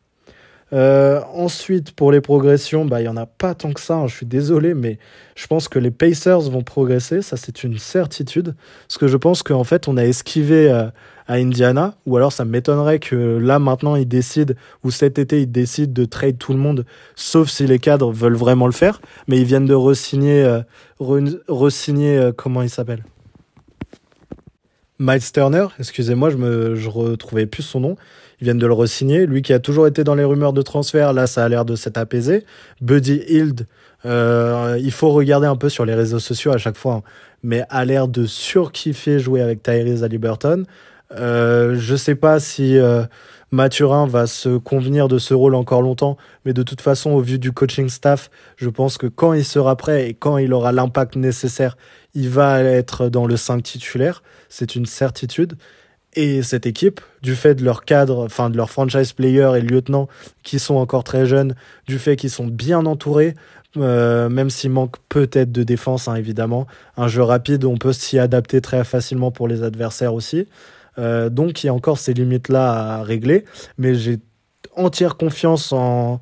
Euh, 0.73 1.21
ensuite, 1.33 1.93
pour 1.93 2.11
les 2.11 2.21
progressions, 2.21 2.85
bah, 2.85 3.01
il 3.01 3.05
n'y 3.05 3.09
en 3.09 3.17
a 3.17 3.27
pas 3.27 3.55
tant 3.55 3.73
que 3.73 3.81
ça. 3.81 3.95
Hein, 3.95 4.07
je 4.09 4.17
suis 4.17 4.27
désolé, 4.27 4.75
mais 4.75 4.99
je 5.37 5.47
pense 5.47 5.69
que 5.69 5.79
les 5.79 5.91
Pacers 5.91 6.41
vont 6.41 6.63
progresser. 6.63 7.23
Ça, 7.23 7.37
c'est 7.37 7.63
une 7.63 7.79
certitude. 7.79 8.55
Parce 8.89 8.99
que 8.99 9.07
je 9.07 9.17
pense 9.17 9.43
qu'en 9.43 9.65
fait, 9.65 9.87
on 9.87 9.97
a 9.97 10.05
esquivé 10.05 10.71
euh, 10.71 10.89
à 11.29 11.35
Indiana. 11.35 11.95
Ou 12.07 12.17
alors, 12.17 12.33
ça 12.33 12.45
m'étonnerait 12.45 12.99
que 12.99 13.15
là, 13.15 13.59
maintenant, 13.59 13.95
ils 13.95 14.09
décident, 14.09 14.55
ou 14.83 14.91
cet 14.91 15.19
été, 15.19 15.43
ils 15.43 15.51
décident 15.51 15.93
de 15.93 16.05
trade 16.05 16.39
tout 16.39 16.53
le 16.53 16.59
monde, 16.59 16.85
sauf 17.15 17.49
si 17.49 17.67
les 17.67 17.79
cadres 17.79 18.13
veulent 18.13 18.37
vraiment 18.37 18.67
le 18.67 18.73
faire. 18.73 19.01
Mais 19.29 19.39
ils 19.39 19.47
viennent 19.47 19.67
de 19.67 19.75
re-signer, 19.75 20.43
euh, 20.43 20.63
re 20.99 22.33
comment 22.37 22.63
il 22.63 22.71
s'appelle? 22.71 23.05
Miles 24.99 25.31
Turner, 25.31 25.67
excusez-moi, 25.79 26.31
je 26.31 26.39
me 26.39 26.75
je 26.75 26.89
retrouvais 26.89 27.45
plus 27.45 27.63
son 27.63 27.81
nom. 27.81 27.97
Ils 28.41 28.45
viennent 28.45 28.59
de 28.59 28.67
le 28.67 28.73
re-signer. 28.73 29.27
Lui 29.27 29.43
qui 29.43 29.53
a 29.53 29.59
toujours 29.59 29.87
été 29.87 30.05
dans 30.05 30.15
les 30.15 30.25
rumeurs 30.25 30.53
de 30.53 30.63
transfert, 30.63 31.13
là, 31.13 31.27
ça 31.27 31.45
a 31.45 31.49
l'air 31.49 31.65
de 31.65 31.77
s'être 31.77 31.97
apaisé. 31.97 32.45
Buddy 32.81 33.23
Hield, 33.29 33.67
euh, 34.05 34.79
il 34.81 34.93
faut 34.93 35.11
regarder 35.11 35.47
un 35.47 35.57
peu 35.57 35.69
sur 35.69 35.85
les 35.85 35.95
réseaux 35.95 36.19
sociaux 36.19 36.53
à 36.53 36.59
chaque 36.59 36.77
fois, 36.77 36.95
hein. 36.95 37.03
mais 37.43 37.65
a 37.71 37.85
l'air 37.85 38.09
de 38.09 38.27
surkiffer 38.27 39.19
jouer 39.19 39.41
avec 39.41 39.63
Tyrese 39.63 40.05
Haliburton. 40.05 40.65
Euh, 41.13 41.77
je 41.79 41.97
sais 41.97 42.15
pas 42.15 42.41
si 42.41 42.79
euh, 42.79 43.05
Mathurin 43.51 44.07
va 44.07 44.27
se 44.27 44.57
convenir 44.59 45.09
de 45.09 45.19
ce 45.19 45.35
rôle 45.35 45.55
encore 45.55 45.83
longtemps, 45.83 46.17
mais 46.45 46.53
de 46.53 46.63
toute 46.63 46.81
façon, 46.81 47.11
au 47.11 47.21
vu 47.21 47.39
du 47.39 47.53
coaching 47.53 47.89
staff, 47.89 48.29
je 48.57 48.69
pense 48.69 48.99
que 48.99 49.07
quand 49.07 49.33
il 49.33 49.45
sera 49.45 49.77
prêt 49.77 50.09
et 50.09 50.15
quand 50.15 50.37
il 50.39 50.53
aura 50.53 50.73
l'impact 50.73 51.17
nécessaire, 51.17 51.77
il 52.15 52.29
va 52.29 52.61
être 52.61 53.09
dans 53.09 53.27
le 53.27 53.37
5 53.37 53.63
titulaire. 53.63 54.23
C'est 54.49 54.75
une 54.75 54.87
certitude. 54.87 55.57
Et 56.17 56.43
cette 56.43 56.67
équipe, 56.67 57.01
du 57.23 57.35
fait 57.35 57.55
de 57.55 57.65
leur 57.65 57.85
cadre, 57.85 58.25
enfin 58.25 58.49
de 58.49 58.57
leurs 58.57 58.71
franchise 58.71 59.13
players 59.13 59.53
et 59.57 59.61
lieutenants 59.61 60.09
qui 60.43 60.59
sont 60.59 60.77
encore 60.77 61.05
très 61.05 61.27
jeunes, 61.27 61.55
du 61.87 61.99
fait 61.99 62.17
qu'ils 62.17 62.31
sont 62.31 62.47
bien 62.47 62.87
entourés, 62.87 63.35
euh, 63.77 64.29
même 64.31 64.49
s'il 64.49 64.71
manque 64.71 64.97
peut-être 65.09 65.53
de 65.53 65.63
défense, 65.63 66.09
hein, 66.09 66.15
évidemment. 66.15 66.67
Un 66.97 67.09
jeu 67.09 67.23
rapide, 67.23 67.65
on 67.67 67.77
peut 67.77 67.93
s'y 67.93 68.19
adapter 68.19 68.63
très 68.63 68.83
facilement 68.85 69.31
pour 69.31 69.47
les 69.47 69.63
adversaires 69.63 70.15
aussi. 70.15 70.49
Euh, 70.99 71.29
donc 71.29 71.63
il 71.63 71.67
y 71.67 71.69
a 71.69 71.75
encore 71.75 71.99
ces 71.99 72.15
limites-là 72.15 72.99
à 72.99 73.03
régler. 73.03 73.45
Mais 73.77 73.95
j'ai 73.95 74.19
entière 74.75 75.17
confiance 75.17 75.73
en, 75.73 76.21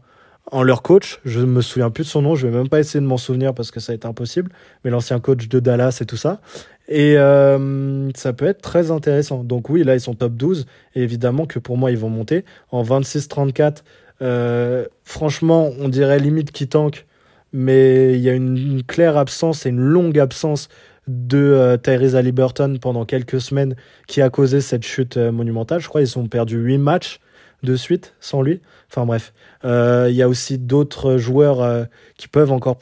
leur 0.63 0.83
coach. 0.83 1.21
Je 1.25 1.41
me 1.41 1.61
souviens 1.63 1.91
plus 1.91 2.05
de 2.05 2.09
son 2.09 2.23
nom, 2.23 2.37
je 2.37 2.47
vais 2.47 2.57
même 2.57 2.69
pas 2.69 2.79
essayer 2.79 3.01
de 3.01 3.07
m'en 3.07 3.17
souvenir 3.17 3.55
parce 3.55 3.71
que 3.71 3.81
ça 3.81 3.93
a 3.93 3.95
été 3.95 4.07
impossible. 4.07 4.51
Mais 4.85 4.91
l'ancien 4.91 5.19
coach 5.19 5.49
de 5.49 5.59
Dallas 5.61 5.99
et 6.01 6.07
tout 6.07 6.17
ça. 6.17 6.41
Et 6.89 7.17
euh, 7.17 8.11
ça 8.15 8.33
peut 8.33 8.47
être 8.47 8.61
très 8.61 8.91
intéressant. 8.91 9.43
Donc 9.43 9.71
oui, 9.71 9.85
là, 9.85 9.95
ils 9.95 10.01
sont 10.01 10.15
top 10.15 10.35
12. 10.35 10.67
Et 10.95 11.03
évidemment 11.03 11.47
que 11.47 11.59
pour 11.59 11.77
moi, 11.77 11.91
ils 11.91 11.99
vont 11.99 12.11
monter. 12.11 12.45
En 12.71 12.83
26-34, 12.83 13.79
euh, 14.23 14.87
franchement, 15.03 15.71
on 15.81 15.89
dirait 15.89 16.19
limite 16.19 16.53
qui 16.53 16.69
tank. 16.69 17.07
Mais 17.53 18.15
il 18.15 18.21
y 18.21 18.29
a 18.29 18.33
une, 18.33 18.83
claire 18.83 19.17
absence 19.17 19.65
et 19.65 19.69
une 19.69 19.81
longue 19.81 20.19
absence 20.19 20.69
de 21.07 21.39
euh, 21.39 21.77
Tyrese 21.77 22.17
Halliburton 22.17 22.79
pendant 22.81 23.05
quelques 23.05 23.41
semaines 23.41 23.77
qui 24.09 24.23
a 24.23 24.31
causé 24.31 24.61
cette 24.61 24.85
chute 24.85 25.17
euh, 25.19 25.31
monumentale. 25.31 25.81
Je 25.81 25.89
crois 25.89 26.01
qu'ils 26.01 26.19
ont 26.19 26.27
perdu 26.27 26.57
8 26.57 26.79
matchs 26.79 27.21
de 27.63 27.77
suite 27.77 28.15
sans 28.21 28.43
lui. 28.43 28.61
Enfin 28.91 29.07
bref, 29.07 29.33
euh, 29.65 30.09
il 30.11 30.17
y 30.17 30.23
a 30.23 30.29
aussi 30.29 30.59
d'autres 30.59 31.17
joueurs 31.17 31.87
qui 32.19 32.29
peuvent 32.29 32.53
encore 32.53 32.77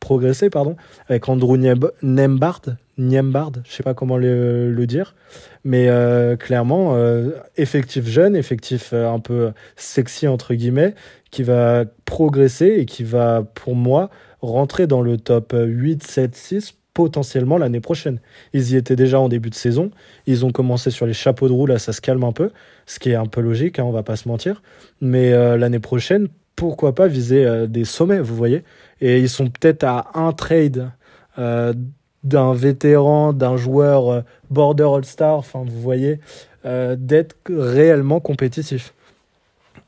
progresser, 0.00 0.50
pardon, 0.50 0.76
avec 1.08 1.28
Andrew 1.28 1.56
Nembard, 2.02 2.62
Niembard, 2.98 3.52
je 3.64 3.72
sais 3.72 3.82
pas 3.82 3.94
comment 3.94 4.16
le, 4.16 4.84
dire, 4.86 5.14
mais 5.64 5.88
euh, 5.88 6.36
clairement, 6.36 6.96
effectif 7.56 8.06
jeune, 8.06 8.36
effectif 8.36 8.92
un 8.92 9.20
peu 9.20 9.52
sexy 9.76 10.26
entre 10.26 10.54
guillemets, 10.54 10.94
qui 11.30 11.42
va 11.42 11.84
progresser 12.04 12.76
et 12.78 12.86
qui 12.86 13.04
va, 13.04 13.44
pour 13.54 13.74
moi, 13.74 14.10
rentrer 14.40 14.86
dans 14.86 15.00
le 15.00 15.16
top 15.16 15.54
8, 15.56 16.02
7, 16.02 16.34
6 16.34 16.74
potentiellement 16.98 17.58
l'année 17.58 17.78
prochaine. 17.78 18.18
Ils 18.52 18.72
y 18.72 18.76
étaient 18.76 18.96
déjà 18.96 19.20
en 19.20 19.28
début 19.28 19.50
de 19.50 19.54
saison. 19.54 19.92
Ils 20.26 20.44
ont 20.44 20.50
commencé 20.50 20.90
sur 20.90 21.06
les 21.06 21.12
chapeaux 21.12 21.46
de 21.46 21.52
roue, 21.52 21.66
là 21.66 21.78
ça 21.78 21.92
se 21.92 22.00
calme 22.00 22.24
un 22.24 22.32
peu, 22.32 22.50
ce 22.86 22.98
qui 22.98 23.10
est 23.10 23.14
un 23.14 23.26
peu 23.26 23.40
logique, 23.40 23.78
hein, 23.78 23.84
on 23.84 23.92
va 23.92 24.02
pas 24.02 24.16
se 24.16 24.26
mentir. 24.26 24.62
Mais 25.00 25.32
euh, 25.32 25.56
l'année 25.56 25.78
prochaine, 25.78 26.26
pourquoi 26.56 26.96
pas 26.96 27.06
viser 27.06 27.44
euh, 27.46 27.68
des 27.68 27.84
sommets, 27.84 28.18
vous 28.18 28.34
voyez 28.34 28.64
Et 29.00 29.20
ils 29.20 29.28
sont 29.28 29.46
peut-être 29.48 29.84
à 29.84 30.10
un 30.14 30.32
trade 30.32 30.90
euh, 31.38 31.72
d'un 32.24 32.52
vétéran, 32.52 33.32
d'un 33.32 33.56
joueur 33.56 34.24
border 34.50 34.88
all-star, 34.96 35.36
enfin 35.36 35.62
vous 35.64 35.80
voyez, 35.80 36.18
d'être 36.64 37.36
réellement 37.48 38.20
compétitif. 38.20 38.92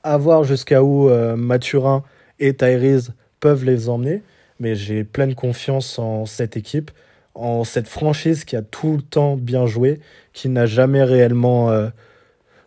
À 0.05 0.17
voir 0.17 0.45
jusqu'à 0.45 0.83
où 0.83 1.11
Mathurin 1.37 2.05
et 2.39 2.55
Tyrese 2.55 3.13
peuvent 3.41 3.65
les 3.65 3.89
emmener 3.89 4.23
mais 4.61 4.77
j'ai 4.77 5.03
pleine 5.03 5.35
confiance 5.35 5.99
en 5.99 6.27
cette 6.27 6.57
équipe, 6.57 6.91
en 7.35 7.65
cette 7.65 7.89
franchise 7.89 8.45
qui 8.45 8.55
a 8.55 8.63
tout 8.63 8.97
le 8.97 9.03
temps 9.03 9.37
bien 9.37 9.67
joué, 9.67 10.01
qui 10.33 10.49
n'a 10.49 10.67
jamais 10.67 11.03
réellement 11.03 11.71
euh, 11.71 11.89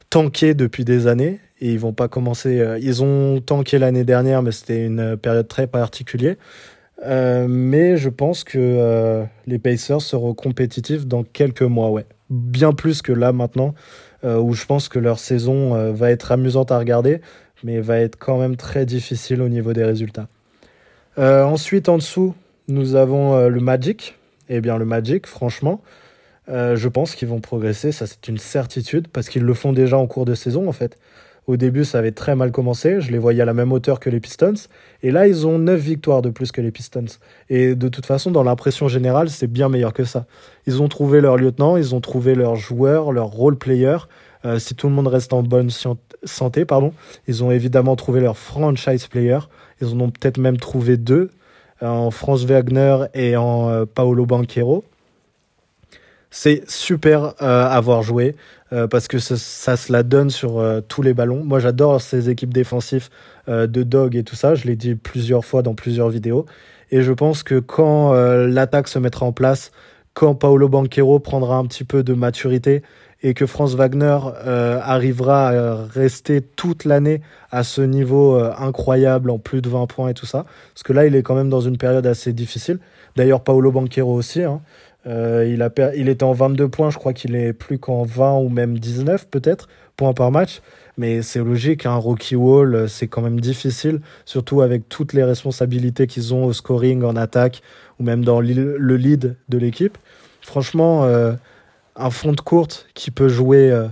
tanké 0.09 0.55
depuis 0.55 0.83
des 0.83 1.07
années. 1.07 1.39
Et 1.61 1.71
ils 1.71 1.79
vont 1.79 1.93
pas 1.93 2.09
commencer. 2.09 2.59
Euh, 2.59 2.77
ils 2.79 3.03
ont 3.03 3.39
tanké 3.39 3.77
l'année 3.77 4.03
dernière, 4.03 4.41
mais 4.41 4.51
c'était 4.51 4.85
une 4.85 5.15
période 5.15 5.47
très 5.47 5.67
particulière. 5.67 6.35
Euh, 7.03 7.47
mais 7.49 7.97
je 7.97 8.09
pense 8.09 8.43
que 8.43 9.25
les 9.45 9.59
Pacers 9.59 10.01
seront 10.01 10.33
compétitifs 10.33 11.05
dans 11.05 11.23
quelques 11.23 11.61
mois, 11.61 11.89
ouais. 11.89 12.05
Bien 12.29 12.73
plus 12.73 13.01
que 13.01 13.11
là 13.11 13.31
maintenant, 13.31 13.75
où 14.23 14.53
je 14.53 14.65
pense 14.65 14.87
que 14.87 14.99
leur 14.99 15.19
saison 15.19 15.91
va 15.91 16.09
être 16.09 16.31
amusante 16.31 16.71
à 16.71 16.79
regarder, 16.79 17.19
mais 17.63 17.79
va 17.79 17.99
être 17.99 18.17
quand 18.17 18.39
même 18.39 18.55
très 18.55 18.85
difficile 18.85 19.41
au 19.41 19.49
niveau 19.49 19.73
des 19.73 19.83
résultats. 19.83 20.27
Euh, 21.17 21.43
ensuite, 21.43 21.89
en 21.89 21.97
dessous, 21.97 22.33
nous 22.67 22.95
avons 22.95 23.35
euh, 23.35 23.49
le 23.49 23.59
Magic. 23.59 24.17
Eh 24.49 24.61
bien, 24.61 24.77
le 24.77 24.85
Magic, 24.85 25.27
franchement, 25.27 25.81
euh, 26.49 26.75
je 26.75 26.89
pense 26.89 27.15
qu'ils 27.15 27.27
vont 27.27 27.39
progresser. 27.39 27.91
Ça, 27.91 28.07
c'est 28.07 28.27
une 28.27 28.37
certitude 28.37 29.07
parce 29.07 29.29
qu'ils 29.29 29.43
le 29.43 29.53
font 29.53 29.73
déjà 29.73 29.97
en 29.97 30.07
cours 30.07 30.25
de 30.25 30.35
saison, 30.35 30.67
en 30.67 30.73
fait. 30.73 30.97
Au 31.45 31.57
début, 31.57 31.83
ça 31.83 31.99
avait 31.99 32.11
très 32.11 32.35
mal 32.35 32.51
commencé. 32.51 33.01
Je 33.01 33.11
les 33.11 33.17
voyais 33.17 33.41
à 33.41 33.45
la 33.45 33.53
même 33.53 33.71
hauteur 33.71 33.99
que 33.99 34.09
les 34.09 34.19
Pistons. 34.19 34.53
Et 35.01 35.11
là, 35.11 35.27
ils 35.27 35.45
ont 35.45 35.59
9 35.59 35.79
victoires 35.79 36.21
de 36.21 36.29
plus 36.29 36.51
que 36.51 36.61
les 36.61 36.71
Pistons. 36.71 37.05
Et 37.49 37.75
de 37.75 37.87
toute 37.89 38.05
façon, 38.05 38.31
dans 38.31 38.43
l'impression 38.43 38.87
générale, 38.87 39.29
c'est 39.29 39.47
bien 39.47 39.69
meilleur 39.69 39.93
que 39.93 40.05
ça. 40.05 40.25
Ils 40.67 40.81
ont 40.81 40.87
trouvé 40.87 41.19
leur 41.19 41.37
lieutenant, 41.37 41.75
ils 41.75 41.93
ont 41.93 42.01
trouvé 42.01 42.35
leur 42.35 42.55
joueur, 42.55 43.11
leur 43.11 43.27
role 43.27 43.57
player. 43.57 43.97
si 44.57 44.75
tout 44.75 44.87
le 44.87 44.93
monde 44.93 45.07
reste 45.07 45.33
en 45.33 45.43
bonne 45.43 45.69
santé, 46.23 46.65
pardon, 46.65 46.93
ils 47.27 47.43
ont 47.43 47.51
évidemment 47.51 47.95
trouvé 47.95 48.21
leur 48.21 48.37
franchise 48.37 49.07
player. 49.07 49.39
Ils 49.81 49.87
en 49.87 49.99
ont 49.99 50.09
peut-être 50.11 50.37
même 50.37 50.57
trouvé 50.57 50.97
deux, 50.97 51.29
euh, 51.81 51.87
en 51.87 52.11
France 52.11 52.45
Wagner 52.45 53.05
et 53.13 53.35
en 53.35 53.69
euh, 53.69 53.85
Paolo 53.85 54.25
Banquero. 54.25 54.83
C'est 56.31 56.63
super 56.69 57.35
euh, 57.41 57.67
à 57.67 57.79
voir 57.81 58.01
jouer 58.73 58.87
parce 58.89 59.07
que 59.07 59.19
ça, 59.19 59.77
se 59.77 59.91
la 59.91 60.03
donne 60.03 60.29
sur 60.29 60.63
tous 60.87 61.01
les 61.01 61.13
ballons. 61.13 61.43
Moi, 61.43 61.59
j'adore 61.59 62.01
ces 62.01 62.29
équipes 62.29 62.53
défensives 62.53 63.09
de 63.47 63.83
Dog 63.83 64.15
et 64.15 64.23
tout 64.23 64.35
ça. 64.35 64.55
Je 64.55 64.67
l'ai 64.67 64.75
dit 64.75 64.95
plusieurs 64.95 65.45
fois 65.45 65.61
dans 65.61 65.75
plusieurs 65.75 66.09
vidéos. 66.09 66.45
Et 66.91 67.01
je 67.01 67.11
pense 67.11 67.43
que 67.43 67.59
quand 67.59 68.13
l'attaque 68.13 68.87
se 68.87 68.99
mettra 68.99 69.25
en 69.25 69.31
place, 69.31 69.71
quand 70.13 70.35
Paolo 70.35 70.69
Banquero 70.69 71.19
prendra 71.19 71.57
un 71.57 71.65
petit 71.65 71.83
peu 71.83 72.03
de 72.03 72.13
maturité 72.13 72.83
et 73.23 73.33
que 73.33 73.45
Franz 73.45 73.75
Wagner 73.75 74.17
euh, 74.45 74.79
arrivera 74.83 75.49
à 75.49 75.85
rester 75.85 76.41
toute 76.41 76.83
l'année 76.83 77.21
à 77.51 77.63
ce 77.63 77.81
niveau 77.81 78.35
euh, 78.35 78.51
incroyable 78.57 79.29
en 79.29 79.39
plus 79.39 79.61
de 79.61 79.69
20 79.69 79.87
points 79.87 80.09
et 80.09 80.13
tout 80.13 80.25
ça. 80.25 80.45
Parce 80.73 80.83
que 80.83 80.91
là, 80.91 81.05
il 81.05 81.15
est 81.15 81.23
quand 81.23 81.33
même 81.33 81.49
dans 81.49 81.61
une 81.61 81.77
période 81.77 82.05
assez 82.05 82.33
difficile. 82.33 82.79
D'ailleurs, 83.15 83.41
Paolo 83.41 83.71
Banquero 83.71 84.13
aussi. 84.13 84.43
Hein. 84.43 84.61
Euh, 85.07 85.49
il, 85.49 85.61
a 85.61 85.69
il 85.95 86.09
était 86.09 86.23
en 86.23 86.33
22 86.33 86.67
points, 86.67 86.89
je 86.89 86.97
crois 86.97 87.13
qu'il 87.13 87.35
est 87.35 87.53
plus 87.53 87.77
qu'en 87.77 88.03
20 88.03 88.39
ou 88.39 88.49
même 88.49 88.77
19 88.77 89.27
peut-être 89.27 89.69
points 89.95 90.13
par 90.13 90.29
match. 90.29 90.61
Mais 90.97 91.21
c'est 91.21 91.39
logique, 91.39 91.85
un 91.85 91.93
hein, 91.93 91.95
Rocky 91.95 92.35
Wall, 92.35 92.87
c'est 92.87 93.07
quand 93.07 93.21
même 93.21 93.39
difficile, 93.39 94.01
surtout 94.25 94.61
avec 94.61 94.87
toutes 94.89 95.13
les 95.13 95.23
responsabilités 95.23 96.07
qu'ils 96.07 96.35
ont 96.35 96.45
au 96.45 96.53
scoring, 96.53 97.03
en 97.03 97.15
attaque, 97.15 97.63
ou 97.99 98.03
même 98.03 98.23
dans 98.23 98.39
le 98.39 98.95
lead 98.95 99.35
de 99.49 99.57
l'équipe. 99.57 99.97
Franchement, 100.41 101.07
un 101.95 102.09
fond 102.09 102.31
de 102.31 102.41
courte 102.41 102.87
qui 102.93 103.11
peut 103.11 103.29
jouer, 103.29 103.71
euh, 103.71 103.87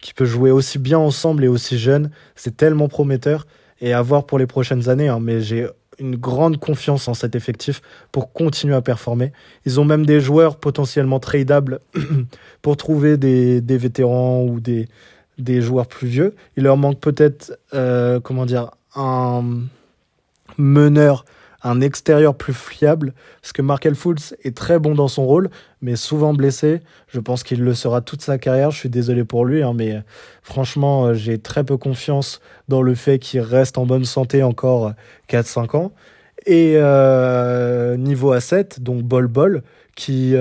qui 0.00 0.14
peut 0.14 0.24
jouer 0.24 0.50
aussi 0.50 0.78
bien 0.78 0.98
ensemble 0.98 1.44
et 1.44 1.48
aussi 1.48 1.78
jeune. 1.78 2.10
C'est 2.34 2.56
tellement 2.56 2.88
prometteur 2.88 3.46
et 3.80 3.92
à 3.92 4.02
voir 4.02 4.26
pour 4.26 4.38
les 4.38 4.46
prochaines 4.46 4.88
années. 4.88 5.08
Hein, 5.08 5.18
mais 5.20 5.40
j'ai 5.40 5.68
une 5.98 6.16
grande 6.16 6.58
confiance 6.58 7.08
en 7.08 7.14
cet 7.14 7.34
effectif 7.34 7.80
pour 8.12 8.32
continuer 8.32 8.74
à 8.74 8.82
performer. 8.82 9.32
Ils 9.64 9.80
ont 9.80 9.84
même 9.84 10.04
des 10.04 10.20
joueurs 10.20 10.56
potentiellement 10.56 11.20
tradables 11.20 11.80
pour 12.62 12.76
trouver 12.76 13.16
des, 13.16 13.60
des 13.60 13.78
vétérans 13.78 14.42
ou 14.42 14.60
des, 14.60 14.88
des 15.38 15.60
joueurs 15.60 15.86
plus 15.86 16.08
vieux. 16.08 16.34
Il 16.56 16.64
leur 16.64 16.76
manque 16.76 17.00
peut-être, 17.00 17.58
euh, 17.74 18.20
comment 18.20 18.46
dire, 18.46 18.70
un 18.94 19.42
meneur 20.58 21.24
un 21.66 21.80
extérieur 21.80 22.36
plus 22.36 22.54
fiable, 22.54 23.12
parce 23.42 23.52
que 23.52 23.60
Markel 23.60 23.96
Fultz 23.96 24.36
est 24.44 24.56
très 24.56 24.78
bon 24.78 24.94
dans 24.94 25.08
son 25.08 25.26
rôle, 25.26 25.50
mais 25.82 25.96
souvent 25.96 26.32
blessé. 26.32 26.80
Je 27.08 27.18
pense 27.18 27.42
qu'il 27.42 27.62
le 27.62 27.74
sera 27.74 28.00
toute 28.00 28.22
sa 28.22 28.38
carrière. 28.38 28.70
Je 28.70 28.78
suis 28.78 28.88
désolé 28.88 29.24
pour 29.24 29.44
lui, 29.44 29.62
hein, 29.62 29.72
mais 29.74 29.96
euh, 29.96 30.00
franchement, 30.42 31.06
euh, 31.06 31.14
j'ai 31.14 31.38
très 31.38 31.64
peu 31.64 31.76
confiance 31.76 32.40
dans 32.68 32.82
le 32.82 32.94
fait 32.94 33.18
qu'il 33.18 33.40
reste 33.40 33.78
en 33.78 33.86
bonne 33.86 34.04
santé 34.04 34.44
encore 34.44 34.92
4-5 35.28 35.76
ans. 35.76 35.92
Et 36.46 36.74
euh, 36.76 37.96
niveau 37.96 38.30
à 38.30 38.40
7, 38.40 38.80
donc 38.80 39.02
Bol 39.02 39.26
Bol, 39.26 39.62
qui, 39.96 40.34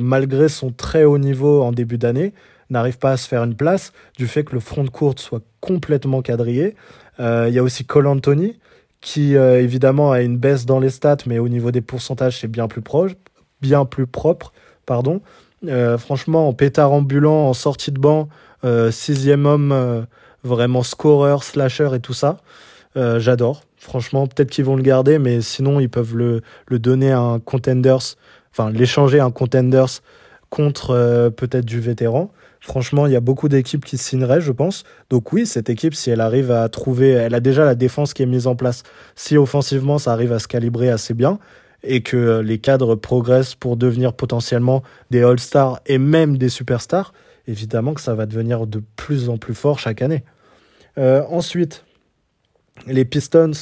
malgré 0.00 0.48
son 0.48 0.70
très 0.70 1.04
haut 1.04 1.16
niveau 1.16 1.62
en 1.62 1.72
début 1.72 1.96
d'année, 1.96 2.34
n'arrive 2.68 2.98
pas 2.98 3.12
à 3.12 3.16
se 3.16 3.26
faire 3.26 3.42
une 3.42 3.56
place 3.56 3.92
du 4.18 4.28
fait 4.28 4.44
que 4.44 4.52
le 4.52 4.60
front 4.60 4.84
de 4.84 4.90
courte 4.90 5.18
soit 5.18 5.40
complètement 5.60 6.20
quadrillé. 6.20 6.76
Il 7.18 7.50
y 7.50 7.58
a 7.58 7.62
aussi 7.62 7.86
Cole 7.86 8.06
Anthony, 8.06 8.58
qui 9.00 9.36
euh, 9.36 9.62
évidemment 9.62 10.12
a 10.12 10.22
une 10.22 10.36
baisse 10.36 10.66
dans 10.66 10.80
les 10.80 10.90
stats, 10.90 11.18
mais 11.26 11.38
au 11.38 11.48
niveau 11.48 11.70
des 11.70 11.80
pourcentages, 11.80 12.40
c'est 12.40 12.48
bien 12.48 12.68
plus 12.68 12.82
proche, 12.82 13.12
bien 13.60 13.84
plus 13.84 14.06
propre, 14.06 14.52
pardon. 14.86 15.20
Euh, 15.66 15.98
franchement, 15.98 16.48
en 16.48 16.52
pétard 16.52 16.92
ambulant, 16.92 17.48
en 17.48 17.52
sortie 17.52 17.92
de 17.92 17.98
banc, 17.98 18.28
euh, 18.64 18.90
sixième 18.90 19.46
homme, 19.46 20.06
vraiment 20.44 20.82
scoreur, 20.82 21.44
slasher 21.44 21.90
et 21.94 22.00
tout 22.00 22.14
ça, 22.14 22.38
j'adore. 22.96 23.62
Franchement, 23.76 24.26
peut-être 24.26 24.50
qu'ils 24.50 24.64
vont 24.64 24.74
le 24.74 24.82
garder, 24.82 25.20
mais 25.20 25.40
sinon 25.40 25.78
ils 25.78 25.88
peuvent 25.88 26.16
le, 26.16 26.42
le 26.66 26.78
donner 26.80 27.12
à 27.12 27.20
un 27.20 27.38
contenders, 27.38 28.16
enfin 28.50 28.70
l'échanger 28.72 29.20
à 29.20 29.24
un 29.24 29.30
contenders 29.30 30.00
contre 30.50 31.30
peut-être 31.36 31.64
du 31.64 31.78
vétéran. 31.78 32.32
Franchement, 32.60 33.06
il 33.06 33.12
y 33.12 33.16
a 33.16 33.20
beaucoup 33.20 33.48
d'équipes 33.48 33.84
qui 33.84 33.98
signeraient, 33.98 34.40
je 34.40 34.52
pense. 34.52 34.84
Donc 35.10 35.32
oui, 35.32 35.46
cette 35.46 35.70
équipe, 35.70 35.94
si 35.94 36.10
elle 36.10 36.20
arrive 36.20 36.50
à 36.50 36.68
trouver, 36.68 37.10
elle 37.10 37.34
a 37.34 37.40
déjà 37.40 37.64
la 37.64 37.74
défense 37.74 38.14
qui 38.14 38.22
est 38.22 38.26
mise 38.26 38.46
en 38.46 38.56
place. 38.56 38.82
Si 39.14 39.36
offensivement, 39.36 39.98
ça 39.98 40.12
arrive 40.12 40.32
à 40.32 40.38
se 40.38 40.48
calibrer 40.48 40.90
assez 40.90 41.14
bien 41.14 41.38
et 41.84 42.02
que 42.02 42.40
les 42.40 42.58
cadres 42.58 42.96
progressent 42.96 43.54
pour 43.54 43.76
devenir 43.76 44.12
potentiellement 44.12 44.82
des 45.10 45.22
All-Stars 45.22 45.80
et 45.86 45.98
même 45.98 46.36
des 46.36 46.48
Superstars, 46.48 47.12
évidemment 47.46 47.94
que 47.94 48.00
ça 48.00 48.14
va 48.14 48.26
devenir 48.26 48.66
de 48.66 48.82
plus 48.96 49.28
en 49.28 49.38
plus 49.38 49.54
fort 49.54 49.78
chaque 49.78 50.02
année. 50.02 50.24
Euh, 50.98 51.22
ensuite, 51.30 51.84
les 52.86 53.04
Pistons, 53.04 53.52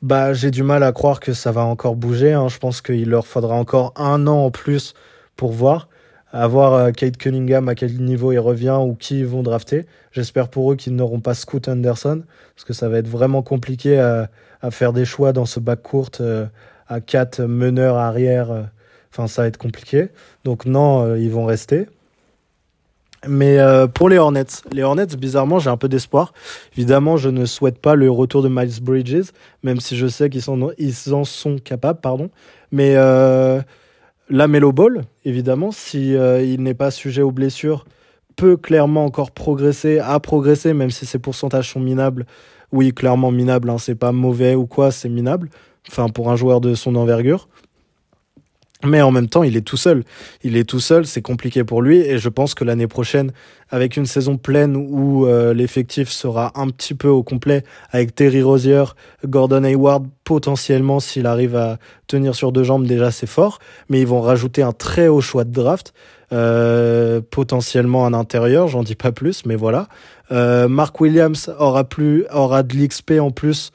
bah, 0.00 0.32
j'ai 0.32 0.50
du 0.50 0.62
mal 0.62 0.82
à 0.82 0.92
croire 0.92 1.20
que 1.20 1.34
ça 1.34 1.52
va 1.52 1.64
encore 1.64 1.96
bouger. 1.96 2.32
Hein. 2.32 2.48
Je 2.48 2.58
pense 2.58 2.80
qu'il 2.80 3.10
leur 3.10 3.26
faudra 3.26 3.54
encore 3.54 3.92
un 3.96 4.26
an 4.26 4.46
en 4.46 4.50
plus 4.50 4.94
pour 5.36 5.52
voir 5.52 5.88
à 6.34 6.48
voir 6.48 6.74
euh, 6.74 6.90
Kate 6.90 7.16
Cunningham 7.16 7.68
à 7.68 7.76
quel 7.76 7.96
niveau 8.02 8.32
il 8.32 8.40
revient 8.40 8.76
ou 8.80 8.94
qui 8.94 9.20
ils 9.20 9.26
vont 9.26 9.44
drafter. 9.44 9.86
J'espère 10.10 10.48
pour 10.48 10.72
eux 10.72 10.76
qu'ils 10.76 10.96
n'auront 10.96 11.20
pas 11.20 11.32
Scoot 11.32 11.68
Anderson 11.68 12.24
parce 12.56 12.64
que 12.64 12.72
ça 12.72 12.88
va 12.88 12.98
être 12.98 13.06
vraiment 13.06 13.42
compliqué 13.42 13.98
à, 14.00 14.28
faire 14.70 14.92
des 14.92 15.04
choix 15.04 15.32
dans 15.32 15.46
ce 15.46 15.60
bac 15.60 15.82
court 15.82 16.10
euh, 16.20 16.46
à 16.88 17.00
quatre 17.00 17.42
meneurs 17.42 17.96
arrière. 17.96 18.50
Euh, 18.50 18.62
enfin, 19.12 19.28
ça 19.28 19.42
va 19.42 19.48
être 19.48 19.58
compliqué. 19.58 20.08
Donc 20.42 20.66
non, 20.66 21.14
ils 21.14 21.30
vont 21.30 21.44
rester. 21.44 21.86
Mais 23.26 23.58
pour 23.94 24.10
les 24.10 24.18
Hornets, 24.18 24.44
les 24.70 24.82
Hornets, 24.82 25.16
bizarrement, 25.16 25.58
j'ai 25.58 25.70
un 25.70 25.78
peu 25.78 25.88
d'espoir. 25.88 26.34
Évidemment, 26.76 27.16
je 27.16 27.30
ne 27.30 27.46
souhaite 27.46 27.78
pas 27.78 27.94
le 27.94 28.10
retour 28.10 28.42
de 28.42 28.50
Miles 28.50 28.82
Bridges, 28.82 29.30
même 29.62 29.80
si 29.80 29.96
je 29.96 30.06
sais 30.06 30.28
qu'ils 30.28 30.42
ils 30.76 31.14
en 31.14 31.24
sont 31.24 31.56
capables, 31.56 32.00
pardon. 32.00 32.28
Mais 32.70 32.96
la 34.28 34.48
Melo 34.48 34.72
Ball, 34.72 35.02
évidemment, 35.24 35.70
si 35.70 36.16
euh, 36.16 36.42
il 36.42 36.62
n'est 36.62 36.74
pas 36.74 36.90
sujet 36.90 37.22
aux 37.22 37.30
blessures, 37.30 37.84
peut 38.36 38.56
clairement 38.56 39.04
encore 39.04 39.30
progresser, 39.30 39.98
a 39.98 40.18
progressé, 40.20 40.72
même 40.72 40.90
si 40.90 41.06
ses 41.06 41.18
pourcentages 41.18 41.70
sont 41.70 41.80
minables. 41.80 42.26
Oui, 42.72 42.92
clairement 42.92 43.30
minable, 43.30 43.70
hein, 43.70 43.78
c'est 43.78 43.94
pas 43.94 44.12
mauvais 44.12 44.54
ou 44.54 44.66
quoi, 44.66 44.90
c'est 44.90 45.08
minable. 45.08 45.50
Enfin, 45.88 46.08
pour 46.08 46.30
un 46.30 46.36
joueur 46.36 46.60
de 46.60 46.74
son 46.74 46.96
envergure. 46.96 47.48
Mais 48.84 49.00
en 49.00 49.10
même 49.10 49.28
temps, 49.28 49.42
il 49.42 49.56
est 49.56 49.62
tout 49.62 49.76
seul. 49.76 50.04
Il 50.42 50.56
est 50.56 50.68
tout 50.68 50.80
seul, 50.80 51.06
c'est 51.06 51.22
compliqué 51.22 51.64
pour 51.64 51.80
lui. 51.80 51.98
Et 51.98 52.18
je 52.18 52.28
pense 52.28 52.54
que 52.54 52.64
l'année 52.64 52.86
prochaine, 52.86 53.32
avec 53.70 53.96
une 53.96 54.06
saison 54.06 54.36
pleine 54.36 54.76
où 54.76 55.26
euh, 55.26 55.54
l'effectif 55.54 56.10
sera 56.10 56.52
un 56.54 56.68
petit 56.68 56.94
peu 56.94 57.08
au 57.08 57.22
complet, 57.22 57.64
avec 57.90 58.14
Terry 58.14 58.42
Rozier, 58.42 58.84
Gordon 59.26 59.64
Hayward, 59.64 60.06
potentiellement, 60.24 61.00
s'il 61.00 61.26
arrive 61.26 61.56
à 61.56 61.78
tenir 62.06 62.34
sur 62.34 62.52
deux 62.52 62.62
jambes, 62.62 62.86
déjà 62.86 63.10
c'est 63.10 63.26
fort. 63.26 63.58
Mais 63.88 64.00
ils 64.00 64.06
vont 64.06 64.20
rajouter 64.20 64.62
un 64.62 64.72
très 64.72 65.08
haut 65.08 65.22
choix 65.22 65.44
de 65.44 65.52
draft. 65.52 65.94
Euh, 66.32 67.20
potentiellement 67.30 68.06
un 68.06 68.14
intérieur, 68.14 68.66
j'en 68.66 68.82
dis 68.82 68.96
pas 68.96 69.12
plus, 69.12 69.46
mais 69.46 69.56
voilà. 69.56 69.88
Euh, 70.32 70.68
Mark 70.68 71.00
Williams 71.00 71.50
aura 71.58 71.84
plus, 71.84 72.24
aura 72.32 72.62
de 72.62 72.74
l'XP 72.74 73.12
en 73.20 73.30
plus 73.30 73.72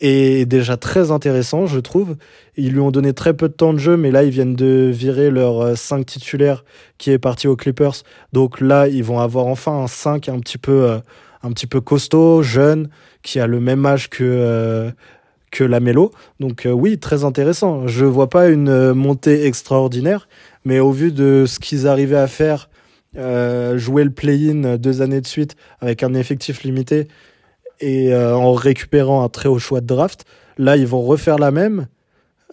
est 0.00 0.46
déjà 0.46 0.76
très 0.76 1.10
intéressant, 1.10 1.66
je 1.66 1.80
trouve. 1.80 2.16
Ils 2.56 2.72
lui 2.72 2.80
ont 2.80 2.90
donné 2.90 3.12
très 3.12 3.34
peu 3.34 3.48
de 3.48 3.52
temps 3.52 3.72
de 3.72 3.78
jeu, 3.78 3.96
mais 3.96 4.10
là, 4.10 4.22
ils 4.22 4.30
viennent 4.30 4.54
de 4.54 4.90
virer 4.92 5.30
leur 5.30 5.76
5 5.76 6.00
euh, 6.00 6.04
titulaire 6.04 6.64
qui 6.98 7.10
est 7.10 7.18
parti 7.18 7.48
aux 7.48 7.56
Clippers. 7.56 8.02
Donc 8.32 8.60
là, 8.60 8.88
ils 8.88 9.04
vont 9.04 9.18
avoir 9.18 9.46
enfin 9.46 9.72
un 9.72 9.86
5 9.86 10.28
un 10.28 10.38
petit 10.40 10.58
peu, 10.58 10.84
euh, 10.84 10.98
un 11.42 11.52
petit 11.52 11.66
peu 11.66 11.80
costaud, 11.80 12.42
jeune, 12.42 12.88
qui 13.22 13.40
a 13.40 13.46
le 13.46 13.60
même 13.60 13.84
âge 13.86 14.08
que, 14.08 14.24
euh, 14.24 14.90
que 15.50 15.64
la 15.64 15.80
Mélo. 15.80 16.12
Donc 16.38 16.66
oui, 16.70 16.98
très 16.98 17.24
intéressant. 17.24 17.86
Je 17.86 18.04
vois 18.04 18.30
pas 18.30 18.48
une 18.48 18.92
montée 18.92 19.46
extraordinaire, 19.46 20.28
mais 20.64 20.78
au 20.78 20.92
vu 20.92 21.10
de 21.10 21.44
ce 21.46 21.58
qu'ils 21.58 21.88
arrivaient 21.88 22.16
à 22.16 22.28
faire, 22.28 22.68
jouer 23.14 24.04
le 24.04 24.10
play-in 24.10 24.76
deux 24.76 25.02
années 25.02 25.20
de 25.20 25.26
suite 25.26 25.56
avec 25.80 26.02
un 26.02 26.14
effectif 26.14 26.62
limité, 26.62 27.08
et 27.80 28.12
euh, 28.12 28.34
en 28.36 28.52
récupérant 28.52 29.22
un 29.24 29.28
très 29.28 29.48
haut 29.48 29.58
choix 29.58 29.80
de 29.80 29.86
draft. 29.86 30.24
Là, 30.56 30.76
ils 30.76 30.86
vont 30.86 31.02
refaire 31.02 31.38
la 31.38 31.50
même. 31.50 31.86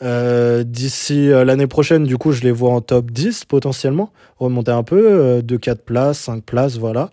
Euh, 0.04 0.64
d'ici 0.64 1.32
euh, 1.32 1.46
l'année 1.46 1.68
prochaine, 1.68 2.04
du 2.04 2.18
coup, 2.18 2.32
je 2.32 2.42
les 2.42 2.52
vois 2.52 2.72
en 2.72 2.82
top 2.82 3.12
10 3.12 3.46
potentiellement, 3.46 4.12
remonter 4.38 4.72
un 4.72 4.84
peu, 4.84 5.42
de 5.42 5.58
4 5.58 5.82
places, 5.84 6.20
5 6.20 6.44
places, 6.44 6.78
voilà. 6.78 7.10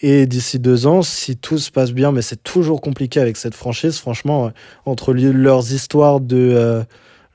Et 0.00 0.26
d'ici 0.26 0.60
deux 0.60 0.86
ans, 0.86 1.02
si 1.02 1.36
tout 1.36 1.58
se 1.58 1.72
passe 1.72 1.92
bien, 1.92 2.12
mais 2.12 2.22
c'est 2.22 2.42
toujours 2.42 2.80
compliqué 2.80 3.18
avec 3.18 3.36
cette 3.36 3.54
franchise, 3.54 3.98
franchement, 3.98 4.52
entre 4.84 5.12
leurs 5.12 5.72
histoires 5.72 6.20
de 6.20 6.84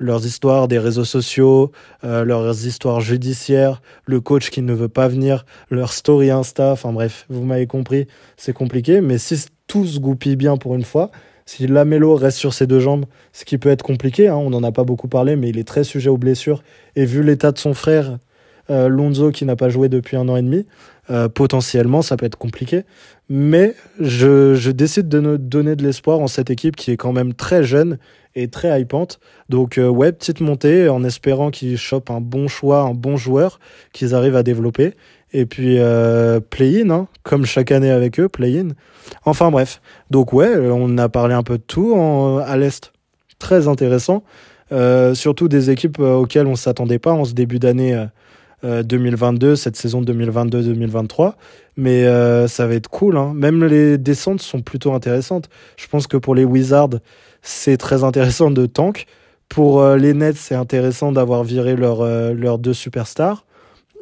leurs 0.04 0.26
histoires 0.26 0.68
des 0.68 0.80
réseaux 0.80 1.06
sociaux, 1.06 1.72
leurs 2.04 2.66
histoires 2.66 3.02
judiciaires, 3.02 3.82
le 4.06 4.20
coach 4.20 4.50
qui 4.50 4.62
ne 4.62 4.74
veut 4.74 4.90
pas 4.90 5.08
venir, 5.08 5.46
leur 5.70 5.94
story 5.94 6.30
Insta, 6.30 6.72
enfin 6.72 6.92
bref, 6.92 7.26
vous 7.30 7.44
m'avez 7.44 7.68
compris, 7.68 8.08
c'est 8.38 8.54
compliqué. 8.54 9.02
Mais 9.02 9.18
si 9.18 9.46
tout 9.68 9.86
se 9.86 10.00
goupille 10.00 10.36
bien 10.36 10.58
pour 10.58 10.76
une 10.76 10.84
fois. 10.84 11.10
Si 11.46 11.68
Lamelo 11.68 12.16
reste 12.16 12.38
sur 12.38 12.54
ses 12.54 12.68
deux 12.68 12.80
jambes, 12.80 13.06
ce 13.34 13.44
qui 13.44 13.58
peut 13.58 13.70
être 13.70 13.82
compliqué, 13.82 14.28
hein, 14.28 14.36
on 14.36 14.50
n'en 14.50 14.64
a 14.64 14.72
pas 14.72 14.84
beaucoup 14.84 15.08
parlé, 15.08 15.36
mais 15.36 15.50
il 15.50 15.58
est 15.58 15.68
très 15.68 15.84
sujet 15.84 16.10
aux 16.10 16.18
blessures. 16.18 16.64
Et 16.96 17.06
vu 17.06 17.24
l'état 17.24 17.52
de 17.52 17.58
son 17.58 17.74
frère, 17.74 18.18
euh, 18.70 18.88
Lonzo, 18.88 19.32
qui 19.32 19.46
n'a 19.46 19.56
pas 19.56 19.70
joué 19.70 19.90
depuis 19.90 20.16
un 20.16 20.30
an 20.30 20.38
et 20.38 20.42
demi, 20.42 20.66
euh, 21.10 21.28
potentiellement, 21.28 22.02
ça 22.02 22.16
peut 22.16 22.26
être 22.26 22.38
compliqué. 22.38 22.84
Mais 23.30 23.76
je, 24.00 24.72
décide 24.72 25.10
de 25.10 25.20
nous 25.20 25.38
donner 25.38 25.76
de 25.76 25.84
l'espoir 25.84 26.20
en 26.20 26.28
cette 26.28 26.50
équipe 26.50 26.76
qui 26.76 26.92
est 26.92 26.98
quand 26.98 27.12
même 27.12 27.34
très 27.34 27.64
jeune 27.64 27.98
et 28.36 28.48
très 28.48 28.80
hypante. 28.82 29.20
Donc, 29.50 29.78
euh, 29.78 29.88
ouais, 29.88 30.14
petite 30.14 30.40
montée 30.40 30.88
en 30.88 31.04
espérant 31.04 31.52
qu'ils 31.52 31.78
chopent 31.78 32.10
un 32.10 32.22
bon 32.22 32.48
choix, 32.48 32.82
un 32.82 32.94
bon 32.94 33.18
joueur 33.18 33.60
qu'ils 33.92 34.16
arrivent 34.16 34.38
à 34.38 34.44
développer. 34.44 34.94
Et 35.36 35.48
puis 35.48 35.80
play-in, 36.52 36.92
hein, 36.92 37.08
comme 37.24 37.44
chaque 37.46 37.72
année 37.72 37.90
avec 37.90 38.20
eux, 38.20 38.30
play-in. 38.30 38.68
Enfin 39.26 39.50
bref. 39.50 39.82
Donc 40.12 40.32
ouais, 40.32 40.56
on 40.56 40.96
a 41.00 41.10
parlé 41.10 41.34
un 41.34 41.42
peu 41.42 41.58
de 41.58 41.64
tout 41.64 41.96
à 42.46 42.56
l'Est. 42.56 42.94
Très 43.40 43.68
intéressant. 43.68 44.24
Surtout 45.16 45.48
des 45.48 45.72
équipes 45.72 45.98
auxquelles 45.98 46.46
on 46.46 46.56
s'attendait 46.56 47.00
pas 47.00 47.14
en 47.14 47.26
ce 47.26 47.34
début 47.34 47.58
d'année 47.58 48.00
2022, 48.64 49.48
euh, 49.48 49.56
cette 49.56 49.76
saison 49.76 50.02
2022-2023. 50.02 51.34
Mais 51.76 52.06
ça 52.48 52.68
va 52.68 52.76
être 52.76 52.90
cool. 52.90 53.18
Hein. 53.18 53.34
Même 53.36 53.64
les 53.64 53.98
descentes 53.98 54.42
sont 54.42 54.62
plutôt 54.62 54.94
intéressantes. 54.94 55.50
Je 55.76 55.88
pense 55.88 56.08
que 56.08 56.18
pour 56.18 56.36
les 56.36 56.46
Wizards, 56.46 57.00
c'est 57.42 57.78
très 57.78 58.04
intéressant 58.04 58.52
de 58.52 58.66
tank. 58.66 59.08
Pour 59.50 59.84
les 59.96 60.14
Nets, 60.14 60.38
c'est 60.38 60.56
intéressant 60.56 61.12
d'avoir 61.12 61.44
viré 61.44 61.76
leurs 61.76 62.60
deux 62.60 62.74
superstars. 62.74 63.46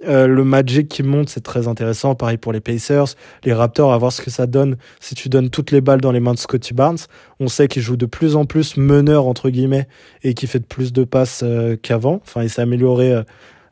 Euh, 0.07 0.27
le 0.27 0.43
Magic 0.43 0.87
qui 0.87 1.03
monte, 1.03 1.29
c'est 1.29 1.41
très 1.41 1.67
intéressant. 1.67 2.15
Pareil 2.15 2.37
pour 2.37 2.53
les 2.53 2.59
Pacers, 2.59 3.15
les 3.43 3.53
Raptors, 3.53 3.93
à 3.93 3.97
voir 3.97 4.11
ce 4.11 4.21
que 4.21 4.31
ça 4.31 4.47
donne 4.47 4.77
si 4.99 5.15
tu 5.15 5.29
donnes 5.29 5.49
toutes 5.49 5.71
les 5.71 5.81
balles 5.81 6.01
dans 6.01 6.11
les 6.11 6.19
mains 6.19 6.33
de 6.33 6.39
Scotty 6.39 6.73
Barnes. 6.73 6.97
On 7.39 7.47
sait 7.47 7.67
qu'il 7.67 7.81
joue 7.81 7.97
de 7.97 8.05
plus 8.05 8.35
en 8.35 8.45
plus 8.45 8.77
meneur, 8.77 9.25
entre 9.25 9.49
guillemets, 9.49 9.87
et 10.23 10.33
qu'il 10.33 10.49
fait 10.49 10.59
de 10.59 10.65
plus 10.65 10.93
de 10.93 11.03
passes 11.03 11.41
euh, 11.43 11.75
qu'avant. 11.81 12.21
Enfin, 12.23 12.43
il 12.43 12.49
s'est 12.49 12.61
amélioré 12.61 13.13
euh, 13.13 13.23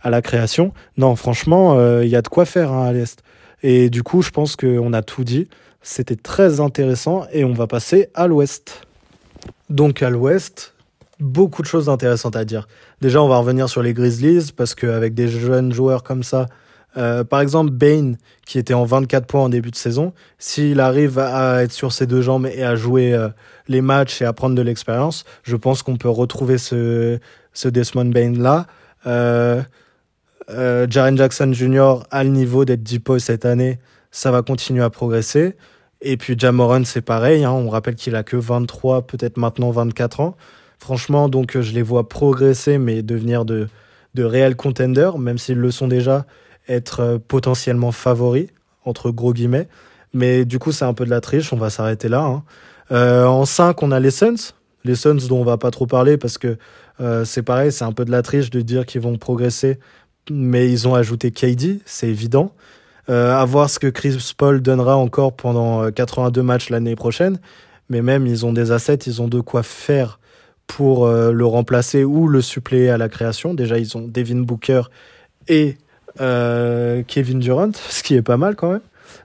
à 0.01 0.09
la 0.09 0.21
création. 0.21 0.73
Non, 0.97 1.15
franchement, 1.15 2.01
il 2.01 2.07
y 2.07 2.15
a 2.15 2.21
de 2.21 2.27
quoi 2.27 2.45
faire 2.45 2.71
hein, 2.71 2.85
à 2.85 2.93
l'Est. 2.93 3.21
Et 3.63 3.89
du 3.89 4.03
coup, 4.03 4.21
je 4.21 4.29
pense 4.29 4.55
qu'on 4.55 4.93
a 4.93 5.01
tout 5.01 5.23
dit. 5.23 5.47
C'était 5.81 6.15
très 6.15 6.59
intéressant 6.59 7.25
et 7.31 7.43
on 7.43 7.53
va 7.53 7.67
passer 7.67 8.09
à 8.13 8.27
l'Ouest. 8.27 8.81
Donc 9.69 10.01
à 10.01 10.09
l'Ouest, 10.09 10.73
beaucoup 11.19 11.61
de 11.61 11.67
choses 11.67 11.89
intéressantes 11.89 12.35
à 12.35 12.45
dire. 12.45 12.67
Déjà, 13.01 13.21
on 13.21 13.27
va 13.27 13.37
revenir 13.37 13.69
sur 13.69 13.81
les 13.81 13.93
Grizzlies 13.93 14.51
parce 14.55 14.75
qu'avec 14.75 15.13
des 15.13 15.27
jeunes 15.27 15.71
joueurs 15.71 16.03
comme 16.03 16.23
ça, 16.23 16.47
euh, 16.97 17.23
par 17.23 17.39
exemple 17.39 17.69
Bane 17.69 18.17
qui 18.47 18.57
était 18.57 18.73
en 18.73 18.83
24 18.83 19.27
points 19.27 19.43
en 19.43 19.49
début 19.49 19.69
de 19.69 19.75
saison, 19.75 20.11
s'il 20.39 20.79
arrive 20.79 21.19
à 21.19 21.63
être 21.63 21.71
sur 21.71 21.93
ses 21.93 22.07
deux 22.07 22.21
jambes 22.21 22.47
et 22.47 22.63
à 22.63 22.75
jouer 22.75 23.13
euh, 23.13 23.29
les 23.67 23.81
matchs 23.81 24.21
et 24.21 24.25
à 24.25 24.33
prendre 24.33 24.55
de 24.55 24.61
l'expérience, 24.61 25.23
je 25.43 25.55
pense 25.55 25.83
qu'on 25.83 25.97
peut 25.97 26.09
retrouver 26.09 26.57
ce, 26.57 27.19
Desmond 27.63 28.05
Bane 28.05 28.41
là. 28.41 28.65
Euh, 29.05 29.61
euh, 30.49 30.87
Jaren 30.89 31.17
Jackson 31.17 31.51
Jr. 31.53 32.03
a 32.11 32.23
le 32.23 32.29
niveau 32.29 32.65
d'être 32.65 32.83
Deepo 32.83 33.19
cette 33.19 33.45
année, 33.45 33.79
ça 34.11 34.31
va 34.31 34.41
continuer 34.41 34.83
à 34.83 34.89
progresser. 34.89 35.55
Et 36.01 36.17
puis 36.17 36.35
Jamoran, 36.37 36.85
c'est 36.85 37.01
pareil. 37.01 37.43
Hein, 37.43 37.51
on 37.51 37.69
rappelle 37.69 37.95
qu'il 37.95 38.15
a 38.15 38.23
que 38.23 38.37
23, 38.37 39.03
peut-être 39.03 39.37
maintenant 39.37 39.69
24 39.69 40.21
ans. 40.21 40.37
Franchement, 40.79 41.29
donc 41.29 41.55
euh, 41.55 41.61
je 41.61 41.73
les 41.73 41.81
vois 41.81 42.07
progresser, 42.07 42.77
mais 42.77 43.03
devenir 43.03 43.45
de, 43.45 43.67
de 44.15 44.23
réels 44.23 44.55
contenders, 44.55 45.19
même 45.19 45.37
s'ils 45.37 45.57
le 45.57 45.71
sont 45.71 45.87
déjà, 45.87 46.25
être 46.67 47.01
euh, 47.01 47.17
potentiellement 47.19 47.91
favoris, 47.91 48.47
entre 48.85 49.11
gros 49.11 49.33
guillemets. 49.33 49.67
Mais 50.13 50.45
du 50.45 50.57
coup, 50.57 50.71
c'est 50.71 50.85
un 50.85 50.93
peu 50.93 51.05
de 51.05 51.11
la 51.11 51.21
triche, 51.21 51.53
on 51.53 51.57
va 51.57 51.69
s'arrêter 51.69 52.07
là. 52.07 52.23
Hein. 52.23 52.43
En 52.91 53.45
5, 53.45 53.83
on 53.83 53.91
a 53.91 53.99
les 53.99 54.09
Suns. 54.09 54.53
Les 54.83 54.95
Suns 54.95 55.27
dont 55.27 55.41
on 55.41 55.43
va 55.43 55.57
pas 55.57 55.69
trop 55.69 55.85
parler 55.85 56.17
parce 56.17 56.39
que 56.39 56.57
c'est 57.23 57.43
pareil, 57.43 57.71
c'est 57.71 57.85
un 57.85 57.91
peu 57.91 58.03
de 58.03 58.09
la 58.09 58.23
triche 58.23 58.49
de 58.49 58.61
dire 58.61 58.87
qu'ils 58.87 59.01
vont 59.01 59.15
progresser, 59.17 59.77
mais 60.29 60.69
ils 60.69 60.87
ont 60.87 60.95
ajouté 60.95 61.31
KD, 61.31 61.79
c'est 61.85 62.07
évident. 62.07 62.53
Euh, 63.09 63.33
à 63.35 63.43
voir 63.45 63.69
ce 63.69 63.79
que 63.79 63.87
Chris 63.87 64.33
Paul 64.37 64.61
donnera 64.61 64.95
encore 64.95 65.35
pendant 65.35 65.89
82 65.91 66.43
matchs 66.43 66.69
l'année 66.69 66.95
prochaine. 66.95 67.39
Mais 67.89 68.01
même, 68.01 68.27
ils 68.27 68.45
ont 68.45 68.53
des 68.53 68.71
assets, 68.71 68.99
ils 69.07 69.21
ont 69.21 69.27
de 69.27 69.39
quoi 69.39 69.63
faire 69.63 70.19
pour 70.67 71.07
euh, 71.07 71.31
le 71.31 71.45
remplacer 71.45 72.03
ou 72.03 72.27
le 72.27 72.41
suppléer 72.41 72.89
à 72.89 72.97
la 72.97 73.09
création. 73.09 73.53
Déjà, 73.53 73.79
ils 73.79 73.97
ont 73.97 74.07
Devin 74.07 74.41
Booker 74.41 74.83
et 75.47 75.77
euh, 76.21 77.01
Kevin 77.07 77.39
Durant, 77.39 77.71
ce 77.89 78.03
qui 78.03 78.15
est 78.15 78.21
pas 78.21 78.37
mal 78.37 78.55
quand 78.55 78.71
même. 78.71 78.81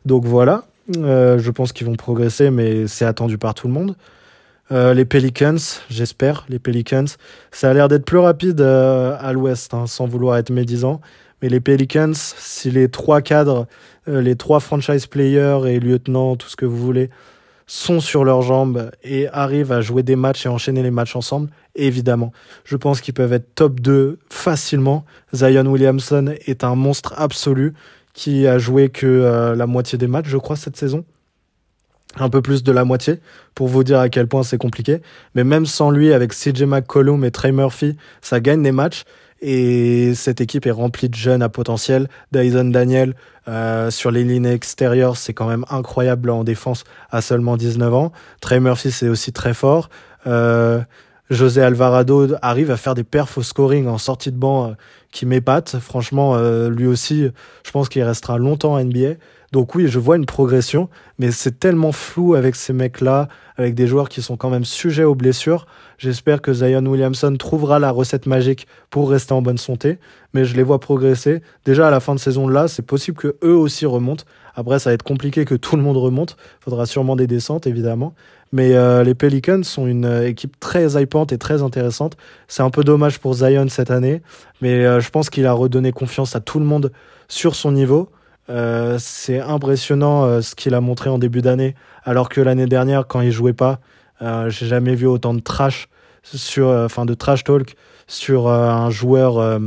Donc 0.07 0.25
voilà, 0.25 0.65
euh, 0.97 1.39
je 1.39 1.51
pense 1.51 1.73
qu'ils 1.73 1.87
vont 1.87 1.95
progresser, 1.95 2.51
mais 2.51 2.87
c'est 2.89 3.05
attendu 3.05 3.39
par 3.39 3.55
tout 3.55 3.69
le 3.69 3.75
monde. 3.75 3.95
Euh, 4.73 4.95
les 4.95 5.05
Pelicans, 5.05 5.57
j'espère, 5.91 6.47
les 6.49 6.59
Pelicans. 6.59 7.05
Ça 7.53 7.71
a 7.71 7.75
l'air 7.75 7.89
d'être 7.89 8.05
plus 8.05 8.19
rapide 8.19 8.61
euh, 8.61 9.17
à 9.21 9.33
l'ouest, 9.33 9.75
hein, 9.75 9.87
sans 9.87 10.07
vouloir 10.07 10.37
être 10.37 10.51
médisant. 10.51 11.01
Mais 11.43 11.49
les 11.49 11.61
Pelicans, 11.61 12.15
si 12.15 12.71
les 12.71 12.89
trois 12.89 13.21
cadres, 13.21 13.67
euh, 14.09 14.23
les 14.23 14.37
trois 14.37 14.61
franchise 14.61 15.07
players 15.07 15.61
et 15.67 15.81
lieutenants, 15.81 16.37
tout 16.37 16.49
ce 16.49 16.57
que 16.57 16.65
vous 16.65 16.79
voulez, 16.79 17.11
sont 17.67 18.01
sur 18.01 18.25
leurs 18.25 18.43
jambes 18.43 18.91
et 19.03 19.29
arrivent 19.29 19.73
à 19.73 19.81
jouer 19.81 20.03
des 20.03 20.17
matchs 20.17 20.47
et 20.47 20.49
enchaîner 20.49 20.83
les 20.83 20.91
matchs 20.91 21.17
ensemble, 21.17 21.51
évidemment. 21.75 22.33
Je 22.65 22.77
pense 22.77 23.01
qu'ils 23.01 23.15
peuvent 23.15 23.33
être 23.33 23.55
top 23.55 23.81
2 23.81 24.19
facilement. 24.29 25.05
Zion 25.35 25.67
Williamson 25.67 26.35
est 26.47 26.65
un 26.65 26.75
monstre 26.75 27.15
absolu 27.17 27.75
qui 28.13 28.47
a 28.47 28.59
joué 28.59 28.91
que 28.91 29.07
euh, 29.07 29.55
la 29.55 29.67
moitié 29.67 29.99
des 29.99 30.07
matchs, 30.07 30.29
je 30.29 30.37
crois, 30.37 30.57
cette 30.57 30.77
saison. 30.77 31.05
Un 32.19 32.29
peu 32.29 32.43
plus 32.43 32.63
de 32.63 32.73
la 32.73 32.85
moitié, 32.85 33.21
pour 33.55 33.69
vous 33.69 33.83
dire 33.83 33.99
à 33.99 34.09
quel 34.09 34.29
point 34.29 34.43
c'est 34.43 34.59
compliqué. 34.59 35.01
Mais 35.35 35.45
même 35.45 35.67
sans 35.67 35.91
lui, 35.91 36.13
avec 36.13 36.33
CJ 36.33 36.63
McCollum 36.63 37.25
et 37.25 37.31
Trey 37.31 37.53
Murphy, 37.53 37.97
ça 38.23 38.41
gagne 38.41 38.63
des 38.63 38.73
matchs. 38.73 39.05
Et 39.41 40.15
cette 40.15 40.41
équipe 40.41 40.65
est 40.65 40.71
remplie 40.71 41.09
de 41.09 41.15
jeunes 41.15 41.43
à 41.43 41.49
potentiel. 41.49 42.09
Dyson 42.33 42.65
Daniel, 42.67 43.15
euh, 43.49 43.91
sur 43.91 44.11
les 44.11 44.25
lignes 44.25 44.47
extérieures, 44.47 45.17
c'est 45.17 45.35
quand 45.35 45.49
même 45.49 45.65
incroyable 45.69 46.31
en 46.31 46.45
défense 46.45 46.85
à 47.11 47.21
seulement 47.21 47.57
19 47.57 47.93
ans. 47.93 48.13
Trey 48.41 48.61
Murphy, 48.61 48.91
c'est 48.91 49.09
aussi 49.09 49.33
très 49.33 49.53
fort. 49.53 49.91
Euh, 50.27 50.81
José 51.31 51.63
Alvarado 51.63 52.29
arrive 52.43 52.71
à 52.71 52.77
faire 52.77 52.95
des 52.95 53.05
perfs 53.05 53.39
au 53.39 53.43
scoring 53.43 53.89
en 53.89 53.99
sortie 53.99 54.31
de 54.31 54.37
banc 54.37 54.69
euh, 54.69 54.73
qui 55.11 55.25
m'épatent. 55.25 55.79
Franchement, 55.79 56.37
euh, 56.37 56.69
lui 56.69 56.87
aussi, 56.87 57.29
je 57.65 57.71
pense 57.71 57.89
qu'il 57.89 58.03
restera 58.03 58.37
longtemps 58.37 58.77
à 58.77 58.85
NBA. 58.85 59.15
Donc 59.55 59.77
oui, 59.77 59.87
je 59.87 60.01
vois 60.01 60.17
une 60.17 60.27
progression, 60.27 60.89
mais 61.21 61.31
c'est 61.31 61.61
tellement 61.61 61.93
flou 61.93 62.35
avec 62.35 62.57
ces 62.57 62.73
mecs-là, 62.73 63.29
avec 63.57 63.77
des 63.77 63.87
joueurs 63.87 64.09
qui 64.09 64.21
sont 64.21 64.37
quand 64.37 64.51
même 64.51 64.65
sujets 64.65 65.05
aux 65.05 65.15
blessures. 65.15 65.69
J'espère 65.97 66.43
que 66.43 66.53
Zion 66.53 66.85
Williamson 66.85 67.37
trouvera 67.39 67.79
la 67.79 67.93
recette 67.93 68.27
magique 68.27 68.67
pour 68.91 69.09
rester 69.09 69.33
en 69.33 69.43
bonne 69.43 69.57
santé, 69.57 70.01
mais 70.33 70.45
je 70.45 70.57
les 70.57 70.65
vois 70.65 70.81
progresser. 70.81 71.41
Déjà 71.65 71.87
à 71.87 71.93
la 71.93 72.01
fin 72.01 72.17
de 72.17 72.19
saison 72.19 72.49
là, 72.49 72.67
c'est 72.67 72.83
possible 72.83 73.17
que 73.17 73.37
eux 73.45 73.55
aussi 73.55 73.87
remontent. 73.87 74.25
Après, 74.57 74.81
ça 74.81 74.91
va 74.91 74.95
être 74.95 75.05
compliqué 75.05 75.45
que 75.45 75.55
tout 75.55 75.77
le 75.77 75.83
monde 75.83 75.99
remonte. 75.99 76.37
Faudra 76.59 76.85
sûrement 76.85 77.15
des 77.15 77.29
descentes, 77.29 77.69
évidemment. 77.69 78.13
Mais 78.51 78.75
euh, 78.75 79.05
les 79.05 79.15
Pelicans 79.15 79.63
sont 79.63 79.87
une 79.87 80.05
euh, 80.05 80.27
équipe 80.27 80.59
très 80.59 81.01
hypante 81.01 81.33
et 81.33 81.39
très 81.39 81.63
intéressante. 81.63 82.17
C'est 82.49 82.65
un 82.65 82.71
peu 82.71 82.83
dommage 82.83 83.21
pour 83.21 83.35
Zion 83.35 83.69
cette 83.69 83.93
année, 83.93 84.21
mais 84.61 84.85
euh, 84.85 84.99
je 84.99 85.11
pense 85.11 85.31
qu'il 85.31 85.47
a 85.47 85.53
redonné 85.53 85.93
confiance 85.93 86.35
à 86.35 86.41
tout 86.41 86.59
le 86.59 86.65
monde 86.65 86.91
sur 87.29 87.55
son 87.55 87.71
niveau. 87.71 88.09
Euh, 88.51 88.97
c'est 88.99 89.41
impressionnant 89.41 90.25
euh, 90.25 90.41
ce 90.43 90.55
qu'il 90.55 90.75
a 90.75 90.81
montré 90.81 91.09
en 91.09 91.19
début 91.19 91.41
d'année, 91.41 91.75
alors 92.05 92.29
que 92.29 92.41
l'année 92.41 92.67
dernière, 92.67 93.07
quand 93.07 93.21
il 93.21 93.33
jouait 93.33 93.55
pas, 93.55 93.81
euh, 94.23 94.51
j'ai 94.51 94.67
jamais 94.67 94.95
vu 94.95 95.07
autant 95.07 95.35
de 95.35 95.41
trash 95.41 95.89
sur, 96.23 96.69
enfin 96.69 97.05
de 97.05 97.15
trash 97.15 97.45
talk 97.45 97.77
sur 98.07 98.49
un 98.49 98.91
joueur 98.91 99.61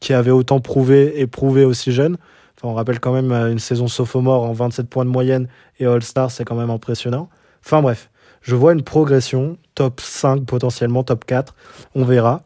qui 0.00 0.12
avait 0.12 0.30
autant 0.30 0.60
prouvé 0.60 1.20
et 1.20 1.26
prouvé 1.26 1.64
aussi 1.64 1.92
jeune. 1.92 2.18
Enfin, 2.58 2.68
on 2.68 2.74
rappelle 2.74 3.00
quand 3.00 3.12
même 3.12 3.32
une 3.32 3.58
saison 3.58 3.88
sophomore 3.88 4.42
en 4.42 4.52
27 4.52 4.88
points 4.88 5.06
de 5.06 5.10
moyenne 5.10 5.48
et 5.78 5.86
All-Star, 5.86 6.30
c'est 6.30 6.44
quand 6.44 6.54
même 6.54 6.70
impressionnant. 6.70 7.30
Enfin 7.64 7.80
bref, 7.80 8.10
je 8.42 8.54
vois 8.56 8.72
une 8.72 8.82
progression, 8.82 9.56
top 9.74 10.00
5 10.00 10.44
potentiellement, 10.44 11.02
top 11.02 11.24
4, 11.24 11.54
on 11.94 12.04
verra. 12.04 12.42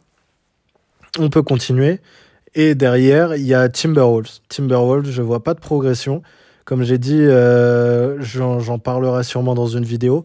On 1.19 1.31
peut 1.31 1.43
continuer. 1.43 2.01
Et 2.59 2.75
derrière, 2.75 3.37
il 3.37 3.45
y 3.45 3.53
a 3.53 3.69
Timberwolves. 3.69 4.41
Timberwolves, 4.49 5.11
je 5.11 5.21
vois 5.21 5.45
pas 5.45 5.53
de 5.53 5.61
progression. 5.61 6.23
Comme 6.65 6.85
j'ai 6.85 6.97
dit, 6.97 7.21
euh, 7.21 8.17
j'en 8.23 8.79
parlerai 8.79 9.25
sûrement 9.25 9.55
dans 9.55 9.67
une 9.67 9.85
vidéo 9.85 10.25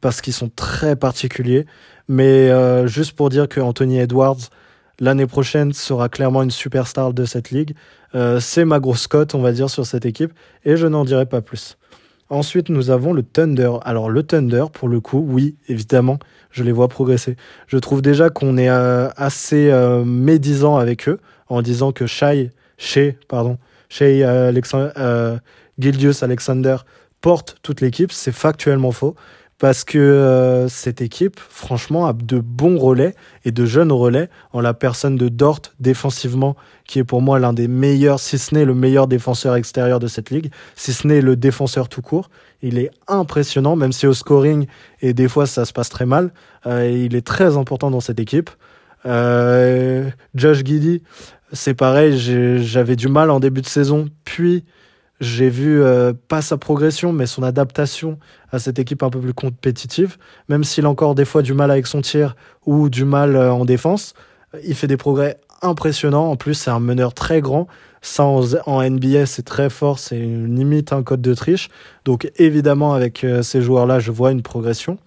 parce 0.00 0.20
qu'ils 0.20 0.32
sont 0.32 0.50
très 0.54 0.96
particuliers. 0.96 1.66
Mais 2.08 2.50
euh, 2.50 2.88
juste 2.88 3.12
pour 3.12 3.28
dire 3.28 3.48
que 3.48 3.60
Anthony 3.60 4.00
Edwards, 4.00 4.50
l'année 4.98 5.28
prochaine, 5.28 5.72
sera 5.72 6.08
clairement 6.08 6.42
une 6.42 6.50
superstar 6.50 7.14
de 7.14 7.24
cette 7.24 7.52
ligue. 7.52 7.76
Euh, 8.16 8.40
C'est 8.40 8.64
ma 8.64 8.80
grosse 8.80 9.06
cote, 9.06 9.36
on 9.36 9.40
va 9.40 9.52
dire, 9.52 9.70
sur 9.70 9.86
cette 9.86 10.04
équipe. 10.04 10.32
Et 10.64 10.76
je 10.76 10.88
n'en 10.88 11.04
dirai 11.04 11.26
pas 11.26 11.42
plus. 11.42 11.78
Ensuite, 12.28 12.70
nous 12.70 12.90
avons 12.90 13.12
le 13.12 13.22
Thunder. 13.22 13.70
Alors, 13.84 14.10
le 14.10 14.24
Thunder, 14.24 14.64
pour 14.72 14.88
le 14.88 14.98
coup, 14.98 15.24
oui, 15.24 15.54
évidemment, 15.68 16.18
je 16.50 16.64
les 16.64 16.72
vois 16.72 16.88
progresser. 16.88 17.36
Je 17.68 17.78
trouve 17.78 18.02
déjà 18.02 18.30
qu'on 18.30 18.58
est 18.58 18.68
assez 18.68 19.72
médisant 20.04 20.76
avec 20.76 21.08
eux 21.08 21.20
en 21.48 21.62
disant 21.62 21.92
que 21.92 22.06
Shai, 22.06 22.50
pardon, 23.28 23.58
Alexander, 24.00 24.90
euh, 24.98 25.38
Gildius 25.78 26.22
Alexander 26.22 26.76
porte 27.20 27.56
toute 27.62 27.80
l'équipe. 27.80 28.12
C'est 28.12 28.32
factuellement 28.32 28.92
faux 28.92 29.14
parce 29.58 29.82
que 29.82 29.98
euh, 29.98 30.68
cette 30.68 31.00
équipe, 31.00 31.38
franchement, 31.40 32.06
a 32.06 32.12
de 32.12 32.38
bons 32.38 32.78
relais 32.78 33.14
et 33.44 33.50
de 33.50 33.66
jeunes 33.66 33.90
relais 33.90 34.28
en 34.52 34.60
la 34.60 34.72
personne 34.72 35.16
de 35.16 35.28
Dort 35.28 35.62
défensivement, 35.80 36.54
qui 36.86 37.00
est 37.00 37.04
pour 37.04 37.22
moi 37.22 37.40
l'un 37.40 37.52
des 37.52 37.66
meilleurs, 37.66 38.20
si 38.20 38.38
ce 38.38 38.54
n'est 38.54 38.64
le 38.64 38.74
meilleur 38.74 39.08
défenseur 39.08 39.56
extérieur 39.56 39.98
de 39.98 40.06
cette 40.06 40.30
ligue, 40.30 40.52
si 40.76 40.92
ce 40.92 41.06
n'est 41.08 41.20
le 41.20 41.34
défenseur 41.34 41.88
tout 41.88 42.02
court. 42.02 42.30
Il 42.62 42.78
est 42.78 42.90
impressionnant, 43.08 43.74
même 43.74 43.92
si 43.92 44.06
au 44.06 44.14
scoring, 44.14 44.66
et 45.02 45.12
des 45.12 45.28
fois 45.28 45.46
ça 45.46 45.64
se 45.64 45.72
passe 45.72 45.88
très 45.88 46.06
mal, 46.06 46.32
euh, 46.66 46.88
il 46.88 47.16
est 47.16 47.26
très 47.26 47.56
important 47.56 47.90
dans 47.90 48.00
cette 48.00 48.20
équipe. 48.20 48.50
Euh, 49.06 50.08
Josh 50.34 50.64
Giddy, 50.64 51.02
c'est 51.52 51.74
pareil, 51.74 52.18
j'avais 52.62 52.96
du 52.96 53.08
mal 53.08 53.30
en 53.30 53.40
début 53.40 53.62
de 53.62 53.66
saison, 53.66 54.08
puis 54.24 54.64
j'ai 55.20 55.48
vu 55.48 55.82
euh, 55.82 56.12
pas 56.28 56.42
sa 56.42 56.56
progression, 56.56 57.12
mais 57.12 57.26
son 57.26 57.42
adaptation 57.42 58.18
à 58.52 58.58
cette 58.58 58.78
équipe 58.78 59.02
un 59.02 59.10
peu 59.10 59.20
plus 59.20 59.34
compétitive. 59.34 60.16
Même 60.48 60.62
s'il 60.62 60.86
a 60.86 60.88
encore 60.88 61.14
des 61.14 61.24
fois 61.24 61.42
du 61.42 61.54
mal 61.54 61.70
avec 61.70 61.86
son 61.86 62.00
tir 62.00 62.36
ou 62.66 62.88
du 62.88 63.04
mal 63.04 63.34
euh, 63.34 63.52
en 63.52 63.64
défense, 63.64 64.14
il 64.64 64.74
fait 64.74 64.86
des 64.86 64.96
progrès 64.96 65.40
impressionnants. 65.60 66.30
En 66.30 66.36
plus, 66.36 66.54
c'est 66.54 66.70
un 66.70 66.80
meneur 66.80 67.14
très 67.14 67.40
grand. 67.40 67.66
Ça, 68.00 68.24
en, 68.24 68.42
en 68.66 68.88
NBA, 68.88 69.26
c'est 69.26 69.42
très 69.42 69.70
fort. 69.70 69.98
C'est 69.98 70.18
limite 70.18 70.92
un 70.92 71.02
code 71.02 71.20
de 71.20 71.34
triche. 71.34 71.68
Donc, 72.04 72.30
évidemment, 72.36 72.94
avec 72.94 73.24
euh, 73.24 73.42
ces 73.42 73.60
joueurs-là, 73.60 73.98
je 73.98 74.12
vois 74.12 74.30
une 74.30 74.42
progression. 74.42 74.98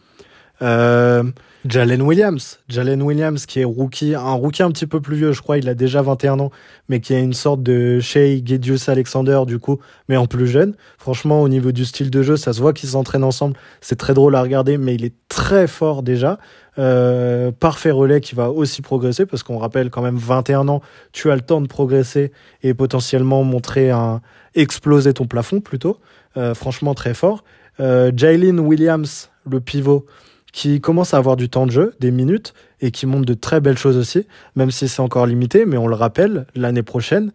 Jalen 1.66 2.02
Williams, 2.02 2.60
Jalen 2.70 3.04
Williams 3.04 3.46
qui 3.46 3.60
est 3.60 3.64
rookie, 3.64 4.16
un 4.16 4.34
rookie 4.34 4.64
un 4.64 4.72
petit 4.72 4.88
peu 4.88 5.00
plus 5.00 5.16
vieux, 5.16 5.32
je 5.32 5.42
crois, 5.42 5.60
il 5.60 5.70
a 5.70 5.76
déjà 5.76 6.02
21 6.02 6.40
ans, 6.40 6.52
mais 6.90 7.00
qui 7.00 7.14
a 7.14 7.20
une 7.20 7.34
sorte 7.34 7.62
de 7.62 8.00
Shea 8.00 8.44
Gidius 8.44 8.90
Alexander 8.90 9.42
du 9.46 9.60
coup, 9.60 9.80
mais 10.10 10.18
en 10.18 10.26
plus 10.26 10.48
jeune. 10.48 10.76
Franchement, 10.98 11.42
au 11.42 11.50
niveau 11.50 11.72
du 11.72 11.86
style 11.86 12.10
de 12.10 12.24
jeu, 12.24 12.36
ça 12.36 12.54
se 12.54 12.62
voit 12.62 12.74
qu'ils 12.74 12.90
s'entraînent 12.90 13.24
ensemble. 13.24 13.56
C'est 13.80 13.96
très 13.96 14.16
drôle 14.16 14.36
à 14.36 14.42
regarder, 14.42 14.80
mais 14.80 14.96
il 14.96 15.06
est 15.06 15.14
très 15.30 15.68
fort 15.68 16.02
déjà. 16.02 16.40
Euh, 16.80 17.52
parfait 17.52 17.92
relais 17.92 18.22
qui 18.22 18.34
va 18.34 18.50
aussi 18.50 18.82
progresser 18.82 19.26
parce 19.28 19.44
qu'on 19.44 19.58
rappelle 19.58 19.92
quand 19.92 20.02
même 20.02 20.18
21 20.18 20.68
ans, 20.68 20.82
tu 21.12 21.30
as 21.30 21.36
le 21.36 21.42
temps 21.42 21.62
de 21.62 21.68
progresser 21.68 22.32
et 22.64 22.74
potentiellement 22.74 23.44
montrer 23.44 23.92
un 23.92 24.22
exploser 24.56 25.14
ton 25.14 25.28
plafond 25.28 25.60
plutôt. 25.60 25.98
Euh, 26.38 26.56
franchement 26.56 26.96
très 26.96 27.14
fort. 27.14 27.44
Euh, 27.80 28.12
Jalen 28.16 28.60
Williams, 28.60 29.30
le 29.50 29.60
pivot 29.60 30.06
qui 30.52 30.82
commence 30.82 31.14
à 31.14 31.18
avoir 31.18 31.36
du 31.38 31.50
temps 31.50 31.66
de 31.66 31.72
jeu, 31.72 31.94
des 32.00 32.12
minutes, 32.12 32.54
et 32.82 32.92
qui 32.92 33.06
montre 33.06 33.26
de 33.26 33.34
très 33.34 33.62
belles 33.62 33.78
choses 33.78 33.98
aussi, 33.98 34.26
même 34.56 34.72
si 34.72 34.88
c'est 34.88 35.02
encore 35.02 35.26
limité, 35.26 35.66
mais 35.66 35.78
on 35.78 35.88
le 35.88 35.96
rappelle, 35.96 36.46
l'année 36.56 36.84
prochaine, 36.84 37.32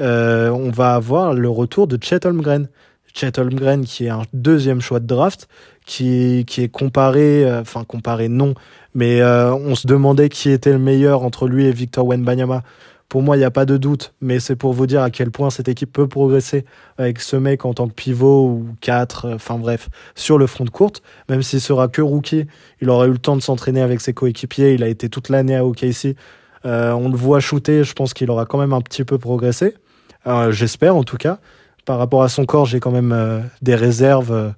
euh, 0.00 0.50
on 0.50 0.70
va 0.70 0.94
avoir 0.94 1.34
le 1.34 1.48
retour 1.48 1.86
de 1.86 1.98
Chet 2.02 2.26
Holmgren. 2.26 2.68
Chet 3.14 3.38
Holmgren 3.38 3.84
qui 3.84 4.06
est 4.06 4.10
un 4.10 4.22
deuxième 4.32 4.80
choix 4.80 5.00
de 5.00 5.06
draft, 5.06 5.48
qui, 5.86 6.44
qui 6.46 6.62
est 6.62 6.68
comparé, 6.68 7.44
euh, 7.44 7.62
enfin 7.62 7.84
comparé 7.84 8.28
non, 8.28 8.54
mais 8.94 9.22
euh, 9.22 9.54
on 9.54 9.74
se 9.74 9.86
demandait 9.86 10.28
qui 10.28 10.50
était 10.50 10.72
le 10.72 10.78
meilleur 10.78 11.22
entre 11.22 11.48
lui 11.48 11.66
et 11.66 11.72
Victor 11.72 12.06
Wenbanyama. 12.06 12.62
Pour 13.08 13.22
moi, 13.22 13.36
il 13.36 13.38
n'y 13.38 13.44
a 13.44 13.50
pas 13.50 13.64
de 13.64 13.76
doute, 13.76 14.12
mais 14.20 14.38
c'est 14.38 14.56
pour 14.56 14.74
vous 14.74 14.86
dire 14.86 15.02
à 15.02 15.10
quel 15.10 15.30
point 15.30 15.48
cette 15.48 15.68
équipe 15.68 15.92
peut 15.92 16.08
progresser 16.08 16.64
avec 16.98 17.20
ce 17.20 17.36
mec 17.36 17.64
en 17.64 17.72
tant 17.72 17.88
que 17.88 17.94
pivot 17.94 18.46
ou 18.46 18.68
4, 18.82 19.24
euh, 19.24 19.34
enfin 19.36 19.58
bref, 19.58 19.88
sur 20.14 20.36
le 20.36 20.46
front 20.46 20.64
de 20.64 20.70
courte. 20.70 21.02
Même 21.28 21.42
s'il 21.42 21.60
sera 21.60 21.88
que 21.88 22.02
rookie, 22.02 22.46
il 22.82 22.90
aura 22.90 23.06
eu 23.06 23.12
le 23.12 23.18
temps 23.18 23.36
de 23.36 23.42
s'entraîner 23.42 23.80
avec 23.80 24.00
ses 24.00 24.12
coéquipiers. 24.12 24.74
Il 24.74 24.82
a 24.82 24.88
été 24.88 25.08
toute 25.08 25.30
l'année 25.30 25.56
à 25.56 25.64
OKC. 25.64 26.16
Euh, 26.66 26.92
on 26.92 27.08
le 27.08 27.16
voit 27.16 27.40
shooter, 27.40 27.84
je 27.84 27.92
pense 27.94 28.12
qu'il 28.12 28.30
aura 28.30 28.44
quand 28.44 28.58
même 28.58 28.72
un 28.72 28.80
petit 28.80 29.04
peu 29.04 29.18
progressé. 29.18 29.74
Euh, 30.26 30.52
J'espère 30.52 30.96
en 30.96 31.04
tout 31.04 31.16
cas. 31.16 31.38
Par 31.84 31.98
rapport 31.98 32.22
à 32.22 32.28
son 32.28 32.44
corps, 32.44 32.66
j'ai 32.66 32.80
quand 32.80 32.90
même 32.90 33.12
euh, 33.12 33.40
des 33.62 33.74
réserves, 33.74 34.32
euh, 34.32 34.50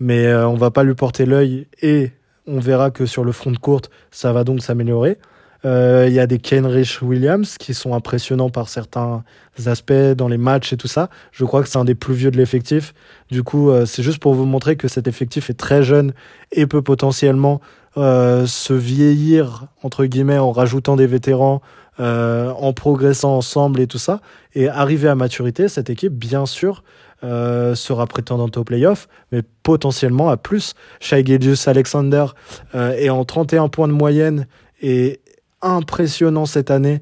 mais 0.00 0.32
on 0.34 0.54
va 0.54 0.70
pas 0.70 0.84
lui 0.84 0.94
porter 0.94 1.26
l'œil 1.26 1.66
et 1.82 2.12
on 2.46 2.60
verra 2.60 2.90
que 2.90 3.04
sur 3.04 3.24
le 3.24 3.32
front 3.32 3.50
de 3.50 3.58
courte, 3.58 3.90
ça 4.10 4.32
va 4.32 4.42
donc 4.42 4.62
s'améliorer. 4.62 5.18
Euh, 5.64 6.06
il 6.08 6.14
y 6.14 6.20
a 6.20 6.26
des 6.26 6.38
Kenrich 6.38 7.00
Williams 7.02 7.56
qui 7.58 7.74
sont 7.74 7.94
impressionnants 7.94 8.50
par 8.50 8.68
certains 8.68 9.22
aspects 9.66 9.92
dans 10.16 10.28
les 10.28 10.38
matchs 10.38 10.72
et 10.72 10.76
tout 10.76 10.88
ça. 10.88 11.08
Je 11.30 11.44
crois 11.44 11.62
que 11.62 11.68
c'est 11.68 11.78
un 11.78 11.84
des 11.84 11.94
plus 11.94 12.14
vieux 12.14 12.30
de 12.30 12.36
l'effectif. 12.36 12.94
Du 13.30 13.42
coup, 13.42 13.70
euh, 13.70 13.86
c'est 13.86 14.02
juste 14.02 14.18
pour 14.18 14.34
vous 14.34 14.46
montrer 14.46 14.76
que 14.76 14.88
cet 14.88 15.06
effectif 15.06 15.50
est 15.50 15.58
très 15.58 15.82
jeune 15.82 16.12
et 16.50 16.66
peut 16.66 16.82
potentiellement 16.82 17.60
euh, 17.96 18.46
se 18.46 18.72
vieillir, 18.72 19.66
entre 19.82 20.04
guillemets, 20.06 20.38
en 20.38 20.50
rajoutant 20.50 20.96
des 20.96 21.06
vétérans, 21.06 21.60
en 21.98 22.72
progressant 22.72 23.36
ensemble 23.36 23.78
et 23.78 23.86
tout 23.86 23.98
ça. 23.98 24.20
Et 24.54 24.68
arriver 24.68 25.08
à 25.08 25.14
maturité, 25.14 25.68
cette 25.68 25.88
équipe, 25.88 26.14
bien 26.14 26.46
sûr, 26.46 26.82
euh, 27.24 27.76
sera 27.76 28.08
prétendante 28.08 28.56
au 28.56 28.64
playoff, 28.64 29.06
mais 29.30 29.42
potentiellement 29.62 30.28
à 30.28 30.36
plus. 30.36 30.74
Shai 30.98 31.22
Alexander 31.66 32.26
euh, 32.74 32.96
est 32.96 33.10
en 33.10 33.24
31 33.24 33.68
points 33.68 33.86
de 33.86 33.92
moyenne 33.92 34.48
et 34.80 35.20
impressionnant 35.62 36.46
cette 36.46 36.70
année. 36.70 37.00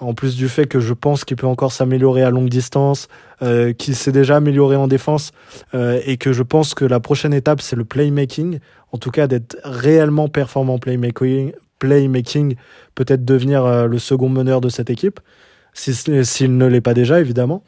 En 0.00 0.14
plus 0.14 0.34
du 0.34 0.48
fait 0.48 0.66
que 0.66 0.80
je 0.80 0.94
pense 0.94 1.24
qu'il 1.24 1.36
peut 1.36 1.46
encore 1.46 1.72
s'améliorer 1.72 2.22
à 2.22 2.30
longue 2.30 2.48
distance, 2.48 3.08
euh, 3.42 3.74
qu'il 3.74 3.94
s'est 3.94 4.12
déjà 4.12 4.36
amélioré 4.36 4.74
en 4.74 4.88
défense, 4.88 5.32
euh, 5.74 6.00
et 6.06 6.16
que 6.16 6.32
je 6.32 6.42
pense 6.42 6.74
que 6.74 6.86
la 6.86 7.00
prochaine 7.00 7.34
étape, 7.34 7.60
c'est 7.60 7.76
le 7.76 7.84
playmaking. 7.84 8.60
En 8.92 8.98
tout 8.98 9.10
cas, 9.10 9.26
d'être 9.26 9.58
réellement 9.62 10.28
performant 10.28 10.78
playmaking, 10.78 11.52
playmaking 11.78 12.56
peut-être 12.94 13.26
devenir 13.26 13.66
euh, 13.66 13.86
le 13.86 13.98
second 13.98 14.30
meneur 14.30 14.62
de 14.62 14.70
cette 14.70 14.88
équipe, 14.88 15.20
s'il 15.74 16.56
ne 16.56 16.66
l'est 16.66 16.80
pas 16.80 16.94
déjà, 16.94 17.20
évidemment. 17.20 17.62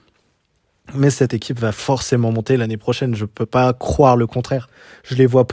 Mais 0.94 1.10
cette 1.10 1.34
équipe 1.34 1.58
va 1.58 1.72
forcément 1.72 2.32
monter 2.32 2.56
l'année 2.56 2.76
prochaine. 2.76 3.14
Je 3.14 3.24
peux 3.24 3.46
pas 3.46 3.72
croire 3.74 4.16
le 4.16 4.26
contraire. 4.26 4.68
Je 5.04 5.14
les 5.14 5.26
vois 5.26 5.46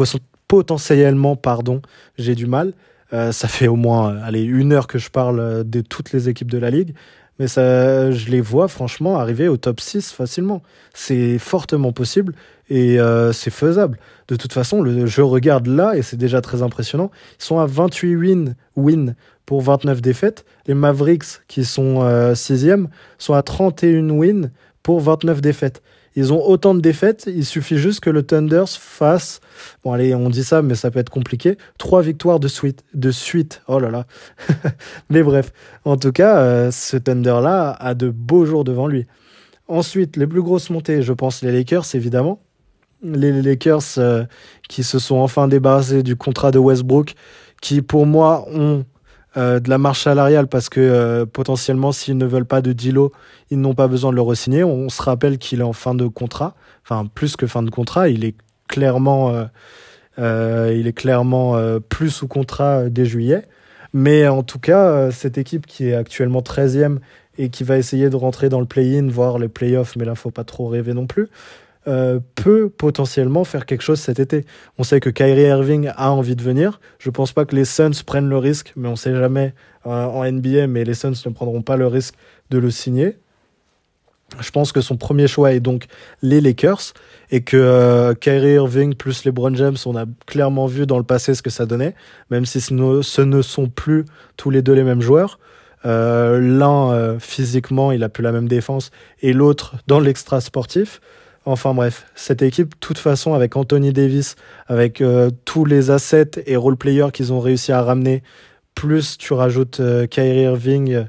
potentiellement, 0.47 1.35
pardon, 1.35 1.81
j'ai 2.17 2.35
du 2.35 2.47
mal. 2.47 2.73
Euh, 3.13 3.31
ça 3.31 3.47
fait 3.47 3.67
au 3.67 3.75
moins 3.75 4.13
euh, 4.13 4.21
allez, 4.23 4.43
une 4.43 4.71
heure 4.71 4.87
que 4.87 4.99
je 4.99 5.09
parle 5.09 5.39
euh, 5.39 5.63
de 5.63 5.81
toutes 5.81 6.11
les 6.11 6.29
équipes 6.29 6.51
de 6.51 6.57
la 6.57 6.69
Ligue. 6.69 6.93
Mais 7.39 7.47
ça, 7.47 8.11
je 8.11 8.29
les 8.29 8.41
vois 8.41 8.67
franchement 8.67 9.17
arriver 9.17 9.47
au 9.47 9.55
top 9.55 9.79
6 9.79 10.11
facilement. 10.11 10.61
C'est 10.93 11.39
fortement 11.39 11.93
possible 11.93 12.33
et 12.69 12.97
c'est 13.31 13.49
faisable. 13.49 13.97
De 14.27 14.35
toute 14.35 14.51
façon, 14.51 14.83
je 15.05 15.21
regarde 15.21 15.65
là 15.67 15.95
et 15.95 16.01
c'est 16.01 16.17
déjà 16.17 16.41
très 16.41 16.63
impressionnant. 16.63 17.11
Ils 17.39 17.45
sont 17.45 17.57
à 17.57 17.65
28 17.65 18.15
wins 18.17 18.55
win 18.75 19.15
pour 19.45 19.61
29 19.61 20.01
défaites. 20.01 20.43
Les 20.67 20.73
Mavericks, 20.73 21.41
qui 21.47 21.63
sont 21.63 22.03
6e, 22.33 22.87
sont 23.17 23.35
à 23.35 23.41
31 23.41 24.09
wins 24.09 24.51
pour 24.83 24.99
29 24.99 25.39
défaites. 25.39 25.81
Ils 26.15 26.33
ont 26.33 26.45
autant 26.45 26.75
de 26.75 26.81
défaites, 26.81 27.29
il 27.33 27.45
suffit 27.45 27.77
juste 27.77 28.01
que 28.01 28.09
le 28.09 28.23
Thunders 28.23 28.67
fasse, 28.67 29.39
bon 29.83 29.93
allez, 29.93 30.13
on 30.15 30.29
dit 30.29 30.43
ça, 30.43 30.61
mais 30.61 30.75
ça 30.75 30.91
peut 30.91 30.99
être 30.99 31.09
compliqué, 31.09 31.57
trois 31.77 32.01
victoires 32.01 32.39
de 32.39 32.47
suite. 32.47 32.83
De 32.93 33.11
suite. 33.11 33.61
Oh 33.67 33.79
là 33.79 33.89
là. 33.89 34.05
mais 35.09 35.23
bref, 35.23 35.51
en 35.85 35.97
tout 35.97 36.11
cas, 36.11 36.37
euh, 36.39 36.71
ce 36.71 36.97
Thunder-là 36.97 37.71
a 37.71 37.93
de 37.93 38.09
beaux 38.09 38.45
jours 38.45 38.63
devant 38.63 38.87
lui. 38.87 39.05
Ensuite, 39.67 40.17
les 40.17 40.27
plus 40.27 40.41
grosses 40.41 40.69
montées, 40.69 41.01
je 41.01 41.13
pense 41.13 41.41
les 41.41 41.51
Lakers, 41.51 41.85
évidemment. 41.93 42.41
Les 43.03 43.41
Lakers 43.41 43.97
euh, 43.97 44.25
qui 44.67 44.83
se 44.83 44.99
sont 44.99 45.17
enfin 45.17 45.47
débarrassés 45.47 46.03
du 46.03 46.15
contrat 46.15 46.51
de 46.51 46.59
Westbrook, 46.59 47.13
qui 47.61 47.81
pour 47.81 48.05
moi 48.05 48.45
ont 48.51 48.83
euh, 49.37 49.59
de 49.59 49.69
la 49.69 49.77
marche 49.77 50.03
salariale 50.03 50.47
parce 50.47 50.69
que 50.69 51.23
potentiellement 51.25 51.91
s'ils 51.91 52.17
ne 52.17 52.25
veulent 52.25 52.45
pas 52.45 52.61
de 52.61 52.73
Dilo, 52.73 53.11
ils 53.51 53.61
n'ont 53.61 53.75
pas 53.75 53.87
besoin 53.87 54.11
de 54.11 54.15
le 54.15 54.21
re-signer. 54.21 54.63
On, 54.63 54.89
se 54.89 55.01
rappelle 55.01 55.37
qu'il 55.37 55.59
est 55.59 55.63
en 55.63 55.73
fin 55.73 55.93
de 55.93 56.07
contrat, 56.07 56.55
enfin 56.83 57.05
plus 57.05 57.35
que 57.35 57.47
fin 57.47 57.63
de 57.63 57.69
contrat, 57.69 58.09
il 58.09 58.25
est 58.25 58.35
clairement, 58.69 59.49
euh, 60.17 60.73
il 60.73 60.87
est 60.87 60.93
clairement 60.93 61.59
plus 61.89 62.09
sous 62.09 62.27
contrat 62.29 62.89
dès 62.89 63.05
juillet. 63.05 63.43
Mais 63.91 64.27
en 64.27 64.43
tout 64.43 64.59
cas, 64.59 65.11
cette 65.11 65.37
équipe 65.37 65.65
qui 65.65 65.89
est 65.89 65.95
actuellement 65.95 66.41
13e 66.41 66.99
et 67.37 67.49
qui 67.49 67.63
va 67.63 67.77
essayer 67.77 68.09
de 68.09 68.15
rentrer 68.15 68.49
dans 68.49 68.59
le 68.59 68.65
play-in, 68.65 69.07
voire 69.07 69.39
les 69.39 69.47
play-offs, 69.47 69.95
mais 69.95 70.05
là 70.05 70.15
faut 70.15 70.31
pas 70.31 70.43
trop 70.43 70.67
rêver 70.67 70.93
non 70.93 71.07
plus. 71.07 71.29
Euh, 71.87 72.19
peut 72.35 72.69
potentiellement 72.69 73.45
faire 73.45 73.65
quelque 73.65 73.81
chose 73.81 73.99
cet 74.01 74.19
été. 74.19 74.45
On 74.77 74.83
sait 74.83 74.99
que 74.99 75.09
Kyrie 75.09 75.43
Irving 75.43 75.91
a 75.95 76.11
envie 76.11 76.35
de 76.35 76.43
venir. 76.43 76.81
Je 76.99 77.09
pense 77.09 77.31
pas 77.31 77.45
que 77.45 77.55
les 77.55 77.63
Suns 77.63 78.03
prennent 78.05 78.29
le 78.29 78.37
risque, 78.37 78.73
mais 78.75 78.89
on 78.89 78.97
sait 78.97 79.15
jamais 79.15 79.53
euh, 79.87 80.05
en 80.05 80.29
NBA, 80.29 80.67
mais 80.67 80.83
les 80.83 80.93
Suns 80.93 81.13
ne 81.25 81.31
prendront 81.31 81.61
pas 81.61 81.77
le 81.77 81.87
risque 81.87 82.15
de 82.49 82.57
le 82.57 82.69
signer. 82.69 83.17
Je 84.39 84.51
pense 84.51 84.71
que 84.71 84.81
son 84.81 84.97
premier 84.97 85.27
choix 85.27 85.53
est 85.53 85.59
donc 85.59 85.85
les 86.21 86.41
Lakers 86.41 86.93
et 87.31 87.41
que 87.41 87.57
euh, 87.57 88.13
Kyrie 88.13 88.53
Irving 88.53 88.95
plus 88.95 89.25
LeBron 89.25 89.53
James, 89.55 89.77
on 89.85 89.95
a 89.95 90.05
clairement 90.25 90.65
vu 90.65 90.85
dans 90.85 90.97
le 90.97 91.03
passé 91.03 91.33
ce 91.35 91.41
que 91.41 91.49
ça 91.49 91.65
donnait, 91.65 91.95
même 92.29 92.45
si 92.45 92.61
ce 92.61 92.73
ne, 92.73 93.41
sont 93.41 93.67
plus 93.67 94.05
tous 94.37 94.49
les 94.49 94.61
deux 94.61 94.73
les 94.73 94.83
mêmes 94.83 95.01
joueurs. 95.01 95.39
L'un 95.85 97.17
physiquement, 97.19 97.93
il 97.93 98.03
a 98.03 98.09
plus 98.09 98.21
la 98.21 98.33
même 98.33 98.49
défense 98.49 98.91
et 99.21 99.31
l'autre 99.31 99.75
dans 99.87 100.01
l'extra 100.01 100.41
sportif. 100.41 100.99
Enfin 101.45 101.73
bref, 101.73 102.05
cette 102.15 102.41
équipe, 102.41 102.73
de 102.73 102.79
toute 102.79 102.97
façon, 102.97 103.33
avec 103.33 103.55
Anthony 103.55 103.93
Davis, 103.93 104.35
avec 104.67 105.01
euh, 105.01 105.31
tous 105.45 105.65
les 105.65 105.89
assets 105.89 106.43
et 106.45 106.55
role-players 106.55 107.09
qu'ils 107.13 107.31
ont 107.33 107.39
réussi 107.39 107.71
à 107.71 107.81
ramener, 107.81 108.23
plus 108.75 109.17
tu 109.17 109.33
rajoutes 109.33 109.79
euh, 109.79 110.05
Kyrie 110.05 110.43
Irving 110.43 110.93
euh, 110.93 111.03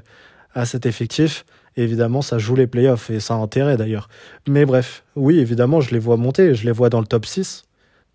à 0.53 0.65
cet 0.65 0.85
effectif, 0.85 1.45
évidemment, 1.77 2.21
ça 2.21 2.37
joue 2.37 2.55
les 2.55 2.67
playoffs 2.67 3.09
et 3.09 3.19
ça 3.19 3.35
a 3.35 3.37
intérêt 3.37 3.77
d'ailleurs. 3.77 4.09
Mais 4.47 4.65
bref, 4.65 5.03
oui, 5.15 5.39
évidemment, 5.39 5.81
je 5.81 5.91
les 5.91 5.99
vois 5.99 6.17
monter, 6.17 6.55
je 6.55 6.65
les 6.65 6.71
vois 6.71 6.89
dans 6.89 6.99
le 6.99 7.07
top 7.07 7.25
6, 7.25 7.63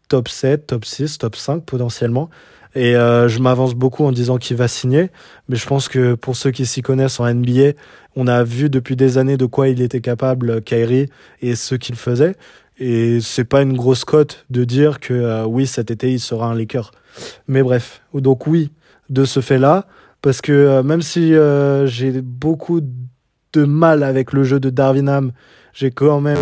top 0.09 0.29
7, 0.29 0.67
top 0.67 0.85
6, 0.85 1.19
top 1.19 1.37
5 1.37 1.65
potentiellement. 1.65 2.31
Et 2.75 2.95
euh, 2.95 3.27
je 3.27 3.39
m'avance 3.41 3.75
beaucoup 3.75 4.05
en 4.05 4.13
disant 4.13 4.37
qu'il 4.37 4.57
va 4.57 4.69
signer, 4.69 5.11
mais 5.49 5.57
je 5.57 5.67
pense 5.67 5.89
que 5.89 6.15
pour 6.15 6.37
ceux 6.37 6.51
qui 6.51 6.67
s'y 6.67 6.83
connaissent 6.83 7.19
en 7.21 7.33
NBA, 7.33 7.73
on 8.17 8.27
a 8.27 8.45
vu 8.45 8.69
depuis 8.69 8.97
des 8.97 9.17
années 9.17 9.39
de 9.39 9.47
quoi 9.47 9.69
il 9.69 9.81
était 9.81 10.03
capable, 10.03 10.61
Kyrie, 10.61 11.09
et 11.41 11.57
ce 11.57 11.75
qu'il 11.75 11.95
faisait. 11.97 12.37
Et 12.79 13.21
c'est 13.23 13.45
pas 13.45 13.63
une 13.63 13.75
grosse 13.75 14.05
cote 14.05 14.45
de 14.51 14.65
dire 14.65 15.01
que 15.01 15.15
euh, 15.15 15.45
oui, 15.47 15.67
cet 15.67 15.91
été, 15.91 16.13
il 16.13 16.21
sera 16.21 16.49
un 16.49 16.55
Laker. 16.55 16.91
Mais 17.49 17.63
bref, 17.63 18.03
donc 18.13 18.47
oui, 18.47 18.71
de 19.09 19.25
ce 19.25 19.41
fait-là, 19.41 19.87
parce 20.21 20.43
que 20.43 20.53
euh, 20.53 20.83
même 20.83 21.01
si 21.01 21.33
j'ai 21.87 22.21
beaucoup 22.21 22.83
mal 23.65 24.03
avec 24.03 24.33
le 24.33 24.45
jeu 24.45 24.61
de 24.61 24.71
Darwin 24.71 25.09
Ham, 25.09 25.33
j'ai 25.73 25.91
quand 25.91 26.21
même 26.21 26.39